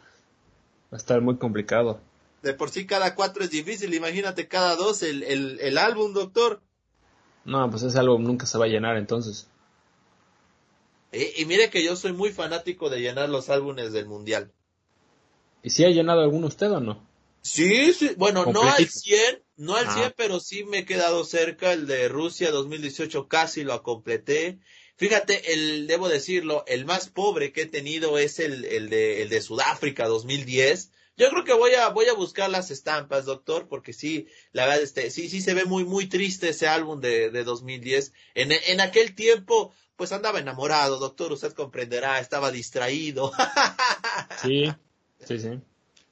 a 0.92 0.98
estar 0.98 1.20
muy 1.22 1.38
complicado. 1.38 2.00
De 2.44 2.54
por 2.54 2.70
sí 2.70 2.86
cada 2.86 3.16
cuatro 3.16 3.44
es 3.44 3.50
difícil, 3.50 3.96
imagínate 3.96 4.48
cada 4.48 4.76
dos 4.76 5.02
el, 5.02 5.24
el, 5.24 5.60
el 5.60 5.80
álbum, 5.80 6.14
doctor. 6.14 6.62
No, 7.46 7.68
pues 7.72 7.82
ese 7.82 7.98
álbum 7.98 8.22
nunca 8.22 8.46
se 8.46 8.60
va 8.60 8.66
a 8.66 8.70
llenar 8.70 8.98
entonces. 8.98 9.48
Y, 11.12 11.42
y 11.42 11.46
mire 11.48 11.72
que 11.72 11.84
yo 11.84 11.96
soy 11.96 12.14
muy 12.14 12.32
fanático 12.32 12.92
de 12.92 13.02
llenar 13.02 13.30
los 13.30 13.50
álbumes 13.50 13.92
del 13.92 14.06
Mundial. 14.06 14.52
¿Y 15.64 15.70
si 15.70 15.86
ha 15.86 15.90
llenado 15.90 16.22
alguno 16.22 16.48
usted 16.48 16.70
o 16.70 16.82
no? 16.82 17.10
Sí, 17.42 17.94
sí, 17.94 18.12
bueno, 18.18 18.46
no 18.46 18.64
al 18.64 18.88
100, 18.88 19.44
no 19.58 19.76
al 19.76 19.90
100, 19.90 20.06
ah. 20.06 20.14
pero 20.16 20.40
sí 20.40 20.64
me 20.66 20.80
he 20.80 20.86
quedado 20.86 21.24
cerca, 21.24 21.74
el 21.74 21.88
de 21.88 22.08
Rusia 22.10 22.52
2018 22.52 23.28
casi 23.28 23.64
lo 23.64 23.82
completé. 23.82 24.60
Fíjate, 24.98 25.54
el, 25.54 25.88
debo 25.88 26.10
decirlo, 26.10 26.64
el 26.68 26.86
más 26.86 27.10
pobre 27.10 27.52
que 27.52 27.64
he 27.64 27.66
tenido 27.66 28.18
es 28.18 28.40
el, 28.40 28.66
el 28.66 28.90
de, 28.90 29.22
el 29.22 29.30
de 29.30 29.42
Sudáfrica 29.42 30.08
2010. 30.08 30.92
Yo 31.16 31.30
creo 31.30 31.44
que 31.44 31.54
voy 31.54 31.74
a, 31.74 31.90
voy 31.90 32.08
a 32.08 32.14
buscar 32.14 32.50
las 32.50 32.72
estampas, 32.72 33.26
doctor, 33.26 33.68
porque 33.68 33.94
sí, 33.94 34.28
la 34.52 34.66
verdad, 34.66 34.84
este, 34.84 35.12
sí, 35.12 35.30
sí 35.30 35.42
se 35.42 35.54
ve 35.54 35.66
muy, 35.66 35.86
muy 35.86 36.08
triste 36.08 36.50
ese 36.50 36.68
álbum 36.68 37.00
de, 37.00 37.30
de 37.30 37.44
2010. 37.44 38.14
En, 38.36 38.52
en 38.52 38.82
aquel 38.82 39.16
tiempo, 39.16 39.74
pues 39.96 40.12
andaba 40.12 40.40
enamorado, 40.40 40.98
doctor, 40.98 41.32
usted 41.32 41.54
comprenderá, 41.54 42.20
estaba 42.20 42.52
distraído. 42.52 43.32
Sí, 44.42 44.66
Sí, 45.28 45.40
sí. 45.40 45.60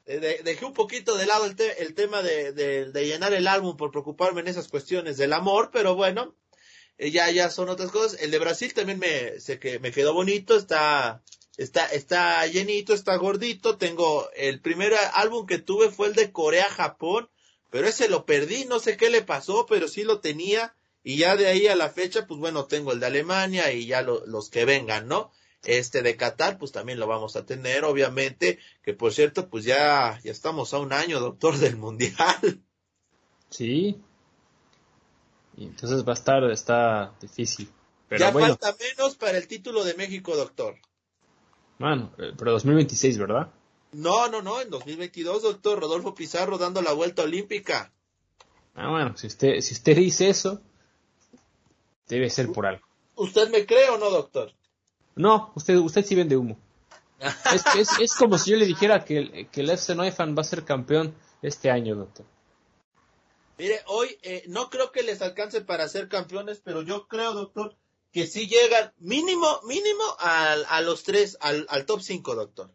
dejé 0.05 0.65
un 0.65 0.73
poquito 0.73 1.17
de 1.17 1.25
lado 1.25 1.45
el, 1.45 1.55
el 1.77 1.93
tema 1.93 2.21
de, 2.21 2.53
de, 2.53 3.05
llenar 3.05 3.33
el 3.33 3.47
álbum 3.47 3.77
por 3.77 3.91
preocuparme 3.91 4.41
en 4.41 4.47
esas 4.47 4.67
cuestiones 4.67 5.17
del 5.17 5.33
amor, 5.33 5.69
pero 5.71 5.95
bueno, 5.95 6.35
eh, 6.97 7.11
ya, 7.11 7.29
ya 7.31 7.49
son 7.49 7.69
otras 7.69 7.91
cosas. 7.91 8.21
El 8.21 8.31
de 8.31 8.39
Brasil 8.39 8.73
también 8.73 8.99
me, 8.99 9.39
sé 9.39 9.59
que 9.59 9.79
me 9.79 9.91
quedó 9.91 10.13
bonito, 10.13 10.55
está, 10.55 11.23
está, 11.57 11.87
está 11.87 12.45
llenito, 12.47 12.93
está 12.93 13.15
gordito. 13.15 13.77
Tengo, 13.77 14.29
el 14.35 14.61
primer 14.61 14.93
álbum 15.13 15.45
que 15.45 15.57
tuve 15.57 15.89
fue 15.89 16.07
el 16.07 16.15
de 16.15 16.31
Corea-Japón, 16.31 17.29
pero 17.69 17.87
ese 17.87 18.09
lo 18.09 18.25
perdí, 18.25 18.65
no 18.65 18.79
sé 18.79 18.97
qué 18.97 19.09
le 19.09 19.21
pasó, 19.21 19.65
pero 19.65 19.87
sí 19.87 20.03
lo 20.03 20.19
tenía. 20.19 20.75
Y 21.03 21.17
ya 21.17 21.35
de 21.35 21.47
ahí 21.47 21.67
a 21.67 21.75
la 21.75 21.89
fecha, 21.89 22.27
pues 22.27 22.39
bueno, 22.39 22.65
tengo 22.65 22.91
el 22.91 22.99
de 22.99 23.07
Alemania 23.07 23.71
y 23.71 23.87
ya 23.87 24.03
los 24.03 24.49
que 24.51 24.65
vengan, 24.65 25.07
¿no? 25.07 25.31
Este 25.63 26.01
de 26.01 26.15
Qatar, 26.15 26.57
pues 26.57 26.71
también 26.71 26.99
lo 26.99 27.07
vamos 27.07 27.35
a 27.35 27.45
tener, 27.45 27.83
obviamente, 27.83 28.59
que 28.81 28.93
por 28.93 29.13
cierto, 29.13 29.47
pues 29.49 29.63
ya, 29.63 30.19
ya 30.23 30.31
estamos 30.31 30.73
a 30.73 30.79
un 30.79 30.91
año, 30.91 31.19
doctor, 31.19 31.57
del 31.57 31.77
Mundial. 31.77 32.63
Sí. 33.49 34.01
Y 35.57 35.65
entonces 35.65 36.05
va 36.05 36.11
a 36.11 36.15
estar, 36.15 36.43
está 36.49 37.13
difícil. 37.21 37.69
Pero 38.07 38.19
ya 38.19 38.31
bueno. 38.31 38.47
falta 38.47 38.75
menos 38.79 39.15
para 39.15 39.37
el 39.37 39.47
título 39.47 39.83
de 39.83 39.93
México, 39.93 40.35
doctor. 40.35 40.75
Bueno, 41.77 42.13
eh, 42.17 42.33
pero 42.37 42.51
2026, 42.51 43.17
¿verdad? 43.17 43.51
No, 43.91 44.29
no, 44.29 44.41
no, 44.41 44.61
en 44.61 44.69
2022, 44.69 45.43
doctor, 45.43 45.79
Rodolfo 45.79 46.15
Pizarro 46.15 46.57
dando 46.57 46.81
la 46.81 46.93
vuelta 46.93 47.23
olímpica. 47.23 47.91
Ah, 48.73 48.89
bueno, 48.89 49.17
si 49.17 49.27
usted, 49.27 49.59
si 49.59 49.73
usted 49.73 49.95
dice 49.97 50.29
eso, 50.29 50.61
debe 52.07 52.29
ser 52.29 52.51
por 52.51 52.65
algo. 52.65 52.85
¿Usted 53.15 53.49
me 53.49 53.65
cree 53.65 53.89
o 53.89 53.97
no, 53.97 54.09
doctor? 54.09 54.53
No, 55.15 55.51
usted, 55.55 55.75
usted 55.77 56.05
sí 56.05 56.15
vende 56.15 56.37
humo. 56.37 56.57
es, 57.53 57.63
es, 57.75 57.99
es, 57.99 58.13
como 58.15 58.37
si 58.37 58.51
yo 58.51 58.57
le 58.57 58.65
dijera 58.65 59.05
que, 59.05 59.17
el, 59.17 59.49
que 59.49 59.61
el 59.61 59.69
FC 59.69 59.95
Neufan 59.95 60.35
va 60.35 60.41
a 60.41 60.45
ser 60.45 60.63
campeón 60.63 61.13
este 61.41 61.69
año, 61.69 61.95
doctor. 61.95 62.25
Mire, 63.57 63.81
hoy 63.85 64.17
eh, 64.23 64.43
no 64.47 64.69
creo 64.69 64.91
que 64.91 65.03
les 65.03 65.21
alcance 65.21 65.61
para 65.61 65.87
ser 65.87 66.07
campeones, 66.07 66.61
pero 66.63 66.81
yo 66.81 67.07
creo, 67.07 67.33
doctor, 67.33 67.75
que 68.11 68.25
sí 68.25 68.47
llegan 68.47 68.91
mínimo, 68.97 69.59
mínimo 69.67 70.03
al, 70.19 70.65
a 70.67 70.81
los 70.81 71.03
tres, 71.03 71.37
al, 71.41 71.67
al 71.69 71.85
top 71.85 72.01
5, 72.01 72.35
doctor. 72.35 72.71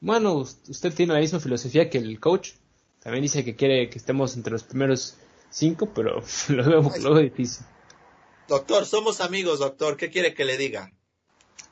Bueno, 0.00 0.34
usted 0.34 0.94
tiene 0.94 1.14
la 1.14 1.20
misma 1.20 1.40
filosofía 1.40 1.88
que 1.88 1.98
el 1.98 2.18
coach. 2.18 2.52
También 3.00 3.22
dice 3.22 3.44
que 3.44 3.54
quiere 3.54 3.88
que 3.88 3.98
estemos 3.98 4.34
entre 4.34 4.52
los 4.52 4.64
primeros 4.64 5.16
cinco, 5.50 5.86
pero 5.94 6.22
lo 6.48 6.64
veo, 6.64 6.92
lo 7.00 7.14
veo 7.14 7.22
difícil. 7.22 7.64
Doctor, 8.48 8.86
somos 8.86 9.20
amigos, 9.20 9.60
doctor. 9.60 9.96
¿Qué 9.96 10.10
quiere 10.10 10.34
que 10.34 10.44
le 10.44 10.56
diga? 10.56 10.92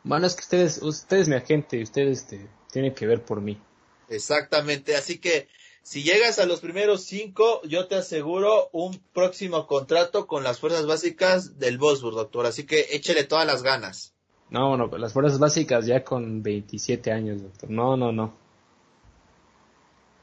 Bueno, 0.04 0.26
es 0.26 0.34
que 0.34 0.42
ustedes, 0.42 0.82
usted 0.82 1.18
es 1.18 1.28
mi 1.28 1.36
agente 1.36 1.78
y 1.78 1.82
ustedes 1.82 2.20
este, 2.20 2.48
tienen 2.70 2.94
que 2.94 3.06
ver 3.06 3.22
por 3.22 3.40
mí. 3.40 3.60
Exactamente, 4.08 4.96
así 4.96 5.18
que 5.18 5.48
si 5.88 6.02
llegas 6.02 6.38
a 6.38 6.44
los 6.44 6.60
primeros 6.60 7.04
cinco, 7.04 7.62
yo 7.64 7.86
te 7.86 7.94
aseguro 7.94 8.68
un 8.72 9.00
próximo 9.14 9.66
contrato 9.66 10.26
con 10.26 10.44
las 10.44 10.60
fuerzas 10.60 10.86
básicas 10.86 11.58
del 11.58 11.78
Wolfsburg, 11.78 12.14
doctor. 12.14 12.44
Así 12.44 12.66
que 12.66 12.88
échele 12.90 13.24
todas 13.24 13.46
las 13.46 13.62
ganas. 13.62 14.12
No, 14.50 14.76
no, 14.76 14.86
las 14.98 15.14
fuerzas 15.14 15.38
básicas 15.38 15.86
ya 15.86 16.04
con 16.04 16.42
27 16.42 17.10
años, 17.10 17.42
doctor. 17.42 17.70
No, 17.70 17.96
no, 17.96 18.12
no. 18.12 18.34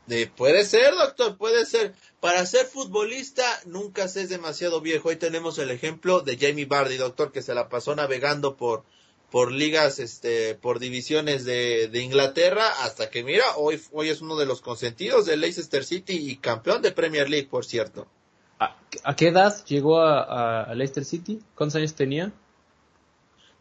De, 0.05 0.27
puede 0.27 0.65
ser, 0.65 0.93
doctor, 0.93 1.35
puede 1.35 1.65
ser. 1.65 1.95
Para 2.19 2.45
ser 2.45 2.67
futbolista 2.67 3.43
nunca 3.65 4.07
se 4.07 4.21
es 4.21 4.29
demasiado 4.29 4.81
viejo. 4.81 5.09
Hoy 5.09 5.15
tenemos 5.15 5.57
el 5.57 5.71
ejemplo 5.71 6.21
de 6.21 6.37
Jamie 6.37 6.65
Bardi, 6.65 6.97
doctor, 6.97 7.31
que 7.31 7.41
se 7.41 7.55
la 7.55 7.69
pasó 7.69 7.95
navegando 7.95 8.55
por 8.55 8.83
por 9.35 9.51
ligas, 9.51 9.99
este, 9.99 10.55
por 10.55 10.79
divisiones 10.79 11.43
de, 11.43 11.89
de, 11.89 12.01
Inglaterra, 12.01 12.69
hasta 12.83 13.09
que 13.09 13.21
mira, 13.21 13.43
hoy, 13.57 13.81
hoy 13.91 14.07
es 14.07 14.21
uno 14.21 14.37
de 14.37 14.45
los 14.45 14.61
consentidos 14.61 15.25
de 15.25 15.35
Leicester 15.35 15.83
City 15.83 16.13
y 16.13 16.37
campeón 16.37 16.81
de 16.81 16.93
Premier 16.93 17.29
League, 17.29 17.49
por 17.49 17.65
cierto. 17.65 18.07
¿A, 18.59 18.77
a 19.03 19.15
qué 19.17 19.27
edad 19.27 19.53
llegó 19.65 19.99
a, 19.99 20.63
a, 20.63 20.73
Leicester 20.73 21.03
City? 21.03 21.41
¿Cuántos 21.53 21.75
años 21.75 21.93
tenía? 21.95 22.31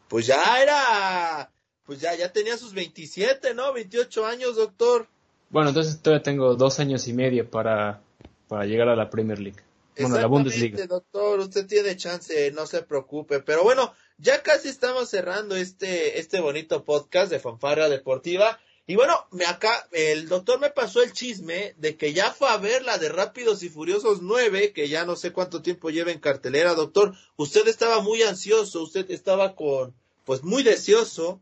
Pues 0.07 0.29
ya 0.29 0.63
era, 0.63 1.51
pues 1.85 2.01
ya, 2.01 2.15
ya 2.15 2.33
tenía 2.33 2.57
sus 2.57 2.73
27, 2.73 3.53
¿no? 3.55 3.73
28 3.73 4.27
años, 4.27 4.55
doctor. 4.55 5.09
Bueno, 5.51 5.71
entonces 5.71 6.01
todavía 6.01 6.23
tengo 6.23 6.55
dos 6.55 6.79
años 6.79 7.09
y 7.09 7.15
medio 7.15 7.51
para, 7.51 8.01
para 8.47 8.65
llegar 8.65 8.89
a 8.89 8.95
la 8.95 9.11
Premier 9.11 9.41
League. 9.41 9.61
Bueno, 9.97 10.19
la 10.19 10.27
Bundesliga. 10.27 10.87
doctor, 10.87 11.41
usted 11.41 11.67
tiene 11.67 11.97
chance, 11.97 12.51
no 12.53 12.67
se 12.67 12.83
preocupe. 12.83 13.41
Pero 13.41 13.63
bueno, 13.63 13.95
ya 14.19 14.43
casi 14.43 14.69
estamos 14.69 15.09
cerrando 15.09 15.57
este, 15.57 16.19
este 16.19 16.41
bonito 16.41 16.85
podcast 16.85 17.31
de 17.31 17.41
Fanfarra 17.41 17.89
Deportiva. 17.89 18.59
Y 18.87 18.97
bueno, 18.97 19.15
me 19.31 19.47
acá, 19.47 19.89
el 19.93 20.29
doctor 20.29 20.61
me 20.61 20.69
pasó 20.69 21.03
el 21.03 21.13
chisme 21.13 21.75
de 21.79 21.97
que 21.97 22.13
ya 22.13 22.33
fue 22.33 22.49
a 22.51 22.59
ver 22.59 22.85
la 22.85 22.99
de 22.99 23.09
Rápidos 23.09 23.63
y 23.63 23.71
Furiosos 23.71 24.21
9, 24.21 24.73
que 24.75 24.89
ya 24.89 25.07
no 25.07 25.17
sé 25.17 25.33
cuánto 25.33 25.63
tiempo 25.63 25.89
lleva 25.89 26.13
en 26.13 26.21
cartelera, 26.21 26.75
doctor. 26.75 27.15
Usted 27.37 27.67
estaba 27.67 28.03
muy 28.03 28.23
ansioso, 28.23 28.83
usted 28.83 29.11
estaba 29.11 29.55
con, 29.55 29.95
pues 30.25 30.43
muy 30.43 30.63
deseoso. 30.63 31.41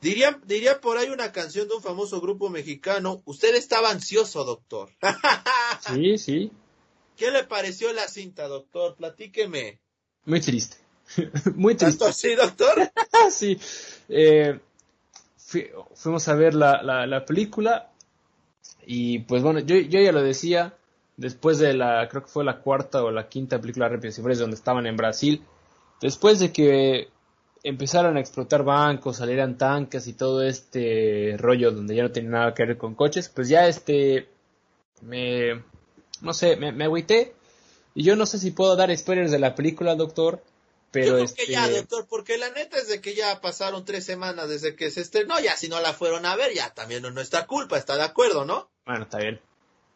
Diría, 0.00 0.40
diría 0.46 0.80
por 0.80 0.96
ahí 0.96 1.10
una 1.10 1.32
canción 1.32 1.68
de 1.68 1.74
un 1.74 1.82
famoso 1.82 2.22
grupo 2.22 2.48
mexicano. 2.48 3.20
Usted 3.26 3.54
estaba 3.54 3.90
ansioso, 3.90 4.44
doctor. 4.44 4.88
sí, 5.94 6.16
sí. 6.16 6.50
¿Qué 7.20 7.30
le 7.30 7.44
pareció 7.44 7.92
la 7.92 8.08
cinta, 8.08 8.48
doctor? 8.48 8.96
Platíqueme. 8.96 9.78
Muy 10.24 10.40
triste. 10.40 10.78
muy 11.54 11.74
triste. 11.74 12.10
sí, 12.14 12.34
doctor? 12.34 12.90
sí. 13.30 13.60
Eh, 14.08 14.58
fuimos 15.94 16.26
a 16.28 16.34
ver 16.34 16.54
la, 16.54 16.82
la, 16.82 17.24
película 17.26 17.90
y 18.86 19.18
pues 19.18 19.42
bueno, 19.42 19.58
yo, 19.60 19.76
yo 19.76 20.00
ya 20.00 20.12
lo 20.12 20.22
decía, 20.22 20.78
después 21.18 21.58
de 21.58 21.74
la, 21.74 22.08
creo 22.08 22.22
que 22.22 22.30
fue 22.30 22.42
la 22.42 22.62
cuarta 22.62 23.04
o 23.04 23.10
la 23.10 23.28
quinta 23.28 23.60
película 23.60 23.90
de 23.90 23.96
Rápidos 23.96 24.18
y 24.18 24.22
donde 24.22 24.56
estaban 24.56 24.86
en 24.86 24.96
Brasil, 24.96 25.44
después 26.00 26.38
de 26.38 26.50
que 26.50 27.08
empezaron 27.62 28.16
a 28.16 28.20
explotar 28.20 28.64
bancos, 28.64 29.18
salieran 29.18 29.58
tanques 29.58 30.06
y 30.06 30.14
todo 30.14 30.42
este 30.42 31.36
rollo 31.36 31.70
donde 31.70 31.96
ya 31.96 32.02
no 32.02 32.12
tenía 32.12 32.30
nada 32.30 32.54
que 32.54 32.64
ver 32.64 32.78
con 32.78 32.94
coches, 32.94 33.28
pues 33.28 33.50
ya 33.50 33.68
este, 33.68 34.26
me, 35.02 35.69
no 36.20 36.34
sé, 36.34 36.56
me, 36.56 36.72
me 36.72 36.84
agüité 36.84 37.34
y 37.94 38.04
yo 38.04 38.16
no 38.16 38.26
sé 38.26 38.38
si 38.38 38.50
puedo 38.50 38.76
dar 38.76 38.96
spoilers 38.96 39.30
de 39.30 39.38
la 39.38 39.54
película, 39.54 39.94
doctor, 39.94 40.42
pero 40.90 41.18
Yo 41.18 41.34
que 41.34 41.46
ya, 41.46 41.66
este 41.66 41.78
doctor, 41.78 42.06
porque 42.08 42.36
la 42.36 42.50
neta 42.50 42.76
es 42.76 42.88
de 42.88 43.00
que 43.00 43.14
ya 43.14 43.40
pasaron 43.40 43.84
tres 43.84 44.04
semanas 44.04 44.48
desde 44.48 44.74
que 44.74 44.90
se 44.90 45.00
estrenó, 45.00 45.38
ya 45.38 45.56
si 45.56 45.68
no 45.68 45.80
la 45.80 45.92
fueron 45.92 46.26
a 46.26 46.34
ver, 46.34 46.52
ya 46.52 46.70
también 46.70 47.02
no 47.02 47.08
es 47.08 47.14
nuestra 47.14 47.46
culpa, 47.46 47.78
está 47.78 47.96
de 47.96 48.02
acuerdo, 48.02 48.44
¿no? 48.44 48.68
Bueno, 48.86 49.04
está 49.04 49.18
bien. 49.18 49.40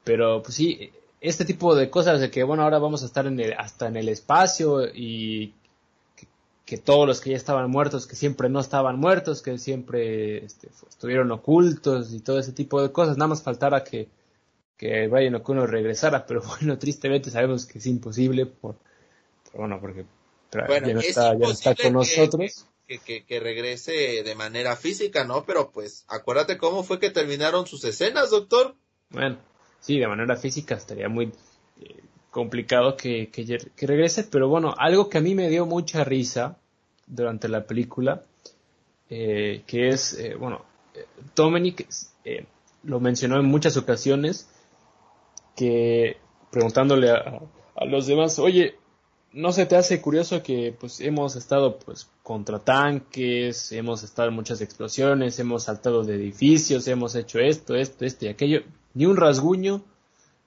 Pero 0.05 0.43
pues 0.43 0.55
sí, 0.55 0.93
este 1.21 1.45
tipo 1.45 1.75
de 1.75 1.91
cosas 1.91 2.21
de 2.21 2.31
que, 2.31 2.45
bueno, 2.45 2.63
ahora 2.63 2.79
vamos 2.79 3.03
a 3.03 3.07
estar 3.07 3.27
en 3.27 3.41
el, 3.41 3.55
hasta 3.55 3.89
en 3.89 3.97
el 3.97 4.09
espacio 4.09 4.87
y 4.87 5.55
que, 6.65 6.79
todos 6.79 7.07
los 7.07 7.21
que 7.21 7.31
ya 7.31 7.37
estaban 7.37 7.71
muertos, 7.71 8.07
que 8.07 8.17
siempre 8.17 8.49
no 8.49 8.61
estaban 8.61 8.99
muertos, 8.99 9.43
que 9.43 9.59
siempre 9.59 10.45
este, 10.45 10.69
estuvieron 10.89 11.31
ocultos 11.33 12.13
y 12.13 12.21
todo 12.21 12.39
ese 12.39 12.53
tipo 12.53 12.83
de 12.83 12.93
cosas, 12.93 13.17
nada 13.17 13.29
más 13.29 13.43
faltara 13.43 13.83
que, 13.83 14.09
que 14.77 15.09
Brian 15.09 15.35
O'Connor 15.37 15.71
regresara, 15.71 16.27
pero 16.27 16.43
bueno, 16.61 16.79
tristemente 16.79 17.31
sabemos 17.31 17.67
que 17.67 17.79
es 17.79 17.87
imposible 17.87 18.47
por, 18.47 18.77
por 19.51 19.61
bueno, 19.61 19.81
porque 19.81 20.05
bueno, 20.67 21.01
ya 21.01 21.01
está, 21.01 21.75
con 21.75 21.93
nosotros. 21.93 22.67
Que, 22.87 23.41
regrese 23.41 24.23
de 24.23 24.35
manera 24.35 24.77
física, 24.77 25.25
¿no? 25.25 25.45
Pero 25.45 25.71
pues, 25.71 26.05
acuérdate 26.07 26.59
cómo 26.59 26.85
fue 26.85 27.01
que 27.01 27.11
terminaron 27.11 27.67
sus 27.67 27.83
escenas, 27.85 28.31
doctor. 28.31 28.75
Bueno, 29.09 29.39
sí, 29.81 29.99
de 29.99 30.07
manera 30.07 30.37
física 30.37 30.75
estaría 30.75 31.09
muy 31.09 31.33
eh, 31.81 32.03
complicado 32.31 32.97
que, 32.97 33.31
que, 33.31 33.87
regrese, 33.87 34.25
pero 34.25 34.49
bueno, 34.49 34.75
algo 34.77 35.09
que 35.09 35.19
a 35.19 35.23
mí 35.23 35.35
me 35.35 35.49
dio 35.49 35.65
mucha 35.65 36.05
risa 36.05 36.59
durante 37.07 37.49
la 37.49 37.67
película, 37.67 38.25
eh, 39.09 39.63
que 39.67 39.89
es, 39.89 40.19
eh, 40.19 40.35
bueno, 40.35 40.65
Dominic 41.35 41.89
lo 42.83 43.01
mencionó 43.01 43.41
en 43.41 43.47
muchas 43.47 43.79
ocasiones, 43.79 44.49
que 45.55 46.19
preguntándole 46.51 47.11
a, 47.11 47.43
los 47.87 48.07
demás, 48.07 48.39
oye, 48.39 48.77
no 49.33 49.53
se 49.53 49.67
te 49.67 49.77
hace 49.77 50.01
curioso 50.01 50.43
que 50.43 50.75
pues 50.79 51.01
hemos 51.01 51.35
estado 51.35 51.79
pues 51.79 52.09
contra 52.23 52.61
tanques, 52.61 53.73
hemos 53.73 54.05
estado 54.05 54.29
en 54.29 54.35
muchas 54.37 54.61
explosiones, 54.61 55.39
hemos 55.41 55.65
saltado 55.65 56.05
de 56.05 56.15
edificios, 56.15 56.87
hemos 56.87 57.17
hecho 57.17 57.41
esto, 57.41 57.75
esto, 57.75 58.05
esto 58.05 58.27
y 58.27 58.29
aquello, 58.29 58.63
ni 58.95 59.07
un 59.07 59.17
rasguño, 59.17 59.83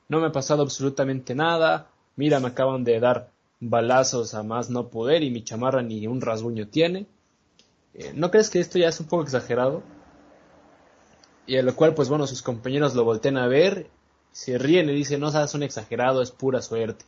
no 0.07 0.21
me 0.21 0.27
ha 0.27 0.31
pasado 0.31 0.63
absolutamente 0.63 1.35
nada, 1.35 1.89
mira 2.15 2.39
me 2.39 2.47
acaban 2.47 2.85
de 2.85 2.99
dar 2.99 3.29
balazos 3.59 4.33
a 4.33 4.43
más 4.43 4.69
no 4.69 4.87
poder 4.87 5.23
y 5.23 5.31
mi 5.31 5.43
chamarra 5.43 5.81
ni 5.81 6.07
un 6.07 6.21
rasguño 6.21 6.67
tiene. 6.67 7.07
Eh, 7.93 8.13
¿No 8.15 8.31
crees 8.31 8.49
que 8.49 8.59
esto 8.59 8.77
ya 8.77 8.87
es 8.87 8.99
un 8.99 9.07
poco 9.07 9.23
exagerado? 9.23 9.83
Y 11.45 11.57
a 11.57 11.63
lo 11.63 11.75
cual 11.75 11.93
pues 11.93 12.07
bueno 12.07 12.27
sus 12.27 12.41
compañeros 12.41 12.95
lo 12.95 13.03
voltean 13.03 13.37
a 13.37 13.47
ver, 13.47 13.89
se 14.37 14.59
ríen 14.59 14.87
y 14.87 14.93
dicen 14.93 15.19
no 15.19 15.31
seas 15.31 15.55
un 15.55 15.63
exagerado, 15.63 16.21
es 16.21 16.29
pura 16.29 16.61
suerte. 16.61 17.03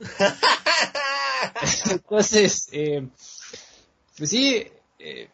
Entonces, 1.90 2.70
eh, 2.72 3.06
pues 4.16 4.30
sí, 4.30 4.66
eh, 4.98 5.28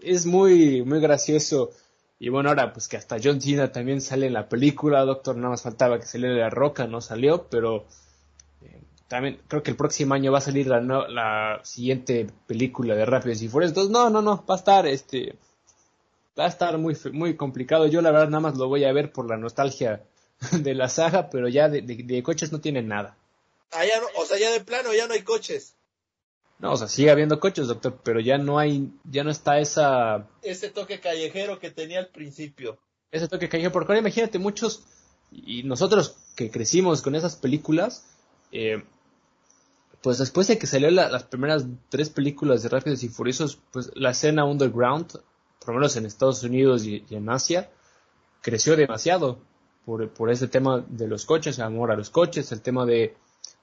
es 0.00 0.24
muy, 0.24 0.82
muy 0.82 1.00
gracioso. 1.00 1.70
Y 2.20 2.28
bueno, 2.28 2.50
ahora 2.50 2.72
pues 2.72 2.86
que 2.86 2.96
hasta 2.96 3.16
John 3.20 3.40
Cena 3.40 3.72
también 3.72 4.00
sale 4.00 4.28
en 4.28 4.34
la 4.34 4.48
película, 4.48 5.04
Doctor, 5.04 5.34
nada 5.34 5.50
más 5.50 5.62
faltaba 5.62 5.98
que 5.98 6.06
saliera 6.06 6.36
la 6.36 6.50
roca, 6.50 6.86
no 6.86 7.00
salió, 7.00 7.48
pero 7.48 7.86
eh, 8.62 8.80
también 9.08 9.40
creo 9.48 9.64
que 9.64 9.72
el 9.72 9.76
próximo 9.76 10.14
año 10.14 10.30
va 10.30 10.38
a 10.38 10.42
salir 10.42 10.68
la, 10.68 10.80
la 10.80 11.58
siguiente 11.64 12.28
película 12.46 12.94
de 12.94 13.04
Rápidos 13.04 13.42
y 13.42 13.48
Furiosos. 13.48 13.72
Entonces, 13.72 13.92
no, 13.92 14.10
no, 14.10 14.22
no, 14.22 14.44
va 14.48 14.54
a 14.54 14.58
estar 14.58 14.86
este 14.86 15.34
va 16.38 16.44
a 16.44 16.48
estar 16.48 16.78
muy 16.78 16.96
muy 17.12 17.34
complicado. 17.34 17.88
Yo 17.88 18.00
la 18.00 18.12
verdad 18.12 18.28
nada 18.28 18.42
más 18.42 18.56
lo 18.56 18.68
voy 18.68 18.84
a 18.84 18.92
ver 18.92 19.10
por 19.10 19.28
la 19.28 19.36
nostalgia 19.36 20.04
de 20.52 20.74
la 20.74 20.88
saga, 20.88 21.30
pero 21.30 21.48
ya 21.48 21.68
de 21.68 22.22
coches 22.22 22.52
no 22.52 22.60
tiene 22.60 22.82
nada. 22.82 23.16
Allá 23.72 24.00
o 24.16 24.24
sea, 24.24 24.38
ya 24.38 24.50
de 24.50 24.60
plano 24.60 24.94
ya 24.94 25.06
no 25.06 25.14
hay 25.14 25.22
coches. 25.22 25.74
No, 26.58 26.72
o 26.72 26.76
sea, 26.76 26.88
sigue 26.88 27.10
habiendo 27.10 27.38
coches, 27.38 27.68
doctor, 27.68 28.00
pero 28.02 28.18
ya 28.18 28.36
no 28.36 28.58
hay, 28.58 28.90
ya 29.04 29.22
no 29.22 29.30
está 29.30 29.60
esa... 29.60 30.26
Ese 30.42 30.70
toque 30.70 30.98
callejero 30.98 31.60
que 31.60 31.70
tenía 31.70 32.00
al 32.00 32.08
principio. 32.08 32.78
Ese 33.12 33.28
toque 33.28 33.48
callejero, 33.48 33.72
porque 33.72 33.92
ahora 33.92 34.00
imagínate 34.00 34.40
muchos, 34.40 34.82
y 35.30 35.62
nosotros 35.62 36.16
que 36.34 36.50
crecimos 36.50 37.00
con 37.00 37.14
esas 37.14 37.36
películas, 37.36 38.06
eh, 38.50 38.82
pues 40.02 40.18
después 40.18 40.48
de 40.48 40.58
que 40.58 40.66
salió 40.66 40.90
las 40.90 41.22
primeras 41.24 41.64
tres 41.90 42.10
películas 42.10 42.62
de 42.62 42.70
Rápidos 42.70 43.04
y 43.04 43.08
Furiosos, 43.08 43.60
pues 43.70 43.92
la 43.94 44.10
escena 44.10 44.44
underground, 44.44 45.12
por 45.60 45.68
lo 45.68 45.74
menos 45.74 45.96
en 45.96 46.06
Estados 46.06 46.42
Unidos 46.42 46.84
y, 46.84 47.04
en 47.10 47.28
Asia, 47.28 47.70
creció 48.40 48.74
demasiado 48.74 49.38
por, 49.88 50.06
por 50.10 50.30
ese 50.30 50.48
tema 50.48 50.84
de 50.86 51.08
los 51.08 51.24
coches, 51.24 51.58
amor 51.60 51.90
a 51.90 51.96
los 51.96 52.10
coches, 52.10 52.52
el 52.52 52.60
tema 52.60 52.84
de 52.84 53.16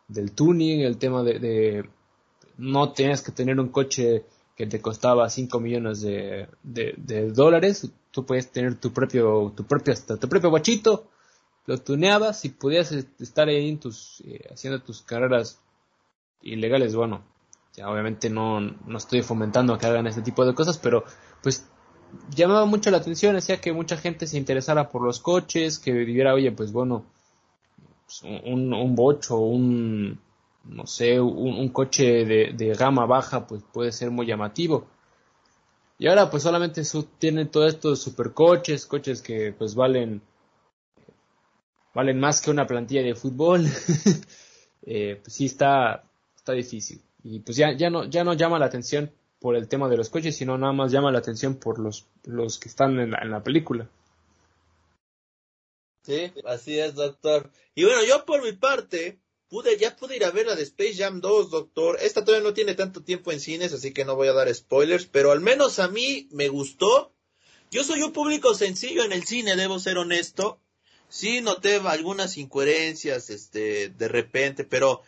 del 0.07 0.31
tuning, 0.31 0.81
el 0.81 0.97
tema 0.97 1.21
de, 1.21 1.87
no 2.57 2.93
tienes 2.93 3.21
que 3.21 3.31
tener 3.31 3.59
un 3.59 3.69
coche 3.69 4.25
que 4.55 4.65
te 4.65 4.81
costaba 4.81 5.29
5 5.29 5.59
millones 5.59 6.01
de, 6.01 6.47
de, 6.63 7.31
dólares, 7.31 7.91
tú 8.09 8.25
puedes 8.25 8.51
tener 8.51 8.73
tu 8.79 8.91
propio, 8.91 9.53
tu 9.55 9.65
propio, 9.65 9.93
tu 10.19 10.27
propio 10.27 10.49
guachito, 10.49 11.11
lo 11.67 11.77
tuneabas 11.77 12.43
y 12.43 12.49
podías 12.49 12.91
estar 12.91 13.47
ahí 13.47 13.69
en 13.69 13.79
tus, 13.79 14.23
eh, 14.25 14.49
haciendo 14.51 14.81
tus 14.81 15.03
carreras 15.03 15.61
ilegales, 16.41 16.95
bueno, 16.95 17.23
ya 17.75 17.87
obviamente 17.87 18.31
no, 18.31 18.61
no 18.61 18.97
estoy 18.97 19.21
fomentando 19.21 19.77
que 19.77 19.85
hagan 19.85 20.07
este 20.07 20.23
tipo 20.23 20.43
de 20.43 20.55
cosas, 20.55 20.79
pero 20.79 21.03
pues 21.43 21.69
llamaba 22.35 22.65
mucho 22.65 22.91
la 22.91 22.97
atención, 22.97 23.35
hacía 23.35 23.61
que 23.61 23.73
mucha 23.73 23.97
gente 23.97 24.27
se 24.27 24.37
interesara 24.37 24.89
por 24.89 25.01
los 25.01 25.19
coches, 25.19 25.79
que 25.79 25.91
viviera, 25.91 26.33
oye, 26.33 26.51
pues 26.51 26.71
bueno, 26.71 27.05
pues, 28.05 28.23
un, 28.23 28.73
un 28.73 28.95
bocho, 28.95 29.37
un, 29.37 30.19
no 30.65 30.87
sé, 30.87 31.19
un, 31.19 31.69
coche 31.69 32.25
de, 32.25 32.75
gama 32.77 33.05
baja, 33.05 33.47
pues 33.47 33.63
puede 33.71 33.91
ser 33.91 34.11
muy 34.11 34.25
llamativo. 34.25 34.87
Y 35.97 36.07
ahora 36.07 36.29
pues 36.29 36.43
solamente 36.43 36.81
tienen 37.19 37.49
todos 37.49 37.73
estos 37.73 38.01
supercoches, 38.01 38.85
coches 38.85 39.21
que 39.21 39.53
pues 39.57 39.75
valen, 39.75 40.21
valen 41.93 42.19
más 42.19 42.41
que 42.41 42.51
una 42.51 42.67
plantilla 42.67 43.01
de 43.01 43.15
fútbol. 43.15 43.65
eh, 44.85 45.19
pues 45.23 45.33
sí 45.33 45.45
está, 45.45 46.03
está 46.35 46.51
difícil. 46.51 47.01
Y 47.23 47.39
pues 47.39 47.55
ya, 47.57 47.71
ya 47.71 47.89
no, 47.89 48.03
ya 48.05 48.23
no 48.23 48.33
llama 48.33 48.59
la 48.59 48.65
atención 48.65 49.11
por 49.45 49.55
el 49.55 49.67
tema 49.67 49.87
de 49.89 49.95
los 49.95 50.09
coches, 50.09 50.35
sino 50.35 50.57
nada 50.57 50.73
más 50.73 50.91
llama 50.91 51.11
la 51.11 51.19
atención 51.19 51.57
por 51.57 51.77
los, 51.77 52.07
los 52.23 52.57
que 52.57 52.67
están 52.67 52.99
en 52.99 53.11
la 53.11 53.43
película. 53.43 53.87
Sí, 56.01 56.33
así 56.45 56.79
es, 56.79 56.95
doctor. 56.95 57.51
Y 57.75 57.83
bueno, 57.83 58.03
yo 58.05 58.25
por 58.25 58.41
mi 58.41 58.53
parte, 58.53 59.19
pude, 59.47 59.77
ya 59.77 59.95
pude 59.95 60.15
ir 60.15 60.25
a 60.25 60.31
ver 60.31 60.47
la 60.47 60.55
de 60.55 60.63
Space 60.63 60.95
Jam 60.95 61.21
2, 61.21 61.51
doctor. 61.51 61.99
Esta 62.01 62.25
todavía 62.25 62.49
no 62.49 62.55
tiene 62.55 62.73
tanto 62.73 63.03
tiempo 63.03 63.31
en 63.31 63.39
cines, 63.39 63.71
así 63.71 63.93
que 63.93 64.03
no 64.03 64.15
voy 64.15 64.29
a 64.29 64.33
dar 64.33 64.51
spoilers, 64.51 65.05
pero 65.05 65.31
al 65.31 65.41
menos 65.41 65.77
a 65.77 65.89
mí 65.89 66.27
me 66.31 66.47
gustó. 66.47 67.13
Yo 67.69 67.83
soy 67.83 68.01
un 68.01 68.13
público 68.13 68.55
sencillo 68.55 69.03
en 69.03 69.11
el 69.11 69.25
cine, 69.25 69.55
debo 69.55 69.77
ser 69.77 69.99
honesto. 69.99 70.59
Sí 71.07 71.41
noté 71.41 71.75
algunas 71.75 72.35
incoherencias, 72.39 73.29
este, 73.29 73.89
de 73.89 74.07
repente, 74.07 74.63
pero 74.63 75.03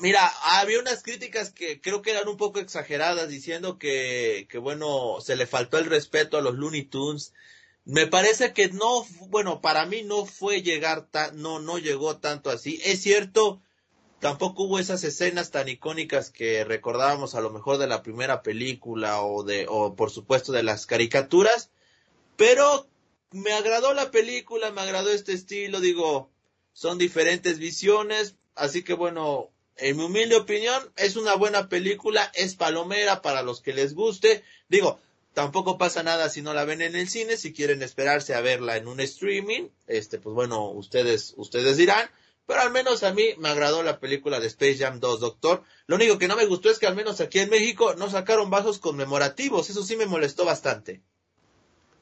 mira, 0.00 0.26
había 0.42 0.78
unas 0.80 1.02
críticas 1.02 1.50
que 1.50 1.80
creo 1.80 2.02
que 2.02 2.10
eran 2.10 2.28
un 2.28 2.36
poco 2.36 2.60
exageradas, 2.60 3.28
diciendo 3.28 3.78
que, 3.78 4.46
que 4.50 4.58
bueno, 4.58 5.20
se 5.20 5.36
le 5.36 5.46
faltó 5.46 5.78
el 5.78 5.86
respeto 5.86 6.36
a 6.36 6.42
los 6.42 6.54
Looney 6.54 6.84
Tunes 6.84 7.32
Me 7.84 8.06
parece 8.06 8.52
que 8.52 8.68
no, 8.68 9.06
bueno, 9.28 9.60
para 9.60 9.86
mí 9.86 10.02
no 10.02 10.26
fue 10.26 10.62
llegar 10.62 11.06
tan, 11.10 11.40
no, 11.40 11.60
no 11.60 11.78
llegó 11.78 12.18
tanto 12.18 12.50
así. 12.50 12.80
Es 12.84 13.02
cierto, 13.02 13.62
tampoco 14.20 14.64
hubo 14.64 14.78
esas 14.78 15.02
escenas 15.04 15.50
tan 15.50 15.68
icónicas 15.68 16.30
que 16.30 16.64
recordábamos 16.64 17.34
a 17.34 17.40
lo 17.40 17.50
mejor 17.50 17.78
de 17.78 17.86
la 17.86 18.02
primera 18.02 18.42
película 18.42 19.22
o 19.22 19.42
de, 19.44 19.66
o 19.68 19.96
por 19.96 20.10
supuesto 20.10 20.52
de 20.52 20.62
las 20.62 20.86
caricaturas, 20.86 21.70
pero 22.36 22.86
me 23.32 23.52
agradó 23.52 23.94
la 23.94 24.10
película, 24.10 24.70
me 24.72 24.82
agradó 24.82 25.10
este 25.10 25.32
estilo, 25.32 25.80
digo, 25.80 26.30
son 26.72 26.98
diferentes 26.98 27.58
visiones, 27.58 28.36
así 28.54 28.82
que 28.84 28.94
bueno, 28.94 29.50
en 29.76 29.96
mi 29.96 30.04
humilde 30.04 30.36
opinión, 30.36 30.92
es 30.96 31.16
una 31.16 31.34
buena 31.34 31.68
película, 31.68 32.30
es 32.34 32.54
palomera 32.54 33.22
para 33.22 33.42
los 33.42 33.60
que 33.60 33.72
les 33.72 33.94
guste, 33.94 34.44
digo, 34.68 35.00
tampoco 35.34 35.78
pasa 35.78 36.02
nada 36.02 36.28
si 36.28 36.42
no 36.42 36.54
la 36.54 36.64
ven 36.64 36.82
en 36.82 36.96
el 36.96 37.08
cine, 37.08 37.36
si 37.36 37.52
quieren 37.52 37.82
esperarse 37.82 38.34
a 38.34 38.40
verla 38.40 38.76
en 38.76 38.88
un 38.88 39.00
streaming, 39.00 39.68
este, 39.86 40.18
pues 40.18 40.34
bueno, 40.34 40.70
ustedes, 40.70 41.34
ustedes 41.36 41.76
dirán, 41.76 42.10
pero 42.46 42.62
al 42.62 42.72
menos 42.72 43.04
a 43.04 43.12
mí 43.12 43.34
me 43.38 43.48
agradó 43.48 43.84
la 43.84 44.00
película 44.00 44.40
de 44.40 44.48
Space 44.48 44.78
Jam 44.78 44.98
2, 44.98 45.20
doctor. 45.20 45.62
Lo 45.86 45.94
único 45.94 46.18
que 46.18 46.26
no 46.26 46.34
me 46.34 46.46
gustó 46.46 46.68
es 46.68 46.80
que 46.80 46.88
al 46.88 46.96
menos 46.96 47.20
aquí 47.20 47.38
en 47.38 47.48
México 47.48 47.94
no 47.94 48.10
sacaron 48.10 48.50
vasos 48.50 48.80
conmemorativos, 48.80 49.70
eso 49.70 49.84
sí 49.84 49.94
me 49.94 50.06
molestó 50.06 50.44
bastante. 50.44 51.00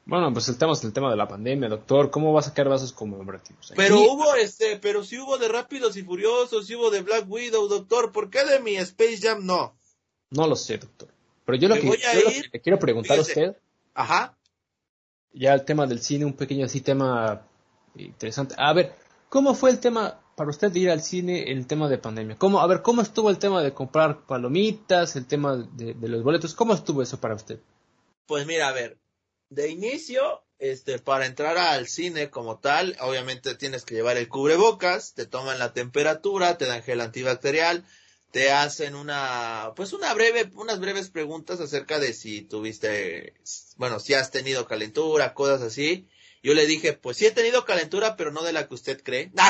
Bueno, 0.05 0.33
pues 0.33 0.49
el 0.49 0.57
tema 0.57 0.73
es 0.73 0.83
el 0.83 0.93
tema 0.93 1.11
de 1.11 1.17
la 1.17 1.27
pandemia, 1.27 1.69
doctor. 1.69 2.09
¿Cómo 2.09 2.33
va 2.33 2.39
a 2.39 2.43
sacar 2.43 2.67
vasos 2.67 2.93
conmemorativos? 2.93 3.73
Pero 3.75 3.99
hubo 3.99 4.33
este, 4.35 4.77
pero 4.77 5.03
si 5.03 5.19
hubo 5.19 5.37
de 5.37 5.47
Rápidos 5.47 5.97
y 5.97 6.03
Furiosos, 6.03 6.65
si 6.65 6.75
hubo 6.75 6.89
de 6.89 7.01
Black 7.01 7.29
Widow, 7.29 7.67
doctor. 7.67 8.11
¿Por 8.11 8.29
qué 8.29 8.43
de 8.43 8.59
mi 8.59 8.75
Space 8.77 9.19
Jam 9.21 9.45
no? 9.45 9.77
No 10.31 10.47
lo 10.47 10.55
sé, 10.55 10.77
doctor. 10.77 11.09
Pero 11.45 11.57
yo 11.57 11.67
lo, 11.67 11.75
que, 11.75 12.49
le 12.51 12.61
quiero 12.61 12.79
preguntar 12.79 13.17
a 13.17 13.21
usted. 13.21 13.55
Ajá. 13.93 14.37
Ya 15.33 15.53
el 15.53 15.65
tema 15.65 15.85
del 15.85 15.99
cine, 15.99 16.25
un 16.25 16.33
pequeño 16.33 16.65
así 16.65 16.81
tema 16.81 17.45
interesante. 17.95 18.55
A 18.57 18.73
ver, 18.73 18.93
¿cómo 19.29 19.53
fue 19.53 19.71
el 19.71 19.79
tema 19.79 20.19
para 20.35 20.49
usted 20.49 20.71
de 20.71 20.79
ir 20.79 20.89
al 20.89 21.01
cine 21.01 21.51
el 21.51 21.67
tema 21.67 21.89
de 21.89 21.97
pandemia? 21.97 22.35
¿Cómo, 22.37 22.61
a 22.61 22.67
ver, 22.67 22.81
¿cómo 22.81 23.01
estuvo 23.01 23.29
el 23.29 23.37
tema 23.37 23.61
de 23.61 23.73
comprar 23.73 24.25
palomitas, 24.25 25.15
el 25.15 25.25
tema 25.25 25.57
de, 25.57 25.93
de 25.93 26.07
los 26.07 26.23
boletos? 26.23 26.53
¿Cómo 26.53 26.73
estuvo 26.73 27.01
eso 27.01 27.19
para 27.19 27.35
usted? 27.35 27.59
Pues 28.25 28.45
mira, 28.45 28.67
a 28.67 28.71
ver, 28.71 28.97
de 29.49 29.69
inicio, 29.69 30.43
este, 30.59 30.99
para 30.99 31.25
entrar 31.25 31.57
al 31.57 31.87
cine 31.87 32.29
como 32.29 32.59
tal, 32.59 32.97
obviamente 32.99 33.55
tienes 33.55 33.85
que 33.85 33.95
llevar 33.95 34.17
el 34.17 34.27
cubrebocas, 34.27 35.13
te 35.13 35.25
toman 35.25 35.59
la 35.59 35.73
temperatura, 35.73 36.57
te 36.57 36.65
dan 36.65 36.83
gel 36.83 37.01
antibacterial, 37.01 37.85
te 38.31 38.51
hacen 38.51 38.95
una, 38.95 39.73
pues 39.75 39.93
una 39.93 40.13
breve, 40.13 40.51
unas 40.55 40.79
breves 40.79 41.09
preguntas 41.09 41.59
acerca 41.59 41.99
de 41.99 42.13
si 42.13 42.41
tuviste, 42.41 43.33
bueno, 43.77 43.99
si 43.99 44.13
has 44.13 44.31
tenido 44.31 44.67
calentura, 44.67 45.33
cosas 45.33 45.61
así. 45.61 46.07
Yo 46.41 46.53
le 46.53 46.67
dije, 46.67 46.93
pues 46.93 47.17
sí 47.17 47.25
he 47.25 47.31
tenido 47.31 47.65
calentura, 47.65 48.15
pero 48.15 48.31
no 48.31 48.43
de 48.43 48.53
la 48.53 48.67
que 48.67 48.75
usted 48.75 49.01
cree. 49.03 49.31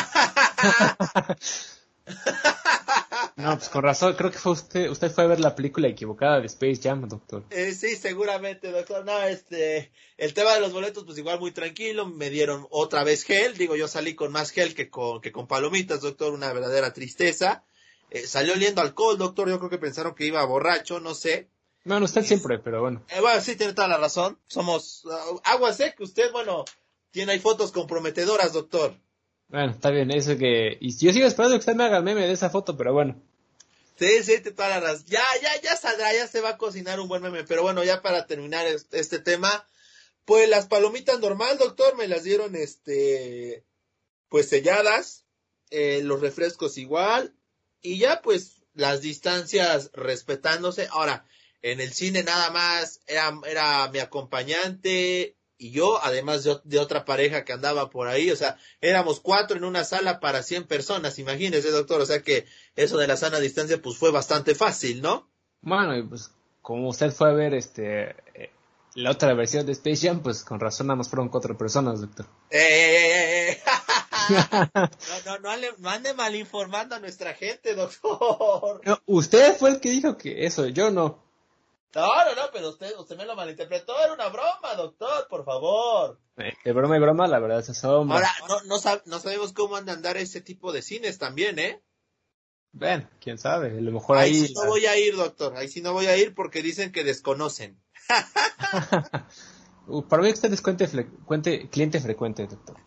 No, 3.40 3.58
pues 3.58 3.70
con 3.70 3.84
razón, 3.84 4.16
creo 4.16 4.32
que 4.32 4.38
fue 4.38 4.52
usted, 4.52 4.90
usted 4.90 5.10
fue 5.10 5.24
a 5.24 5.28
ver 5.28 5.40
la 5.40 5.56
película 5.56 5.88
equivocada 5.88 6.42
de 6.42 6.48
Space 6.48 6.82
Jam, 6.84 7.08
doctor. 7.08 7.46
Eh, 7.52 7.72
sí, 7.72 7.96
seguramente, 7.96 8.70
doctor. 8.70 9.06
No, 9.06 9.18
este, 9.24 9.92
el 10.18 10.34
tema 10.34 10.54
de 10.56 10.60
los 10.60 10.74
boletos, 10.74 11.06
pues 11.06 11.18
igual 11.18 11.40
muy 11.40 11.52
tranquilo, 11.52 12.06
me 12.06 12.30
dieron 12.30 12.68
otra 12.70 13.06
vez 13.06 13.24
gel, 13.24 13.58
digo, 13.58 13.78
yo 13.78 13.88
salí 13.88 14.14
con 14.14 14.34
más 14.34 14.52
gel 14.52 14.76
que 14.76 14.90
con, 14.90 15.22
que 15.22 15.32
con 15.32 15.48
palomitas, 15.48 16.02
doctor, 16.02 16.34
una 16.34 16.52
verdadera 16.52 16.92
tristeza. 16.92 17.64
Eh, 18.12 18.28
salió 18.28 18.54
oliendo 18.54 18.82
alcohol, 18.82 19.18
doctor, 19.18 19.48
yo 19.48 19.58
creo 19.58 19.70
que 19.70 19.78
pensaron 19.78 20.16
que 20.16 20.26
iba 20.26 20.44
borracho, 20.44 21.00
no 21.00 21.14
sé. 21.14 21.48
Bueno, 21.86 22.06
usted 22.06 22.26
siempre, 22.26 22.60
pero 22.60 22.82
bueno. 22.82 23.06
Eh, 23.10 23.22
bueno, 23.22 23.40
sí, 23.40 23.56
tiene 23.56 23.72
toda 23.72 23.88
la 23.88 23.98
razón. 23.98 24.38
Somos 24.48 25.06
uh, 25.06 25.40
agua 25.46 25.72
seca, 25.72 26.04
usted, 26.04 26.30
bueno, 26.34 26.66
tiene 27.12 27.32
ahí 27.32 27.40
fotos 27.40 27.72
comprometedoras, 27.72 28.52
doctor. 28.52 28.96
Bueno, 29.48 29.72
está 29.72 29.92
bien, 29.92 30.12
eso 30.12 30.38
que... 30.38 30.78
Y 30.82 30.96
yo 30.98 31.14
sigo 31.14 31.26
esperando 31.26 31.56
que 31.56 31.62
usted 31.62 31.76
me 31.76 31.86
haga 31.86 31.98
el 31.98 32.04
meme 32.04 32.28
de 32.28 32.34
esa 32.34 32.50
foto, 32.50 32.76
pero 32.76 32.94
bueno. 32.94 33.29
Todas 34.56 34.82
las... 34.82 35.06
Ya, 35.06 35.24
ya, 35.41 35.62
ya 35.62 35.76
saldrá, 35.76 36.14
ya 36.14 36.28
se 36.28 36.41
va 36.41 36.50
a 36.50 36.58
cocinar 36.58 37.00
un 37.00 37.10
buen 37.10 37.22
meme. 37.22 37.43
Pero 37.43 37.64
bueno, 37.64 37.84
ya 37.84 38.02
para 38.02 38.26
terminar 38.28 38.66
este, 38.68 39.20
tema, 39.20 39.68
pues 40.26 40.47
las 40.47 40.68
palomitas 40.68 41.20
normal, 41.20 41.58
doctor, 41.58 41.97
me 41.97 42.08
las 42.08 42.24
dieron, 42.24 42.56
este, 42.56 43.66
pues 44.30 44.47
selladas, 44.47 45.26
eh, 45.70 46.02
los 46.04 46.22
refrescos 46.22 46.78
igual, 46.78 47.36
y 47.82 48.00
ya 48.00 48.22
pues 48.22 48.62
las 48.74 49.02
distancias 49.02 49.91
respetándose. 49.93 50.88
Ahora, 50.91 51.26
en 51.62 51.82
el 51.82 51.91
cine 51.93 52.24
nada 52.24 52.52
más 52.52 53.02
era, 53.08 53.38
era 53.45 53.89
mi 53.91 54.00
acompañante, 54.00 55.36
y 55.60 55.72
yo, 55.72 55.99
además 56.03 56.47
de, 56.64 56.80
otra 56.80 57.03
pareja 57.03 57.43
que 57.43 57.51
andaba 57.53 57.89
por 57.89 58.07
ahí, 58.07 58.32
o 58.32 58.36
sea, 58.36 58.57
éramos 58.80 59.20
cuatro 59.20 59.57
en 59.57 59.66
una 59.66 59.84
sala 59.84 60.22
para 60.22 60.41
cien 60.41 60.64
personas, 60.64 61.20
imagínese, 61.20 61.70
doctor, 61.70 61.99
o 62.01 62.05
sea 62.05 62.24
que 62.24 62.45
eso 62.78 62.97
de 62.97 63.07
la 63.07 63.18
sana 63.18 63.39
distancia 63.39 63.82
pues 63.82 63.97
fue 63.97 64.10
bastante 64.10 64.55
fácil, 64.55 65.01
¿no? 65.01 65.30
Bueno, 65.62 65.97
y 65.97 66.03
pues 66.03 66.32
como 66.62 66.89
usted 66.89 67.12
fue 67.12 67.30
a 67.30 67.34
ver 67.34 67.53
este 67.53 68.16
eh, 68.34 68.51
la 68.95 69.12
otra 69.12 69.34
versión 69.34 69.66
de 69.66 69.74
Space 69.74 70.07
Jam, 70.07 70.22
pues 70.22 70.43
con 70.43 70.60
razón 70.60 70.88
nada 70.88 70.97
más 70.97 71.10
fueron 71.10 71.30
cuatro 71.30 71.57
personas, 71.57 72.01
doctor. 72.01 72.26
¡Eh, 72.49 72.57
eh, 72.60 73.12
eh, 73.12 73.51
eh! 73.51 73.62
no, 75.26 75.39
no, 75.39 75.57
no, 75.57 75.78
no 75.78 75.89
ande 75.89 76.14
mal 76.14 76.36
informando 76.36 76.95
a 76.95 76.99
nuestra 76.99 77.34
gente, 77.34 77.76
doctor. 77.76 78.82
usted 79.05 79.57
fue 79.57 79.72
el 79.72 79.80
que 79.80 79.91
dijo 79.91 80.18
que 80.18 80.45
eso, 80.45 80.68
yo 80.68 80.89
no. 80.89 81.29
No, 81.96 82.26
no, 82.26 82.36
no, 82.36 82.42
pero 82.54 82.70
usted, 82.70 82.96
usted 82.98 83.18
me 83.18 83.26
lo 83.26 83.36
malinterpretó, 83.36 84.00
era 84.00 84.14
una 84.14 84.30
broma, 84.30 84.76
doctor, 84.78 85.28
por 85.28 85.44
favor. 85.44 86.20
Eh, 86.38 86.54
de 86.64 86.72
broma 86.72 86.98
y 86.98 87.00
broma, 87.00 87.28
la 87.28 87.40
verdad 87.40 87.60
es 87.60 87.70
asombra. 87.70 88.18
Ahora, 88.18 88.32
no, 88.48 88.78
no, 88.78 89.02
no 89.06 89.20
sabemos 89.20 89.54
cómo 89.54 89.76
han 89.76 89.86
de 89.86 89.94
andar 89.94 90.16
ese 90.18 90.42
tipo 90.42 90.72
de 90.72 90.84
cines 90.84 91.18
también, 91.18 91.58
¿eh? 91.58 91.82
Bueno, 92.72 93.10
quién 93.20 93.40
sabe, 93.40 93.72
a 93.72 93.82
lo 93.82 93.92
mejor 93.92 94.18
ahí... 94.18 94.30
Ahí 94.30 94.48
sí 94.48 94.54
no 94.54 94.68
voy 94.68 94.86
a 94.86 94.98
ir, 94.98 95.16
doctor, 95.16 95.56
ahí 95.56 95.68
sí 95.68 95.82
no 95.82 95.94
voy 95.94 96.06
a 96.06 96.16
ir 96.16 96.36
porque 96.36 96.62
dicen 96.62 96.92
que 96.92 97.04
desconocen. 97.04 97.82
Uh, 99.92 100.04
para 100.08 100.22
mí 100.22 100.30
usted 100.30 100.54
es 100.54 100.62
cliente, 100.62 101.68
cliente 101.70 102.00
frecuente, 102.00 102.46
doctor. 102.46 102.78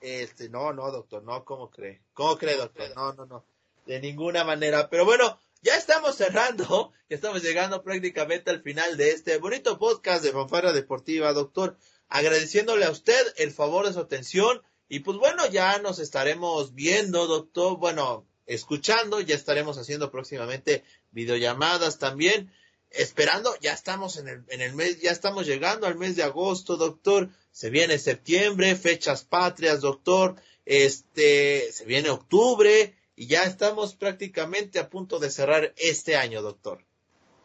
Este, 0.00 0.48
no, 0.48 0.72
no, 0.72 0.88
doctor, 0.92 1.24
no, 1.24 1.44
¿cómo 1.44 1.70
cree? 1.70 2.04
¿Cómo 2.14 2.38
cree, 2.38 2.56
doctor? 2.56 2.86
No, 2.94 3.12
no, 3.14 3.26
no, 3.26 3.44
de 3.84 4.00
ninguna 4.00 4.44
manera. 4.44 4.88
Pero 4.88 5.04
bueno, 5.04 5.40
ya 5.62 5.76
estamos 5.76 6.16
cerrando, 6.16 6.92
estamos 7.08 7.42
llegando 7.42 7.82
prácticamente 7.82 8.50
al 8.50 8.62
final 8.62 8.96
de 8.96 9.10
este 9.10 9.38
bonito 9.38 9.78
podcast 9.78 10.24
de 10.24 10.32
Fanfarra 10.32 10.72
Deportiva, 10.72 11.32
doctor, 11.32 11.76
agradeciéndole 12.08 12.84
a 12.84 12.90
usted 12.90 13.20
el 13.36 13.52
favor 13.52 13.86
de 13.86 13.92
su 13.92 14.00
atención. 14.00 14.62
Y 14.88 15.00
pues 15.00 15.18
bueno, 15.18 15.46
ya 15.46 15.78
nos 15.78 15.98
estaremos 15.98 16.74
viendo, 16.74 17.26
doctor, 17.26 17.78
bueno, 17.78 18.26
escuchando, 18.46 19.20
ya 19.20 19.36
estaremos 19.36 19.78
haciendo 19.78 20.10
próximamente 20.10 20.82
videollamadas 21.12 21.98
también, 21.98 22.52
esperando, 22.90 23.54
ya 23.60 23.72
estamos 23.72 24.16
en 24.16 24.26
el, 24.26 24.44
en 24.48 24.60
el 24.60 24.74
mes, 24.74 25.00
ya 25.00 25.12
estamos 25.12 25.46
llegando 25.46 25.86
al 25.86 25.96
mes 25.96 26.16
de 26.16 26.24
agosto, 26.24 26.76
doctor, 26.76 27.30
se 27.52 27.70
viene 27.70 27.98
septiembre, 27.98 28.74
fechas 28.74 29.24
patrias, 29.24 29.80
doctor, 29.80 30.34
este, 30.64 31.70
se 31.72 31.84
viene 31.84 32.10
octubre, 32.10 32.96
y 33.20 33.26
ya 33.26 33.42
estamos 33.42 33.94
prácticamente 33.94 34.78
a 34.78 34.88
punto 34.88 35.18
de 35.18 35.28
cerrar 35.28 35.74
este 35.76 36.16
año, 36.16 36.40
doctor. 36.40 36.86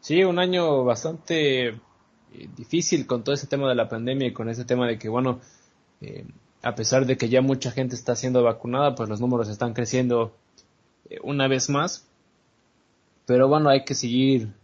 Sí, 0.00 0.24
un 0.24 0.38
año 0.38 0.84
bastante 0.84 1.66
eh, 1.66 1.78
difícil 2.56 3.06
con 3.06 3.22
todo 3.22 3.34
ese 3.34 3.46
tema 3.46 3.68
de 3.68 3.74
la 3.74 3.86
pandemia 3.86 4.28
y 4.28 4.32
con 4.32 4.48
ese 4.48 4.64
tema 4.64 4.86
de 4.86 4.98
que, 4.98 5.10
bueno, 5.10 5.38
eh, 6.00 6.24
a 6.62 6.74
pesar 6.74 7.04
de 7.04 7.18
que 7.18 7.28
ya 7.28 7.42
mucha 7.42 7.72
gente 7.72 7.94
está 7.94 8.16
siendo 8.16 8.42
vacunada, 8.42 8.94
pues 8.94 9.10
los 9.10 9.20
números 9.20 9.50
están 9.50 9.74
creciendo 9.74 10.34
eh, 11.10 11.18
una 11.22 11.46
vez 11.46 11.68
más. 11.68 12.06
Pero 13.26 13.46
bueno, 13.46 13.68
hay 13.68 13.84
que 13.84 13.94
seguir 13.94 14.54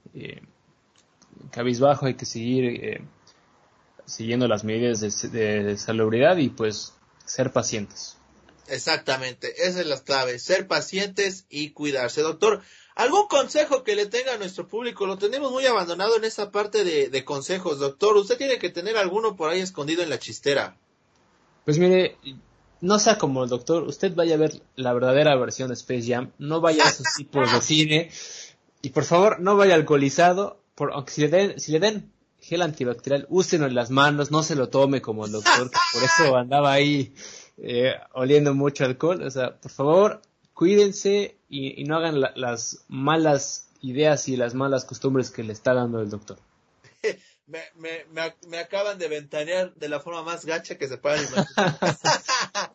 cabizbajo, 1.51 2.07
hay 2.07 2.15
que 2.15 2.25
seguir 2.25 3.03
siguiendo 4.07 4.49
las 4.49 4.65
medidas 4.65 5.01
de, 5.01 5.63
de 5.63 5.77
salubridad 5.77 6.39
y 6.39 6.49
pues 6.49 6.95
ser 7.27 7.53
pacientes. 7.53 8.17
Exactamente, 8.69 9.67
esa 9.67 9.81
es 9.81 9.87
la 9.87 10.01
clave, 10.01 10.39
ser 10.39 10.67
pacientes 10.67 11.47
y 11.51 11.71
cuidarse. 11.71 12.23
Doctor, 12.23 12.63
¿algún 12.95 13.27
consejo 13.27 13.83
que 13.83 13.97
le 13.97 14.07
tenga 14.07 14.35
a 14.35 14.39
nuestro 14.39 14.69
público? 14.69 15.07
Lo 15.07 15.19
tenemos 15.19 15.51
muy 15.51 15.67
abandonado 15.67 16.17
en 16.17 16.25
esa 16.25 16.51
parte 16.51 16.85
de, 16.85 17.25
consejos, 17.25 17.81
doctor. 17.81 18.17
Usted 18.17 18.39
tiene 18.39 18.59
que 18.59 18.71
tener 18.71 18.97
alguno 18.97 19.37
por 19.37 19.51
ahí 19.51 19.61
escondido 19.61 20.03
en 20.03 20.11
la 20.11 20.19
chistera. 20.19 20.77
Pues 21.65 21.79
mire, 21.79 22.17
no 22.81 22.99
sea 22.99 23.19
como 23.19 23.43
el 23.43 23.51
doctor, 23.51 23.83
usted 23.85 24.15
vaya 24.15 24.35
a 24.35 24.39
ver 24.39 24.63
la 24.77 24.93
verdadera 24.93 25.37
versión 25.37 25.69
de 25.69 25.75
Space 25.75 26.07
Jam, 26.09 26.33
no 26.39 26.61
vaya 26.61 26.85
a 26.85 26.89
esos 26.89 27.07
tipos 27.17 27.53
de 27.53 27.61
cine 27.61 28.11
y 28.81 28.91
por 28.91 29.05
favor 29.05 29.41
no 29.41 29.57
vaya 29.57 29.75
alcoholizado, 29.75 30.61
por, 30.75 30.93
aunque 30.93 31.13
si 31.13 31.21
le 31.21 31.29
den, 31.29 31.61
si 31.61 31.73
le 31.73 31.79
den 31.79 32.13
gel 32.41 32.63
antibacterial, 32.63 33.27
úsenlo 33.29 33.67
en 33.69 33.77
las 33.77 33.91
manos, 33.91 34.33
no 34.33 34.43
se 34.43 34.57
lo 34.57 34.69
tome 34.69 35.01
como 35.01 35.27
el 35.27 35.33
doctor, 35.33 35.71
que 35.71 35.79
por 35.93 36.03
eso 36.03 36.37
andaba 36.37 36.73
ahí 36.73 37.15
eh, 37.59 37.94
oliendo 38.12 38.55
mucho 38.55 38.84
alcohol. 38.84 39.22
O 39.22 39.30
sea, 39.30 39.57
por 39.57 39.70
favor, 39.70 40.22
cuídense 40.55 41.36
y, 41.48 41.84
no 41.84 41.96
hagan 41.96 42.20
las 42.20 42.84
malas 42.88 43.68
ideas 43.80 44.28
y 44.28 44.36
las 44.36 44.55
malas 44.55 44.84
costumbres 44.84 45.30
que 45.30 45.42
le 45.42 45.53
está 45.53 45.74
dando 45.74 46.00
el 46.00 46.11
doctor. 46.11 46.38
Me, 47.44 47.61
me, 47.74 48.07
me, 48.12 48.34
me, 48.46 48.59
acaban 48.61 48.98
de 48.98 49.09
ventanear 49.09 49.74
de 49.74 49.88
la 49.88 50.00
forma 50.00 50.22
más 50.22 50.46
gacha 50.46 50.78
que 50.78 50.88
se 50.88 50.96
pueda 50.96 51.18
imaginar. 51.18 51.46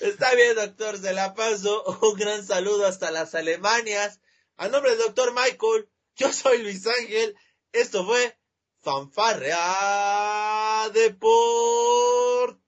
Está 0.00 0.34
bien, 0.34 0.54
doctor, 0.54 0.98
se 0.98 1.12
la 1.12 1.34
paso. 1.34 1.84
Un 2.00 2.14
gran 2.14 2.44
saludo 2.44 2.86
hasta 2.86 3.10
las 3.10 3.34
Alemanias. 3.34 4.20
A 4.56 4.68
nombre 4.68 4.92
del 4.92 5.00
doctor 5.00 5.34
Michael, 5.34 5.88
yo 6.16 6.32
soy 6.32 6.62
Luis 6.62 6.86
Ángel. 6.86 7.36
Esto 7.72 8.06
fue 8.06 8.38
Fanfarrea 8.80 10.88